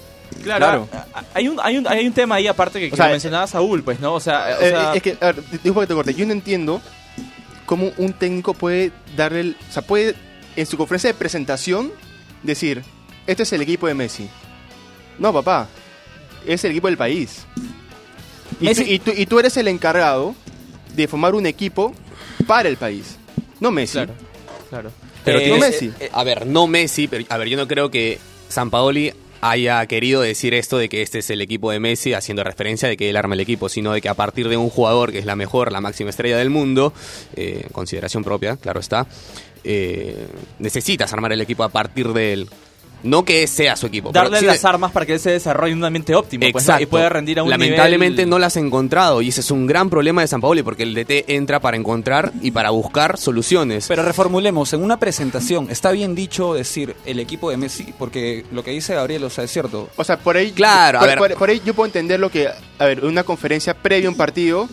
Claro, 0.44 0.88
a- 0.94 1.20
a- 1.20 1.24
Hay, 1.34 1.50
un, 1.50 1.60
hay, 1.62 1.78
un, 1.78 1.86
hay 1.88 2.08
un 2.08 2.14
tema 2.14 2.36
ahí 2.36 2.48
aparte 2.48 2.80
que, 2.80 2.88
que 2.88 2.94
O 2.94 2.96
sea, 2.96 3.08
lo 3.08 3.12
mencionaba 3.12 3.46
Saúl, 3.48 3.84
pues, 3.84 4.00
¿no? 4.00 4.14
O 4.14 4.20
sea, 4.22 4.56
o 4.60 4.64
Eh, 4.64 4.70
sea, 4.70 4.94
es 4.94 5.02
que, 5.04 5.18
a 5.20 5.26
ver, 5.34 5.44
disculpa 5.52 5.82
que 5.82 5.88
te 5.88 5.94
corte, 5.94 6.14
yo 6.14 6.26
no 6.26 6.32
entiendo 6.32 6.82
cómo 7.66 7.92
un 7.98 8.14
técnico 8.14 8.54
puede 8.54 8.94
darle, 9.18 9.42
el- 9.42 9.58
o 9.70 9.74
sea, 9.74 9.82
puede 9.82 10.16
en 10.56 10.66
su 10.66 10.78
conferencia 10.78 11.10
de 11.10 11.16
presentación 11.16 11.92
decir, 12.44 12.82
este 13.28 13.44
es 13.44 13.52
el 13.52 13.62
equipo 13.62 13.88
de 13.88 13.94
Messi. 13.94 14.30
No, 15.20 15.34
papá, 15.34 15.68
es 16.48 16.64
el 16.64 16.72
equipo 16.72 16.88
del 16.88 16.96
país. 16.98 17.46
Y, 18.62 18.68
Messi- 18.68 18.86
tú, 18.86 18.90
y, 18.90 19.00
tú, 19.00 19.12
y 19.18 19.26
tú 19.26 19.40
eres 19.40 19.58
el 19.58 19.68
encargado 19.68 20.34
de 20.96 21.10
formar 21.10 21.36
un 21.36 21.46
equipo 21.46 21.94
para 22.48 22.70
el 22.70 22.78
país, 22.78 23.18
no 23.60 23.70
Messi. 23.70 23.96
Claro, 23.96 24.14
claro. 24.70 24.92
Pero 25.26 25.40
Eh, 25.40 25.44
tienes- 25.44 25.60
no 25.60 25.68
Messi. 25.68 25.92
eh, 26.00 26.10
a 26.14 26.24
ver, 26.24 26.48
no 26.48 26.68
Messi, 26.68 27.10
pero 27.10 27.26
a 27.28 27.38
ver, 27.38 27.50
yo 27.50 27.58
no 27.58 27.68
creo 27.68 27.92
que 27.92 28.18
San 28.52 28.70
Paoli 28.70 29.14
haya 29.42 29.86
querido 29.88 30.22
decir 30.22 30.54
esto 30.54 30.78
de 30.78 30.88
que 30.88 31.02
este 31.02 31.20
es 31.20 31.30
el 31.30 31.42
equipo 31.42 31.72
de 31.72 31.80
Messi, 31.80 32.14
haciendo 32.14 32.44
referencia 32.44 32.88
de 32.88 32.96
que 32.96 33.10
él 33.10 33.18
arma 33.18 33.34
el 33.34 33.40
equipo, 33.40 33.70
sino 33.70 33.92
de 33.92 34.02
que 34.02 34.10
a 34.10 34.14
partir 34.14 34.48
de 34.48 34.58
un 34.58 34.70
jugador 34.70 35.12
que 35.12 35.20
es 35.20 35.26
la 35.26 35.36
mejor, 35.36 35.72
la 35.72 35.82
máxima 35.82 36.12
estrella 36.12 36.38
del 36.38 36.52
mundo, 36.52 36.94
eh, 37.36 37.68
consideración 37.72 38.24
propia, 38.24 38.58
claro 38.58 38.80
está, 38.80 39.08
eh, 39.64 40.28
necesitas 40.60 41.12
armar 41.12 41.34
el 41.34 41.42
equipo 41.42 41.64
a 41.64 41.70
partir 41.70 42.14
de 42.14 42.34
él. 42.34 42.50
No 43.04 43.26
que 43.26 43.48
sea 43.48 43.76
su 43.76 43.88
equipo. 43.88 44.12
Darle 44.12 44.42
las 44.42 44.64
armas 44.66 44.92
para 44.92 45.06
que 45.06 45.14
él 45.14 45.20
se 45.20 45.32
desarrolle 45.32 45.72
en 45.74 45.80
un 45.80 45.86
ambiente 45.86 46.14
óptimo 46.16 46.46
pues, 46.52 46.70
y 46.80 46.86
pueda 46.86 47.10
rendir 47.10 47.40
a 47.40 47.44
un 47.44 47.50
Lamentablemente 47.50 48.18
nivel... 48.24 48.30
no 48.30 48.40
las 48.40 48.58
ha 48.58 48.60
encontrado 48.60 49.22
y 49.22 49.30
ese 49.30 49.42
es 49.42 49.52
un 49.52 49.66
gran 49.68 49.90
problema 49.90 50.22
de 50.22 50.28
San 50.28 50.42
Paoli 50.42 50.64
porque 50.64 50.84
el 50.84 50.94
DT 50.94 51.26
entra 51.30 51.60
para 51.60 51.78
encontrar 51.78 52.32
y 52.42 52.52
para 52.52 52.70
buscar 52.70 53.18
soluciones. 53.18 53.86
Pero 53.88 54.04
reformulemos, 54.04 54.74
en 54.74 54.84
una 54.84 54.98
presentación, 55.00 55.68
¿está 55.70 55.92
bien 55.92 56.16
dicho 56.16 56.54
decir 56.54 56.96
el 57.06 57.20
equipo 57.20 57.50
de 57.50 57.58
Messi? 57.58 57.94
Porque 57.98 58.46
lo 58.52 58.64
que 58.64 58.72
dice 58.72 58.94
Gabriel, 58.96 59.24
o 59.24 59.30
sea, 59.30 59.44
es 59.44 59.52
cierto. 59.52 59.90
O 59.96 60.04
sea, 60.04 60.18
por 60.18 60.38
ahí, 60.38 60.52
Claro, 60.52 61.00
a 61.00 61.06
ver. 61.06 61.18
por- 61.18 61.34
por 61.36 61.50
ahí 61.50 61.62
yo 61.66 61.74
puedo 61.74 61.88
entender 61.88 62.20
lo 62.20 62.30
que, 62.30 62.48
a 62.48 62.86
ver, 62.86 63.04
una 63.06 63.24
conferencia 63.24 63.74
previa 63.74 64.08
a 64.08 64.12
un 64.12 64.18
partido, 64.18 64.70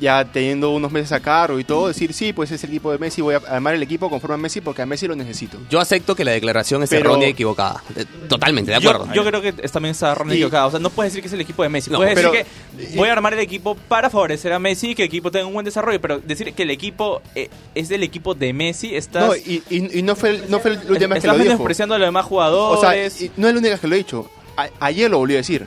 ya 0.00 0.24
teniendo 0.24 0.70
unos 0.70 0.90
meses 0.90 1.12
a 1.12 1.20
cargo 1.20 1.58
y 1.60 1.64
todo, 1.64 1.88
decir, 1.88 2.12
sí, 2.14 2.32
pues 2.32 2.50
es 2.50 2.64
el 2.64 2.70
equipo 2.70 2.90
de 2.90 2.98
Messi, 2.98 3.20
voy 3.20 3.34
a 3.34 3.38
armar 3.48 3.74
el 3.74 3.82
equipo 3.82 4.08
conforme 4.08 4.34
a 4.34 4.38
Messi 4.38 4.60
porque 4.62 4.80
a 4.82 4.86
Messi 4.86 5.06
lo 5.06 5.14
necesito. 5.14 5.58
Yo 5.68 5.78
acepto 5.78 6.16
que 6.16 6.24
la 6.24 6.32
declaración 6.32 6.82
es 6.82 6.88
Pero- 6.90 7.10
errónea 7.10 7.28
y 7.28 7.32
equivocada. 7.32 7.82
Eh, 7.94 8.04
Totalmente, 8.28 8.70
de 8.70 8.78
acuerdo. 8.78 9.06
yo 9.12 9.24
creo 9.24 9.42
que 9.42 9.54
es- 9.62 9.70
también 9.72 9.90
está 9.92 10.12
erróneo 10.12 10.34
Y- 10.34 10.38
equivocado. 10.38 10.68
O 10.68 10.70
sea, 10.70 10.80
no 10.80 10.90
puedes 10.90 11.12
decir 11.12 11.22
que 11.22 11.28
es 11.28 11.34
el 11.34 11.40
equipo 11.42 11.62
de 11.62 11.68
Messi. 11.68 11.90
No, 11.90 11.98
puedes 11.98 12.14
decir 12.16 12.30
que 12.30 12.96
voy 12.96 13.08
a 13.08 13.12
armar 13.12 13.34
el 13.34 13.40
equipo 13.40 13.74
para 13.74 14.08
favorecer 14.10 14.52
a 14.52 14.58
Messi 14.58 14.90
y 14.90 14.94
que 14.94 15.02
el 15.02 15.08
equipo 15.08 15.30
tenga 15.30 15.46
un 15.46 15.52
buen 15.52 15.64
desarrollo. 15.64 16.00
Pero 16.00 16.18
decir 16.20 16.52
que 16.54 16.62
el 16.62 16.70
equipo 16.70 17.20
eh, 17.34 17.50
es 17.74 17.88
del 17.88 18.02
equipo 18.02 18.34
de 18.34 18.52
Messi, 18.52 18.94
estás, 18.96 19.26
No, 19.28 19.36
y, 19.36 19.62
y- 19.68 19.98
y 19.98 20.02
no 20.02 20.16
fue, 20.16 20.30
el- 20.30 20.50
no 20.50 20.60
fue 20.60 20.70
vez 20.72 20.80
que 20.80 20.96
lo 21.26 21.34
dijo. 21.34 21.44
menospreciando 21.44 21.94
a 21.94 21.98
los 21.98 22.08
demás 22.08 22.24
O 22.24 22.28
jugadores. 22.28 23.12
sea, 23.12 23.28
no 23.36 23.48
es 23.48 23.54
la 23.54 23.60
única 23.60 23.78
que 23.78 23.86
lo 23.86 23.94
he 23.94 23.98
dicho. 23.98 24.30
A- 24.56 24.68
ayer 24.80 25.10
lo 25.10 25.18
volvió 25.18 25.36
a 25.36 25.38
decir. 25.38 25.66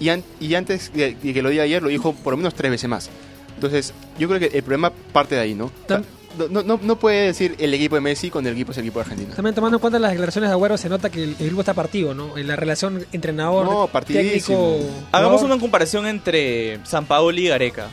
Y, 0.00 0.10
an- 0.10 0.22
y 0.40 0.54
antes 0.54 0.92
de, 0.92 1.14
de 1.16 1.34
que 1.34 1.42
lo 1.42 1.48
diga 1.50 1.64
ayer, 1.64 1.82
lo 1.82 1.88
dijo 1.88 2.12
por 2.12 2.32
lo 2.32 2.36
menos 2.36 2.54
tres 2.54 2.70
veces 2.70 2.88
más. 2.88 3.10
Entonces, 3.58 3.92
yo 4.18 4.28
creo 4.28 4.38
que 4.40 4.56
el 4.56 4.62
problema 4.62 4.90
parte 5.12 5.34
de 5.34 5.40
ahí, 5.40 5.54
¿no? 5.54 5.70
Tam- 5.88 6.04
no, 6.50 6.62
no, 6.62 6.78
no 6.80 6.96
puede 6.98 7.26
decir 7.26 7.56
el 7.58 7.74
equipo 7.74 7.96
de 7.96 8.00
Messi 8.00 8.30
cuando 8.30 8.48
el 8.50 8.54
equipo 8.54 8.70
es 8.70 8.78
el 8.78 8.84
equipo 8.84 9.00
de 9.00 9.04
Argentina. 9.04 9.34
También 9.34 9.54
tomando 9.56 9.78
en 9.78 9.80
cuenta 9.80 9.98
las 9.98 10.12
declaraciones 10.12 10.48
de 10.50 10.52
Agüero, 10.52 10.76
se 10.78 10.88
nota 10.88 11.10
que 11.10 11.24
el, 11.24 11.36
el 11.40 11.46
grupo 11.46 11.62
está 11.62 11.74
partido, 11.74 12.14
¿no? 12.14 12.38
En 12.38 12.46
la 12.46 12.54
relación 12.54 13.04
entrenador, 13.12 13.64
No, 13.64 13.86
partidísimo. 13.88 14.76
técnico. 14.76 14.90
Hagamos 15.10 15.42
una 15.42 15.58
comparación 15.58 16.06
entre 16.06 16.78
San 16.84 17.06
Paoli 17.06 17.46
y 17.46 17.48
Gareca. 17.48 17.88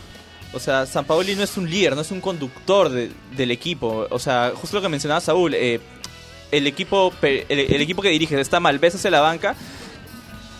O 0.54 0.60
sea, 0.60 0.86
San 0.86 1.06
Paoli 1.06 1.36
no 1.36 1.42
es 1.44 1.58
un 1.58 1.68
líder, 1.70 1.96
no 1.96 2.02
es 2.02 2.12
un 2.12 2.22
conductor 2.22 2.90
de- 2.90 3.10
del 3.36 3.50
equipo. 3.52 4.06
O 4.12 4.20
sea, 4.20 4.52
justo 4.54 4.76
lo 4.78 4.82
que 4.84 4.90
mencionaba 4.90 5.22
Saúl, 5.22 5.56
eh, 5.56 5.80
el 6.52 6.68
equipo 6.68 7.12
el, 7.24 7.46
el 7.50 7.82
equipo 7.82 8.02
que 8.04 8.10
diriges 8.10 8.40
está 8.40 8.60
mal, 8.60 8.78
ves 8.78 8.94
hacia 8.96 9.10
la 9.10 9.22
banca 9.22 9.56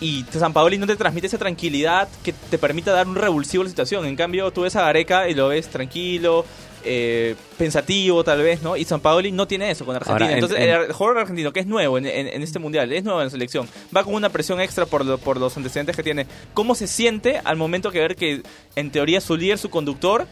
y 0.00 0.24
San 0.30 0.52
Paoli 0.52 0.78
no 0.78 0.86
te 0.86 0.96
transmite 0.96 1.26
esa 1.26 1.38
tranquilidad 1.38 2.08
que 2.22 2.32
te 2.32 2.58
permita 2.58 2.92
dar 2.92 3.06
un 3.08 3.14
revulsivo 3.16 3.62
a 3.62 3.64
la 3.64 3.70
situación. 3.70 4.04
En 4.06 4.16
cambio, 4.16 4.50
tú 4.50 4.62
ves 4.62 4.76
a 4.76 4.82
Gareca 4.82 5.28
y 5.28 5.34
lo 5.34 5.48
ves 5.48 5.68
tranquilo, 5.68 6.44
eh, 6.88 7.34
pensativo 7.58 8.22
tal 8.22 8.42
vez, 8.42 8.62
¿no? 8.62 8.76
Y 8.76 8.84
San 8.84 9.00
Paoli 9.00 9.32
no 9.32 9.48
tiene 9.48 9.70
eso 9.70 9.84
con 9.84 9.96
Argentina. 9.96 10.26
Ahora, 10.26 10.38
en- 10.38 10.44
Entonces, 10.44 10.58
en- 10.60 10.70
el 10.88 10.92
jugador 10.92 11.18
argentino, 11.22 11.52
que 11.52 11.60
es 11.60 11.66
nuevo 11.66 11.98
en, 11.98 12.06
en- 12.06 12.28
en 12.28 12.42
este 12.42 12.58
mundial, 12.58 12.92
es 12.92 13.02
nuevo 13.02 13.20
en 13.20 13.26
la 13.26 13.30
selección, 13.30 13.68
va 13.96 14.04
con 14.04 14.14
una 14.14 14.28
presión 14.28 14.60
extra 14.60 14.86
por, 14.86 15.04
lo- 15.04 15.18
por 15.18 15.38
los 15.38 15.56
antecedentes 15.56 15.96
que 15.96 16.02
tiene. 16.02 16.26
¿Cómo 16.54 16.74
se 16.74 16.86
siente 16.86 17.40
al 17.42 17.56
momento 17.56 17.90
que 17.90 17.98
ver 18.00 18.14
que, 18.16 18.42
en 18.76 18.90
teoría, 18.90 19.20
su 19.20 19.36
líder, 19.36 19.58
su 19.58 19.70
conductor, 19.70 20.26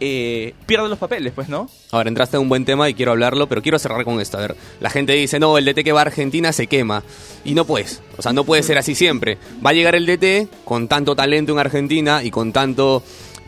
eh, 0.00 0.54
pierde 0.66 0.88
los 0.88 0.98
papeles, 0.98 1.32
pues, 1.34 1.48
¿no? 1.48 1.68
Ahora 1.90 2.08
entraste 2.08 2.36
en 2.36 2.42
un 2.42 2.48
buen 2.48 2.64
tema 2.64 2.88
y 2.88 2.94
quiero 2.94 3.12
hablarlo, 3.12 3.48
pero 3.48 3.62
quiero 3.62 3.78
cerrar 3.78 4.04
con 4.04 4.20
esto. 4.20 4.38
A 4.38 4.42
ver, 4.42 4.56
la 4.80 4.90
gente 4.90 5.12
dice, 5.12 5.38
no, 5.38 5.58
el 5.58 5.64
DT 5.64 5.84
que 5.84 5.92
va 5.92 6.00
a 6.00 6.02
Argentina 6.02 6.52
se 6.52 6.66
quema. 6.66 7.02
Y 7.44 7.54
no 7.54 7.64
puedes. 7.64 8.02
O 8.16 8.22
sea, 8.22 8.32
no 8.32 8.44
puede 8.44 8.62
ser 8.62 8.78
así 8.78 8.94
siempre. 8.94 9.38
Va 9.64 9.70
a 9.70 9.72
llegar 9.72 9.94
el 9.94 10.06
DT 10.06 10.48
con 10.64 10.88
tanto 10.88 11.16
talento 11.16 11.52
en 11.52 11.58
Argentina 11.58 12.22
y 12.22 12.30
con 12.30 12.52
tanto, 12.52 13.02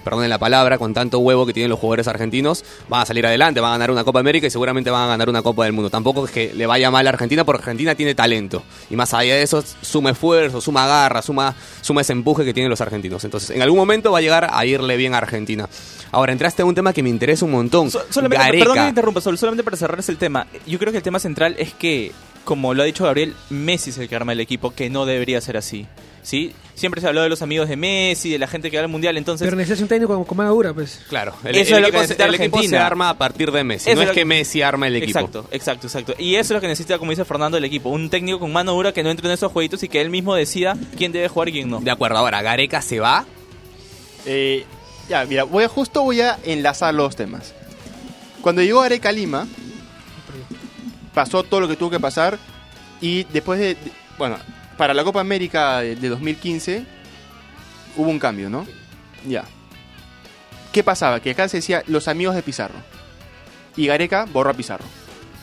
perdonen 0.05 0.31
la 0.31 0.39
palabra, 0.39 0.79
con 0.79 0.95
tanto 0.95 1.19
huevo 1.19 1.47
que 1.47 1.53
tienen 1.53 1.71
los 1.71 1.79
jugadores 1.79 2.09
argentinos, 2.09 2.65
van 2.89 3.03
a 3.03 3.07
salir 3.07 3.27
adelante, 3.27 3.61
van 3.61 3.71
a 3.71 3.75
ganar 3.75 3.91
una 3.91 4.05
Copa 4.05 4.21
América 4.21 4.47
y 4.47 4.51
seguramente 4.51 4.91
van 4.91 5.03
a 5.03 5.07
ganar 5.09 5.29
una 5.29 5.43
Copa 5.43 5.65
del 5.65 5.73
Mundo. 5.73 5.91
Tampoco 5.91 6.25
es 6.25 6.31
que 6.31 6.53
le 6.55 6.67
vaya 6.67 6.91
mal 6.91 7.07
a 7.07 7.11
Argentina 7.11 7.45
porque 7.45 7.61
Argentina 7.63 7.95
tiene 7.95 8.15
talento. 8.15 8.63
Y 8.89 8.97
más 8.97 9.13
allá 9.15 9.35
de 9.35 9.43
eso, 9.43 9.63
suma 9.83 10.11
esfuerzo, 10.11 10.61
suma 10.61 10.87
garra, 10.87 11.23
suma, 11.23 11.55
suma 11.81 12.01
ese 12.01 12.13
empuje 12.13 12.45
que 12.45 12.55
tienen 12.55 12.71
los 12.71 12.81
argentinos. 12.81 13.25
Entonces, 13.25 13.51
en 13.51 13.63
algún 13.63 13.79
momento 13.79 14.11
va 14.13 14.19
a 14.19 14.23
llegar 14.23 14.49
a 14.53 14.67
irle 14.67 14.97
bien 14.97 15.15
a 15.15 15.19
Argentina. 15.19 15.69
Ahora, 16.13 16.33
entraste 16.33 16.63
en 16.63 16.69
un 16.69 16.75
tema 16.75 16.93
que 16.93 17.03
me 17.03 17.09
interesa 17.09 17.45
un 17.45 17.53
montón. 17.53 17.91
So- 17.91 18.03
solamente, 18.11 18.45
Gareca. 18.45 18.59
perdón 18.65 18.75
que 18.77 18.83
me 18.83 18.89
interrumpa, 18.89 19.21
Sol, 19.21 19.39
solamente 19.39 19.63
para 19.63 19.77
cerrar 19.77 20.01
ese 20.01 20.15
tema. 20.17 20.47
Yo 20.67 20.79
creo 20.79 20.91
que 20.91 20.99
el 20.99 21.05
tema 21.05 21.19
central 21.21 21.55
es 21.59 21.73
que, 21.75 22.11
como 22.45 22.75
lo 22.75 22.83
ha 22.83 22.87
dicho 22.87 23.05
Gabriel, 23.05 23.35
Messi 23.51 23.91
es 23.91 23.99
el 23.99 24.09
que 24.09 24.17
arma 24.17 24.33
el 24.33 24.41
equipo, 24.41 24.71
que 24.73 24.91
no 24.91 25.07
debería 25.07 25.41
ser 25.41 25.57
así. 25.57 25.87
¿Sí? 26.23 26.53
Siempre 26.75 27.01
se 27.01 27.09
habló 27.09 27.23
de 27.23 27.31
los 27.31 27.41
amigos 27.41 27.67
de 27.69 27.77
Messi, 27.77 28.31
de 28.31 28.39
la 28.39 28.47
gente 28.47 28.71
que 28.71 28.77
va 28.77 28.83
al 28.83 28.89
mundial, 28.91 29.17
entonces. 29.17 29.47
Pero 29.47 29.57
necesitas 29.57 29.81
un 29.83 29.89
técnico 29.89 30.15
con, 30.15 30.25
con 30.25 30.37
manga 30.37 30.51
dura, 30.51 30.75
pues. 30.75 31.01
Claro, 31.09 31.35
el, 31.45 31.57
Eso 31.57 31.77
el 31.77 31.85
es 31.85 31.89
lo 31.89 31.93
que 31.93 31.99
necesita 31.99 32.27
el 32.27 32.35
equipo 32.35 32.57
se 32.59 32.65
Argentina. 32.65 32.87
arma 32.87 33.09
a 33.11 33.17
partir 33.19 33.51
de 33.51 33.65
Messi. 33.65 33.89
Eso 33.91 33.97
no 33.97 34.03
es 34.03 34.09
lo 34.09 34.15
que 34.15 34.25
Messi 34.27 34.61
arma 34.61 34.87
el 34.87 34.97
equipo. 34.97 35.19
Exacto, 35.19 35.47
exacto, 35.51 35.87
exacto. 35.87 36.15
Y 36.19 36.35
eso 36.35 36.53
es 36.53 36.57
lo 36.57 36.61
que 36.61 36.69
necesita, 36.69 36.99
como 36.99 37.11
dice 37.11 37.25
Fernando, 37.25 37.57
el 37.57 37.65
equipo. 37.65 37.89
Un 37.89 38.11
técnico 38.11 38.39
con 38.39 38.53
mano 38.53 38.73
dura 38.73 38.93
que 38.93 39.03
no 39.03 39.11
entre 39.11 39.27
en 39.29 39.33
esos 39.33 39.51
jueguitos 39.51 39.83
y 39.83 39.89
que 39.89 40.01
él 40.01 40.11
mismo 40.11 40.35
decida 40.35 40.77
quién 40.97 41.11
debe 41.13 41.29
jugar 41.29 41.49
y 41.49 41.53
quién 41.53 41.71
no. 41.71 41.81
De 41.81 41.91
acuerdo, 41.91 42.19
ahora 42.19 42.43
Gareca 42.43 42.83
se 42.83 43.01
va. 43.01 43.25
Eh, 44.27 44.65
ya, 45.09 45.25
mira, 45.25 45.45
voy 45.45 45.65
a, 45.65 45.69
justo 45.69 46.03
voy 46.03 46.21
a 46.21 46.39
enlazar 46.45 46.95
los 46.95 47.17
temas. 47.17 47.55
Cuando 48.43 48.63
llegó 48.63 48.81
Areca 48.83 49.09
a 49.09 49.13
Lima, 49.13 49.47
pasó 51.15 51.43
todo 51.43 51.61
lo 51.61 51.69
que 51.69 51.77
tuvo 51.77 51.91
que 51.91 52.01
pasar 52.01 52.39
y 53.01 53.25
después 53.25 53.59
de, 53.59 53.75
de- 53.75 53.93
bueno, 54.19 54.37
para 54.77 54.95
la 54.95 55.05
Copa 55.05 55.21
América 55.21 55.81
de, 55.81 55.97
de 55.97 56.09
2015 56.09 56.85
hubo 57.97 58.09
un 58.09 58.19
cambio, 58.19 58.49
¿no? 58.51 58.67
Ya. 59.27 59.45
¿Qué 60.73 60.85
pasaba? 60.85 61.21
Que 61.21 61.31
acá 61.31 61.49
se 61.49 61.59
decía 61.59 61.83
los 61.87 62.07
amigos 62.09 62.35
de 62.35 62.43
Pizarro. 62.43 62.77
Y 63.77 63.87
Gareca 63.87 64.27
borró 64.33 64.51
a 64.51 64.55
Pizarro. 64.55 64.85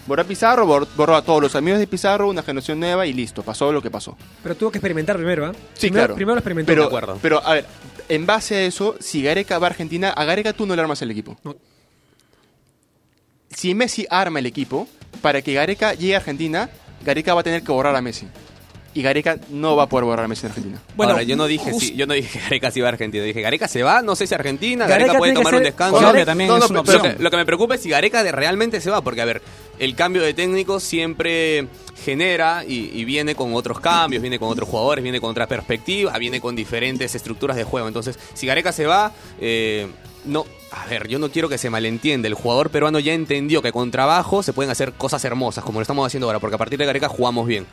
Borró 0.05 0.21
a 0.21 0.25
Pizarro, 0.25 0.65
bor- 0.65 0.87
borró 0.95 1.15
a 1.17 1.21
todos 1.21 1.41
los 1.41 1.55
amigos 1.55 1.79
de 1.79 1.87
Pizarro, 1.87 2.29
una 2.29 2.43
generación 2.43 2.79
nueva 2.79 3.05
y 3.05 3.11
listo, 3.13 3.43
pasó 3.43 3.71
lo 3.73 3.81
que 3.81 3.91
pasó. 3.91 4.15
Pero 4.41 4.55
tuvo 4.55 4.71
que 4.71 4.77
experimentar 4.77 5.17
primero, 5.17 5.45
¿ah? 5.47 5.51
Sí, 5.73 5.87
primero, 5.87 5.99
claro. 6.05 6.15
Primero 6.15 6.35
lo 6.35 6.39
experimentó. 6.39 6.71
Pero, 6.89 7.19
pero, 7.21 7.45
a 7.45 7.53
ver, 7.55 7.65
en 8.07 8.25
base 8.25 8.55
a 8.55 8.61
eso, 8.63 8.95
si 9.01 9.21
Gareca 9.21 9.59
va 9.59 9.67
a 9.67 9.69
Argentina, 9.71 10.09
a 10.11 10.23
Gareca 10.23 10.53
tú 10.53 10.65
no 10.65 10.75
le 10.75 10.81
armas 10.81 11.01
el 11.01 11.11
equipo. 11.11 11.37
Si 13.49 13.73
Messi 13.73 14.05
arma 14.09 14.39
el 14.39 14.45
equipo, 14.45 14.87
para 15.17 15.41
que 15.41 15.53
Gareca 15.53 15.93
llegue 15.93 16.15
a 16.15 16.17
Argentina, 16.17 16.69
Gareca 17.05 17.33
va 17.33 17.41
a 17.41 17.43
tener 17.43 17.61
que 17.63 17.71
borrar 17.71 17.95
a 17.95 18.01
Messi. 18.01 18.27
Y 18.93 19.03
Gareca 19.03 19.37
no 19.51 19.75
va 19.75 19.83
a 19.83 19.89
poder 19.89 20.05
borrar 20.05 20.25
a 20.25 20.27
Messi 20.27 20.47
en 20.47 20.49
Argentina. 20.53 20.81
Ahora, 20.97 21.21
yo 21.21 21.35
no 21.35 21.45
dije 21.45 21.69
just- 21.71 21.79
si, 21.81 21.95
yo 21.95 22.07
no 22.07 22.15
dije 22.15 22.29
que 22.39 22.43
Gareca 22.45 22.71
se 22.71 22.79
iba 22.79 22.87
a 22.87 22.91
Argentina. 22.91 23.23
Dije, 23.23 23.41
Gareca 23.41 23.67
se 23.67 23.83
va, 23.83 24.01
no 24.01 24.15
sé 24.15 24.25
si 24.25 24.33
a 24.33 24.37
Argentina, 24.37 24.87
Gareca 24.87 25.13
Gareca, 25.13 25.19
puede 25.19 25.33
tomar 25.33 25.53
un 25.53 25.63
descanso. 25.63 25.99
También 26.25 26.47
No, 26.49 26.57
no, 26.57 26.65
es 26.65 26.71
una 26.71 26.83
pero 26.83 26.97
opción. 26.97 27.11
Lo 27.13 27.17
que, 27.17 27.23
lo 27.23 27.29
que 27.29 27.37
me 27.37 27.45
preocupa 27.45 27.75
es 27.75 27.81
si 27.81 27.89
Gareca 27.89 28.23
de- 28.23 28.31
realmente 28.31 28.81
se 28.81 28.89
va, 28.89 29.01
porque 29.01 29.21
a 29.21 29.25
ver, 29.25 29.43
el 29.77 29.93
cambio 29.95 30.23
de 30.23 30.33
técnico 30.33 30.79
siempre 30.79 31.67
genera 32.03 32.63
y, 32.67 32.89
y 32.99 33.05
viene 33.05 33.35
con 33.35 33.53
otros 33.53 33.79
cambios, 33.79 34.21
viene 34.21 34.39
con 34.39 34.49
otros 34.49 34.67
jugadores, 34.67 35.03
viene 35.03 35.19
con 35.21 35.29
otra 35.29 35.45
perspectiva, 35.47 36.17
viene 36.17 36.41
con 36.41 36.55
diferentes 36.55 37.13
estructuras 37.13 37.55
de 37.55 37.65
juego. 37.65 37.87
Entonces, 37.87 38.17
si 38.33 38.47
Gareca 38.47 38.71
se 38.71 38.87
va, 38.87 39.11
eh, 39.39 39.87
no, 40.25 40.45
a 40.71 40.85
ver, 40.85 41.07
yo 41.07 41.19
no 41.19 41.29
quiero 41.29 41.49
que 41.49 41.57
se 41.57 41.69
malentienda. 41.69 42.27
El 42.27 42.33
jugador 42.33 42.69
peruano 42.69 42.99
ya 42.99 43.13
entendió 43.13 43.61
que 43.61 43.71
con 43.71 43.91
trabajo 43.91 44.43
se 44.43 44.53
pueden 44.53 44.71
hacer 44.71 44.93
cosas 44.93 45.23
hermosas, 45.25 45.63
como 45.63 45.79
lo 45.79 45.83
estamos 45.83 46.05
haciendo 46.05 46.27
ahora, 46.27 46.39
porque 46.39 46.55
a 46.55 46.57
partir 46.59 46.79
de 46.79 46.85
Gareca 46.85 47.09
jugamos 47.09 47.47
bien. 47.47 47.65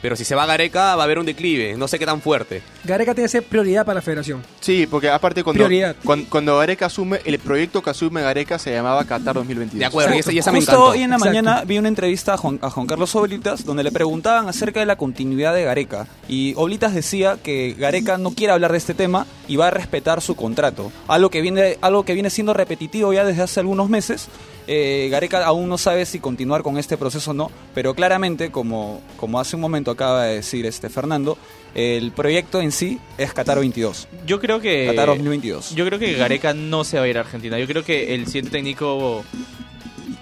Pero 0.00 0.14
si 0.14 0.24
se 0.24 0.34
va 0.34 0.46
Gareca, 0.46 0.94
va 0.94 1.02
a 1.02 1.04
haber 1.04 1.18
un 1.18 1.26
declive, 1.26 1.74
no 1.76 1.88
sé 1.88 1.98
qué 1.98 2.06
tan 2.06 2.20
fuerte. 2.20 2.62
Gareca 2.84 3.14
tiene 3.14 3.24
que 3.26 3.32
ser 3.32 3.42
prioridad 3.42 3.84
para 3.84 3.96
la 3.96 4.02
federación. 4.02 4.42
Sí, 4.60 4.86
porque 4.88 5.08
aparte 5.10 5.42
cuando, 5.42 5.64
Prioridad. 5.64 5.96
cuando, 6.04 6.28
cuando 6.30 6.56
Gareca 6.58 6.86
asume, 6.86 7.20
el 7.24 7.38
proyecto 7.40 7.82
que 7.82 7.90
asume 7.90 8.22
Gareca 8.22 8.58
se 8.58 8.70
llamaba 8.72 9.04
Qatar 9.04 9.34
2022. 9.34 9.78
De 9.80 9.84
acuerdo, 9.84 10.14
y 10.14 10.18
esa, 10.18 10.32
y 10.32 10.38
esa 10.38 10.52
me 10.52 10.58
Justo 10.58 10.72
encantó. 10.72 10.90
hoy 10.90 11.02
en 11.02 11.10
la 11.10 11.16
Exacto. 11.16 11.30
mañana 11.34 11.64
vi 11.64 11.78
una 11.78 11.88
entrevista 11.88 12.34
a 12.34 12.36
Juan, 12.36 12.58
a 12.62 12.70
Juan 12.70 12.86
Carlos 12.86 13.14
Oblitas 13.16 13.64
donde 13.64 13.82
le 13.82 13.90
preguntaban 13.90 14.48
acerca 14.48 14.78
de 14.80 14.86
la 14.86 14.96
continuidad 14.96 15.52
de 15.54 15.64
Gareca. 15.64 16.06
Y 16.28 16.54
Oblitas 16.56 16.94
decía 16.94 17.36
que 17.42 17.74
Gareca 17.76 18.18
no 18.18 18.30
quiere 18.30 18.52
hablar 18.52 18.70
de 18.72 18.78
este 18.78 18.94
tema 18.94 19.26
y 19.48 19.56
va 19.56 19.66
a 19.66 19.70
respetar 19.70 20.20
su 20.20 20.36
contrato. 20.36 20.92
Algo 21.08 21.28
que 21.30 21.40
viene, 21.40 21.76
algo 21.80 22.04
que 22.04 22.14
viene 22.14 22.30
siendo 22.30 22.54
repetitivo 22.54 23.12
ya 23.12 23.24
desde 23.24 23.42
hace 23.42 23.60
algunos 23.60 23.88
meses. 23.88 24.28
Eh, 24.70 25.08
Gareca 25.10 25.46
aún 25.46 25.66
no 25.70 25.78
sabe 25.78 26.04
si 26.04 26.18
continuar 26.20 26.62
con 26.62 26.76
este 26.76 26.98
proceso 26.98 27.30
o 27.30 27.34
no, 27.34 27.50
pero 27.74 27.94
claramente, 27.94 28.50
como, 28.50 29.00
como 29.16 29.40
hace 29.40 29.56
un 29.56 29.62
momento 29.62 29.90
acaba 29.90 30.24
de 30.24 30.34
decir 30.36 30.66
este 30.66 30.90
Fernando, 30.90 31.38
el 31.74 32.12
proyecto 32.12 32.60
en 32.60 32.70
sí 32.70 32.98
es 33.16 33.32
Qatar 33.32 33.58
22. 33.58 34.08
Yo 34.26 34.38
creo 34.40 34.60
que. 34.60 34.86
Qatar 34.88 35.08
2022. 35.08 35.74
Yo 35.74 35.86
creo 35.86 35.98
que 35.98 36.12
Gareca 36.14 36.52
no 36.52 36.84
se 36.84 36.98
va 36.98 37.04
a 37.04 37.08
ir 37.08 37.16
a 37.16 37.20
Argentina. 37.22 37.58
Yo 37.58 37.66
creo 37.66 37.82
que 37.82 38.14
el 38.14 38.26
siguiente 38.26 38.50
técnico 38.50 39.24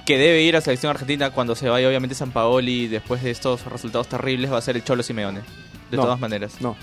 que 0.07 0.17
debe 0.17 0.43
ir 0.43 0.55
a 0.55 0.61
selección 0.61 0.91
argentina 0.91 1.31
cuando 1.31 1.57
se 1.57 1.69
vaya, 1.69 1.89
obviamente, 1.89 2.15
San 2.15 2.31
Paoli, 2.31 2.87
después 2.87 3.25
de 3.25 3.33
estos 3.33 3.65
resultados 3.67 4.07
terribles, 4.07 4.53
va 4.53 4.59
a 4.59 4.63
ser 4.63 4.77
el 4.77 4.85
Cholo 4.85 5.03
Simeone. 5.03 5.41
De 5.91 5.97
No. 5.97 6.05
todas 6.05 6.21
maneras. 6.21 6.53
No. 6.61 6.77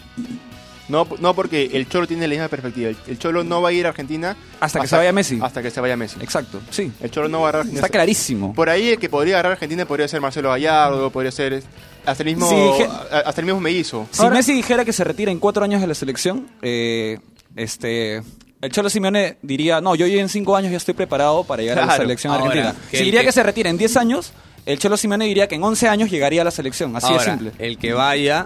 No, 0.90 1.08
no, 1.20 1.34
porque 1.34 1.70
el 1.74 1.88
Cholo 1.88 2.08
tiene 2.08 2.28
la 2.28 2.32
misma 2.32 2.48
perspectiva. 2.50 2.90
El, 2.90 2.98
el 3.08 3.18
Cholo 3.18 3.44
no 3.44 3.62
va 3.62 3.70
a 3.70 3.72
ir 3.72 3.86
a 3.86 3.90
Argentina 3.90 4.36
Hasta 4.60 4.82
que 4.82 4.88
se 4.88 4.98
vaya 4.98 5.14
Messi. 5.14 5.40
Hasta 5.42 5.62
que 5.62 5.72
se 5.72 5.80
vaya 5.80 5.96
Messi. 5.96 6.18
Exacto, 6.22 6.60
sí. 6.72 6.92
El 7.02 7.10
Cholo 7.10 7.30
no 7.30 7.40
va 7.40 7.46
a 7.46 7.50
agarrar 7.50 7.60
Argentina. 7.62 7.86
Está 7.86 7.90
clarísimo. 7.92 8.54
Por 8.54 8.70
ahí 8.70 8.90
el 8.90 9.00
que 9.00 9.08
podría 9.10 9.36
agarrar 9.36 9.54
Argentina 9.54 9.86
podría 9.86 10.08
ser 10.10 10.20
Marcelo 10.20 10.50
Gallardo, 10.50 11.10
podría 11.10 11.32
ser 11.32 11.64
hasta 12.06 12.24
el 12.24 12.36
mismo, 12.36 12.76
hasta 13.26 13.40
el 13.42 13.46
mismo 13.46 13.62
Mellizo. 13.62 14.08
Si 14.12 14.28
Messi 14.30 14.54
dijera 14.54 14.84
que 14.84 14.92
se 14.92 15.04
retira 15.06 15.32
en 15.32 15.40
cuatro 15.40 15.64
años 15.64 15.80
de 15.80 15.88
la 15.88 15.94
selección, 15.96 16.48
eh, 16.62 17.18
este, 17.56 18.18
el 18.62 18.72
Cholo 18.72 18.90
Simeone 18.90 19.38
diría, 19.42 19.80
no, 19.80 19.96
yo 19.96 20.06
en 20.06 20.28
cinco 20.30 20.56
años 20.56 20.72
ya 20.72 20.78
estoy 20.78 20.94
preparado 20.96 21.44
para 21.46 21.62
llegar 21.62 21.80
a 21.80 21.86
la 21.86 21.96
selección 21.98 22.34
Ahora, 22.34 22.46
argentina. 22.48 22.76
que 22.92 22.98
Si 22.98 23.04
diría 23.06 23.22
que- 23.22 23.28
que... 23.28 23.32
se 23.32 23.44
retira 23.44 23.70
en 23.70 23.78
10 23.78 23.96
años, 23.98 24.34
el 24.66 24.80
Cholo 24.80 24.98
Simeone 24.98 25.26
diría 25.26 25.48
que 25.48 25.56
en 25.56 25.64
11 25.64 25.88
años 25.88 26.10
llegaría 26.12 26.42
a 26.42 26.46
la 26.46 26.52
selección. 26.52 26.96
Así 26.96 27.08
Ahora, 27.08 27.24
de 27.24 27.30
simple. 27.30 27.52
El 27.60 27.78
que 27.78 27.94
vaya, 27.94 28.46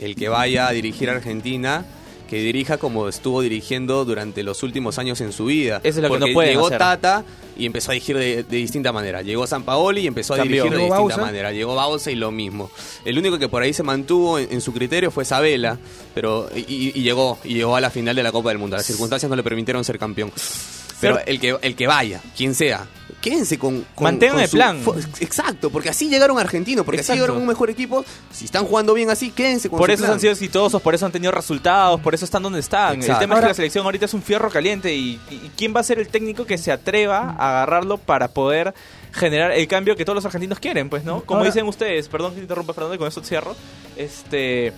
el 0.00 0.14
que 0.16 0.28
vaya 0.28 0.68
a 0.68 0.72
dirigir 0.72 1.08
a 1.10 1.12
Argentina, 1.14 1.84
que 2.28 2.38
dirija 2.40 2.78
como 2.78 3.08
estuvo 3.08 3.42
dirigiendo 3.42 4.04
durante 4.06 4.42
los 4.42 4.62
últimos 4.62 4.98
años 4.98 5.20
en 5.20 5.32
su 5.32 5.44
vida. 5.46 5.80
Eso 5.84 5.98
es 5.98 6.02
lo 6.02 6.02
que 6.04 6.08
Porque 6.08 6.26
no 6.30 6.34
pueden 6.34 6.52
llegó 6.52 6.66
hacer. 6.68 6.78
Tata 6.78 7.24
y 7.58 7.66
empezó 7.66 7.90
a 7.90 7.94
dirigir 7.94 8.16
de, 8.16 8.42
de 8.42 8.56
distinta 8.56 8.90
manera. 8.90 9.20
Llegó 9.20 9.46
San 9.46 9.64
Paoli 9.64 10.00
y 10.00 10.06
empezó 10.06 10.32
a 10.32 10.38
Cambió. 10.38 10.62
dirigir 10.62 10.78
de 10.78 10.84
distinta 10.84 10.98
Bausa. 11.16 11.20
manera. 11.20 11.52
Llegó 11.52 11.74
Bausa 11.74 12.10
y 12.10 12.14
lo 12.14 12.30
mismo. 12.30 12.70
El 13.04 13.18
único 13.18 13.38
que 13.38 13.48
por 13.50 13.62
ahí 13.62 13.74
se 13.74 13.82
mantuvo 13.82 14.38
en, 14.38 14.50
en 14.50 14.60
su 14.62 14.72
criterio 14.72 15.10
fue 15.10 15.26
Sabela, 15.26 15.78
pero 16.14 16.48
y, 16.56 16.60
y- 16.60 16.92
y 16.94 17.02
llegó 17.02 17.38
y 17.44 17.52
llegó 17.52 17.76
a 17.76 17.82
la 17.82 17.90
final 17.90 18.16
de 18.16 18.22
la 18.22 18.32
Copa 18.32 18.48
del 18.48 18.56
Mundo. 18.58 18.76
Las 18.76 18.86
circunstancias 18.86 19.28
no 19.28 19.36
le 19.36 19.42
permitieron 19.42 19.84
ser 19.84 19.98
campeón. 19.98 20.32
Pero 21.02 21.18
el 21.26 21.38
que 21.38 21.56
el 21.60 21.74
que 21.76 21.86
vaya, 21.86 22.22
quien 22.36 22.54
sea, 22.54 22.86
quédense 23.22 23.58
con, 23.58 23.86
con 23.94 24.04
Mantengan 24.04 24.34
con 24.34 24.42
el 24.42 24.48
su 24.48 24.56
plan. 24.56 24.80
Exacto, 25.20 25.70
porque 25.70 25.88
así 25.88 26.10
llegaron 26.10 26.38
argentinos, 26.38 26.84
porque 26.84 27.00
así 27.00 27.12
llegaron 27.14 27.38
un 27.38 27.46
mejor 27.46 27.70
equipo. 27.70 28.04
Si 28.30 28.44
están 28.44 28.66
jugando 28.66 28.92
bien 28.92 29.08
así, 29.08 29.30
quédense 29.30 29.70
con 29.70 29.78
Por 29.78 29.88
su 29.88 29.94
eso 29.94 30.02
plan. 30.02 30.12
han 30.14 30.20
sido 30.20 30.32
exitosos, 30.32 30.82
por 30.82 30.94
eso 30.94 31.06
han 31.06 31.12
tenido 31.12 31.32
resultados, 31.32 32.00
por 32.00 32.14
eso 32.14 32.24
están 32.26 32.42
donde 32.42 32.60
están. 32.60 32.96
Exacto. 32.96 33.12
El 33.12 33.18
tema 33.20 33.34
es 33.36 33.40
que 33.40 33.48
la 33.48 33.54
selección 33.54 33.84
ahorita 33.86 34.04
es 34.04 34.12
un 34.14 34.22
fierro 34.22 34.50
caliente 34.50 34.92
y, 34.94 35.18
y 35.30 35.50
quién 35.56 35.74
va 35.74 35.80
a 35.80 35.84
ser 35.84 35.98
el 35.98 36.08
técnico 36.08 36.44
que 36.44 36.58
se 36.58 36.72
atreva 36.72 37.34
a 37.38 37.50
agarrarlo 37.50 37.96
para 37.96 38.28
poder 38.28 38.74
generar 39.12 39.52
el 39.52 39.68
cambio 39.68 39.94
que 39.94 40.04
todos 40.04 40.16
los 40.16 40.24
argentinos 40.24 40.58
quieren, 40.58 40.90
pues, 40.90 41.04
¿no? 41.04 41.22
Como 41.22 41.38
Ahora- 41.40 41.50
dicen 41.50 41.66
ustedes, 41.68 42.08
perdón 42.08 42.30
que 42.32 42.36
te 42.38 42.42
interrumpa 42.42 42.72
Fernando, 42.74 42.94
y 42.96 42.98
con 42.98 43.08
eso 43.08 43.22
cierro. 43.22 43.54
Este 43.96 44.72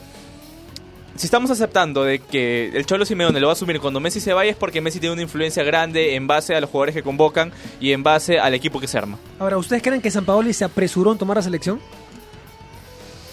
si 1.16 1.26
estamos 1.26 1.50
aceptando 1.50 2.02
de 2.04 2.18
que 2.18 2.70
el 2.74 2.86
Cholo 2.86 3.04
Simeone 3.06 3.38
lo 3.40 3.46
va 3.46 3.52
a 3.52 3.54
asumir 3.54 3.80
cuando 3.80 4.00
Messi 4.00 4.20
se 4.20 4.32
vaya 4.32 4.50
es 4.50 4.56
porque 4.56 4.80
Messi 4.80 4.98
tiene 5.00 5.12
una 5.12 5.22
influencia 5.22 5.62
grande 5.62 6.14
en 6.16 6.26
base 6.26 6.54
a 6.54 6.60
los 6.60 6.68
jugadores 6.70 6.94
que 6.94 7.02
convocan 7.02 7.52
y 7.80 7.92
en 7.92 8.02
base 8.02 8.38
al 8.38 8.54
equipo 8.54 8.80
que 8.80 8.88
se 8.88 8.98
arma. 8.98 9.18
Ahora, 9.38 9.56
¿ustedes 9.58 9.82
creen 9.82 10.00
que 10.00 10.10
San 10.10 10.24
Paoli 10.24 10.52
se 10.52 10.64
apresuró 10.64 11.12
en 11.12 11.18
tomar 11.18 11.36
la 11.36 11.42
selección? 11.42 11.80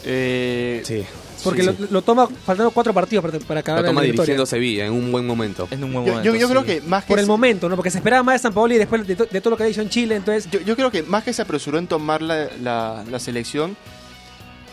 Eh, 0.05 0.81
Sí. 0.85 1.03
Porque 1.43 1.61
sí, 1.61 1.67
lo, 1.67 1.73
sí. 1.73 1.87
lo 1.89 2.01
toma 2.03 2.27
faltando 2.27 2.69
cuatro 2.69 2.93
partidos 2.93 3.25
para, 3.25 3.39
para 3.39 3.59
acabar 3.61 3.81
Lo 3.81 3.87
toma 3.87 4.01
la 4.01 4.05
victoria. 4.05 4.25
dirigiendo 4.35 4.45
Sevilla 4.45 4.85
en 4.85 4.93
un 4.93 5.11
buen 5.11 5.25
momento. 5.25 5.67
En 5.71 5.83
un 5.83 5.91
buen 5.91 6.05
yo, 6.05 6.11
momento. 6.13 6.33
yo- 6.35 6.39
yo 6.39 6.47
creo 6.49 6.61
sí. 6.61 6.67
que 6.67 6.81
más 6.81 7.03
que 7.03 7.07
Por 7.07 7.17
el 7.17 7.25
se- 7.25 7.31
momento, 7.31 7.67
¿no? 7.67 7.75
Porque 7.75 7.89
se 7.89 7.97
esperaba 7.97 8.21
más 8.21 8.35
de 8.35 8.39
San 8.43 8.53
Paoli 8.53 8.77
después 8.77 9.07
de, 9.07 9.15
to- 9.15 9.25
de 9.25 9.41
todo 9.41 9.49
lo 9.49 9.57
que 9.57 9.63
ha 9.63 9.65
dicho 9.65 9.81
en 9.81 9.89
Chile, 9.89 10.15
entonces... 10.17 10.47
yo, 10.51 10.59
yo 10.61 10.75
creo 10.75 10.91
que 10.91 11.01
más 11.01 11.23
que 11.23 11.33
se 11.33 11.41
apresuró 11.41 11.79
en 11.79 11.87
tomar 11.87 12.21
la, 12.21 12.47
la- 12.61 13.03
la 13.09 13.19
selección, 13.19 13.75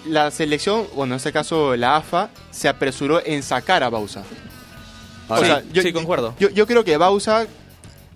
la 0.09 0.30
selección, 0.30 0.86
bueno, 0.94 1.14
en 1.14 1.16
este 1.18 1.32
caso 1.32 1.76
la 1.76 1.96
AFA, 1.96 2.30
se 2.50 2.68
apresuró 2.68 3.24
en 3.24 3.42
sacar 3.42 3.82
a 3.82 3.88
Bausa. 3.90 4.22
Ahora, 5.28 5.62
Sí, 5.74 5.80
sí, 5.82 5.92
concuerdo. 5.92 6.34
Yo, 6.40 6.48
yo 6.50 6.66
creo 6.66 6.84
que 6.84 6.96
Bausa 6.96 7.46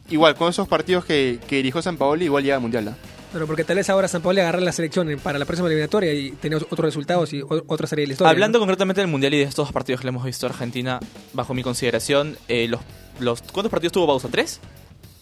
igual, 0.09 0.35
con 0.35 0.49
esos 0.49 0.67
partidos 0.69 1.05
que, 1.05 1.39
que 1.47 1.57
dirigió 1.57 1.83
San 1.83 1.97
Paoli, 1.97 2.25
igual 2.27 2.43
llega 2.43 2.57
al 2.57 2.63
Mundial. 2.63 2.89
¿ah? 2.89 2.97
Pero 3.33 3.47
porque 3.47 3.65
tal 3.65 3.77
vez 3.77 3.89
ahora 3.89 4.09
San 4.09 4.21
Pablo 4.23 4.41
agarre 4.43 4.61
la 4.61 4.73
selección 4.73 5.09
para 5.23 5.39
la 5.39 5.45
próxima 5.47 5.69
eliminatoria 5.69 6.13
y 6.13 6.33
tener 6.33 6.59
otros 6.63 6.81
resultados 6.81 7.33
y 7.33 7.41
o- 7.43 7.65
otra 7.67 7.87
serie 7.87 8.03
de 8.05 8.09
la 8.09 8.13
historia. 8.15 8.31
Hablando 8.31 8.59
¿no? 8.59 8.63
concretamente 8.63 9.01
del 9.01 9.09
Mundial 9.09 9.33
y 9.35 9.39
de 9.39 9.45
estos 9.45 9.73
partidos 9.73 10.01
que 10.01 10.07
le 10.07 10.11
hemos 10.11 10.25
visto 10.25 10.47
a 10.47 10.51
Argentina, 10.51 11.01
bajo 11.33 11.55
mi 11.55 11.63
consideración, 11.63 12.37
eh, 12.49 12.69
los, 12.69 12.81
los 13.21 13.41
¿cuántos 13.43 13.71
partidos 13.71 13.93
tuvo 13.93 14.07
Bausa? 14.07 14.29
¿Tres? 14.29 14.61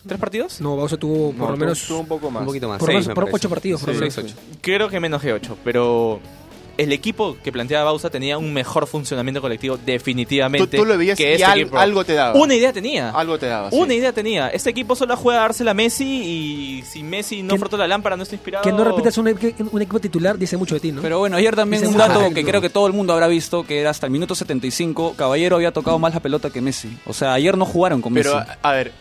¿Tres 0.06 0.18
partidos? 0.18 0.60
No, 0.60 0.76
Bausa 0.76 0.96
tuvo 0.96 1.32
por 1.32 1.50
lo 1.50 1.56
menos 1.56 1.88
un 1.90 2.06
poco 2.06 2.30
más. 2.30 2.40
Un 2.40 2.46
poquito 2.46 2.68
más. 2.68 2.78
por, 2.78 2.86
seis, 2.88 2.96
menos- 3.00 3.08
me 3.08 3.14
por 3.14 3.28
ocho 3.32 3.48
partidos, 3.48 3.80
por 3.82 3.94
lo 3.94 3.98
Seis, 4.00 4.16
menos. 4.16 4.32
ocho. 4.32 4.40
Creo 4.60 4.88
que 4.88 4.98
menos 4.98 5.20
que 5.22 5.32
ocho, 5.32 5.56
pero 5.62 6.20
el 6.82 6.92
equipo 6.92 7.36
que 7.42 7.52
planteaba 7.52 7.84
Bausa 7.84 8.10
tenía 8.10 8.38
un 8.38 8.52
mejor 8.52 8.86
funcionamiento 8.86 9.40
colectivo 9.40 9.76
definitivamente 9.76 10.76
Tú, 10.78 10.82
tú 10.82 10.88
lo 10.88 10.96
veías 10.98 11.16
que 11.16 11.30
y 11.30 11.34
este 11.34 11.44
al- 11.44 11.70
algo 11.76 12.04
te 12.04 12.14
daba. 12.14 12.34
Una 12.38 12.54
idea 12.54 12.72
tenía. 12.72 13.10
Algo 13.10 13.38
te 13.38 13.46
daba. 13.46 13.70
sí. 13.70 13.76
Una 13.78 13.94
idea 13.94 14.12
tenía. 14.12 14.48
Este 14.48 14.70
equipo 14.70 14.96
solo 14.96 15.16
juega 15.16 15.40
a 15.40 15.42
dársela 15.42 15.70
a 15.72 15.74
Messi 15.74 16.04
y 16.04 16.82
si 16.82 17.02
Messi 17.02 17.42
no 17.42 17.56
frotó 17.56 17.76
la 17.76 17.86
lámpara, 17.86 18.16
no 18.16 18.22
está 18.22 18.34
inspirado. 18.34 18.64
Que 18.64 18.72
no 18.72 18.82
repitas 18.84 19.16
un, 19.18 19.28
un 19.28 19.82
equipo 19.82 20.00
titular 20.00 20.38
dice 20.38 20.56
mucho 20.56 20.74
de 20.74 20.80
ti, 20.80 20.92
¿no? 20.92 21.02
Pero 21.02 21.18
bueno, 21.18 21.36
ayer 21.36 21.54
también 21.56 21.82
Dice 21.82 21.92
un 21.92 21.98
dato 21.98 22.32
que 22.34 22.44
creo 22.44 22.60
que 22.60 22.70
todo 22.70 22.86
el 22.86 22.92
mundo 22.92 23.12
habrá 23.12 23.28
visto, 23.28 23.62
que 23.64 23.80
era 23.80 23.90
hasta 23.90 24.06
el 24.06 24.12
minuto 24.12 24.34
75, 24.34 25.14
Caballero 25.16 25.56
había 25.56 25.72
tocado 25.72 25.98
más 25.98 26.14
la 26.14 26.20
pelota 26.20 26.50
que 26.50 26.60
Messi. 26.60 26.96
O 27.06 27.12
sea, 27.12 27.34
ayer 27.34 27.56
no 27.56 27.64
jugaron 27.66 28.00
con 28.02 28.14
Pero, 28.14 28.36
Messi. 28.36 28.50
a 28.62 28.72
ver, 28.72 28.92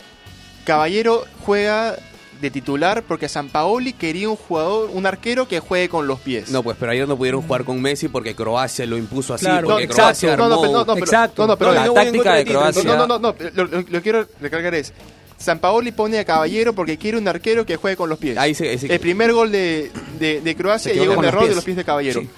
Caballero 0.65 1.25
juega 1.45 1.95
de 2.41 2.49
titular 2.51 3.03
porque 3.07 3.27
San 3.27 3.49
Paoli 3.49 3.93
quería 3.93 4.29
un 4.29 4.35
jugador, 4.35 4.89
un 4.93 5.05
arquero 5.05 5.47
que 5.47 5.59
juegue 5.59 5.89
con 5.89 6.07
los 6.07 6.19
pies. 6.19 6.49
No, 6.51 6.63
pues, 6.63 6.77
pero 6.79 6.91
ayer 6.91 7.07
no 7.07 7.17
pudieron 7.17 7.41
jugar 7.41 7.63
con 7.65 7.81
Messi 7.81 8.07
porque 8.07 8.35
Croacia 8.35 8.85
lo 8.85 8.97
impuso 8.97 9.33
así. 9.33 9.45
Claro, 9.45 9.67
porque 9.67 9.87
no, 9.87 9.93
Croacia 9.93 10.29
exacto. 10.33 10.43
No, 10.43 10.49
no, 10.49 10.55
armó- 10.55 10.61
pero- 10.61 10.73
no, 10.73 10.79
no, 10.85 10.93
pero- 10.93 11.05
Exacto. 11.05 11.41
no, 11.43 11.47
no, 11.47 11.57
pero 11.57 11.73
No, 11.73 11.85
la 11.87 11.93
táctica 11.93 12.33
de 12.35 12.45
Croacia- 12.45 12.83
No, 12.83 12.95
no, 12.95 13.07
no, 13.07 13.19
no, 13.19 13.35
lo, 13.53 13.65
lo- 13.65 13.85
lo 13.87 14.01
quiero 14.01 14.27
recalcar 14.39 14.73
es. 14.75 14.93
San 15.37 15.59
Paoli 15.59 15.91
pone 15.93 16.19
a 16.19 16.25
Caballero 16.25 16.73
porque 16.73 16.97
quiere 16.97 17.17
un 17.17 17.25
arquero 17.27 17.65
que 17.65 17.77
juegue 17.77 17.95
con 17.95 18.09
los 18.09 18.19
pies. 18.19 18.37
Ahí 18.37 18.53
se-. 18.53 18.73
El 18.73 18.99
primer 18.99 19.31
gol 19.31 19.51
de, 19.51 19.89
de, 20.19 20.41
de 20.41 20.55
Croacia 20.55 20.91
llega 20.93 21.17
un 21.17 21.23
error 21.23 21.41
de 21.41 21.47
pies. 21.47 21.55
los 21.55 21.63
pies 21.65 21.77
de 21.77 21.83
Caballero. 21.85 22.21
Sí. 22.21 22.29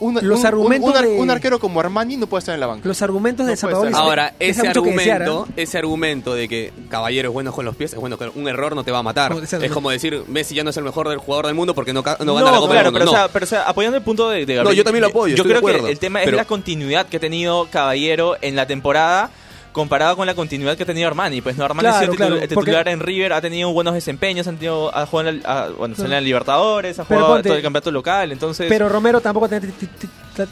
Un, 0.00 0.14
Los 0.22 0.40
un- 0.40 0.46
argumentos 0.46 0.84
un, 0.88 0.92
un 0.92 0.96
ar- 0.96 1.04
de- 1.08 1.20
un 1.20 1.30
arquero 1.30 1.58
como 1.58 1.80
Armani 1.80 2.16
no 2.16 2.26
puede 2.28 2.38
estar 2.40 2.54
en 2.54 2.60
la 2.60 2.66
banca. 2.68 2.86
Los 2.86 3.02
argumentos 3.02 3.46
de 3.46 3.54
No 3.56 3.60
Paolo 3.70 3.86
ser. 3.90 3.94
Ahora, 3.96 4.34
ese 4.38 4.62
desear, 4.62 4.68
argumento, 4.78 5.46
¿eh? 5.56 5.62
ese 5.62 5.78
argumento 5.78 6.34
de 6.34 6.48
que 6.48 6.72
Caballero 6.88 7.28
es 7.30 7.32
bueno 7.34 7.50
con 7.52 7.64
los 7.64 7.74
pies, 7.74 7.92
es 7.94 7.98
bueno, 7.98 8.16
que 8.16 8.30
un 8.34 8.46
error 8.48 8.74
no 8.76 8.84
te 8.84 8.92
va 8.92 8.98
a 8.98 9.02
matar. 9.02 9.34
No, 9.34 9.42
es 9.42 9.72
como 9.72 9.90
decir, 9.90 10.22
Messi 10.28 10.54
ya 10.54 10.62
no 10.62 10.70
es 10.70 10.76
el 10.76 10.84
mejor 10.84 11.08
del 11.08 11.18
jugador 11.18 11.46
del 11.46 11.54
mundo 11.56 11.74
porque 11.74 11.92
no, 11.92 12.02
no 12.02 12.24
No, 12.24 12.34
gana 12.34 12.50
la 12.52 12.58
Copa 12.58 12.72
claro, 12.72 12.90
del 12.90 12.92
Mundo. 12.92 12.98
pero, 12.98 13.04
no. 13.06 13.10
o 13.10 13.14
sea, 13.14 13.28
pero 13.28 13.44
o 13.44 13.48
sea, 13.48 13.62
apoyando 13.62 13.96
el 13.96 14.04
punto 14.04 14.28
de, 14.30 14.46
de 14.46 14.54
Gabriel, 14.54 14.64
No, 14.64 14.72
yo 14.72 14.84
también 14.84 15.02
lo 15.02 15.08
apoyo, 15.08 15.34
Yo 15.34 15.42
estoy 15.42 15.48
de 15.48 15.54
creo 15.54 15.58
acuerdo, 15.58 15.86
que 15.86 15.92
el 15.92 15.98
tema 15.98 16.20
pero- 16.20 16.36
es 16.36 16.36
la 16.36 16.44
continuidad 16.46 17.06
que 17.06 17.16
ha 17.16 17.20
tenido 17.20 17.66
Caballero 17.70 18.36
en 18.40 18.54
la 18.56 18.66
temporada 18.66 19.30
comparado 19.72 20.16
con 20.16 20.26
la 20.26 20.34
continuidad 20.34 20.76
que 20.76 20.82
ha 20.82 20.86
tenido 20.86 21.06
Armani. 21.08 21.40
Pues 21.40 21.56
no, 21.56 21.64
Armani 21.64 21.88
ha 21.88 21.90
Claro, 21.92 22.04
sido 22.06 22.14
claro, 22.16 22.34
el 22.36 22.48
titular 22.48 22.76
porque- 22.84 22.90
en 22.90 23.00
River, 23.00 23.32
ha 23.32 23.40
tenido 23.40 23.72
buenos 23.72 23.94
desempeños, 23.94 24.46
ha, 24.46 24.52
tenido, 24.52 24.94
ha 24.96 25.06
jugado 25.06 25.28
en 25.30 25.42
la, 25.42 25.62
ha- 25.64 25.68
bueno, 25.70 25.94
en 25.98 26.10
la 26.10 26.20
Libertadores, 26.20 26.98
ha 26.98 27.04
jugado 27.04 27.28
ponte- 27.28 27.48
todo 27.48 27.56
el 27.56 27.62
campeonato 27.62 27.90
local, 27.90 28.32
entonces... 28.32 28.66
Pero 28.68 28.88
Romero 28.88 29.20
tampoco 29.20 29.48
tenía, 29.48 29.70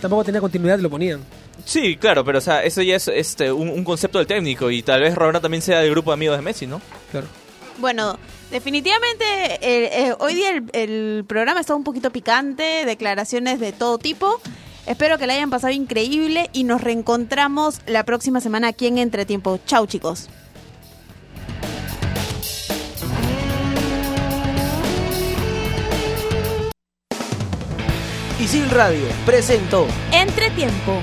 tampoco 0.01 0.25
tenía 0.25 0.41
continuidad, 0.41 0.79
lo 0.79 0.91
ponían. 0.91 1.21
Sí, 1.64 1.97
claro, 1.97 2.25
pero 2.25 2.39
o 2.39 2.41
sea, 2.43 2.62
eso 2.62 2.83
ya 2.83 2.97
es 2.97 3.09
este, 3.09 3.51
un, 3.51 3.69
un 3.69 3.83
concepto 3.85 4.19
del 4.19 4.27
técnico 4.27 4.71
y 4.71 4.83
tal 4.83 5.01
vez 5.01 5.14
Romero 5.14 5.41
también 5.41 5.62
sea 5.62 5.81
del 5.81 5.91
grupo 5.91 6.11
de 6.11 6.14
amigos 6.14 6.37
de 6.37 6.43
Messi, 6.43 6.67
¿no? 6.67 6.81
Claro. 7.11 7.27
Bueno, 7.79 8.19
definitivamente 8.51 9.25
eh, 9.61 10.07
eh, 10.09 10.14
hoy 10.19 10.35
día 10.35 10.51
el, 10.51 10.64
el 10.73 11.25
programa 11.27 11.61
está 11.61 11.75
un 11.75 11.85
poquito 11.85 12.11
picante, 12.11 12.85
declaraciones 12.87 13.61
de 13.61 13.73
todo 13.73 13.99
tipo. 13.99 14.41
Espero 14.87 15.18
que 15.18 15.26
la 15.26 15.34
hayan 15.34 15.51
pasado 15.51 15.72
increíble 15.72 16.49
y 16.53 16.62
nos 16.64 16.80
reencontramos 16.80 17.80
la 17.87 18.05
próxima 18.05 18.41
semana 18.41 18.68
aquí 18.68 18.87
en 18.87 18.99
Entretiempo. 18.99 19.59
Chau 19.66 19.87
chicos. 19.87 20.28
Isil 28.39 28.70
Radio 28.70 29.07
presentó 29.24 29.89
Entretiempo. 30.12 31.03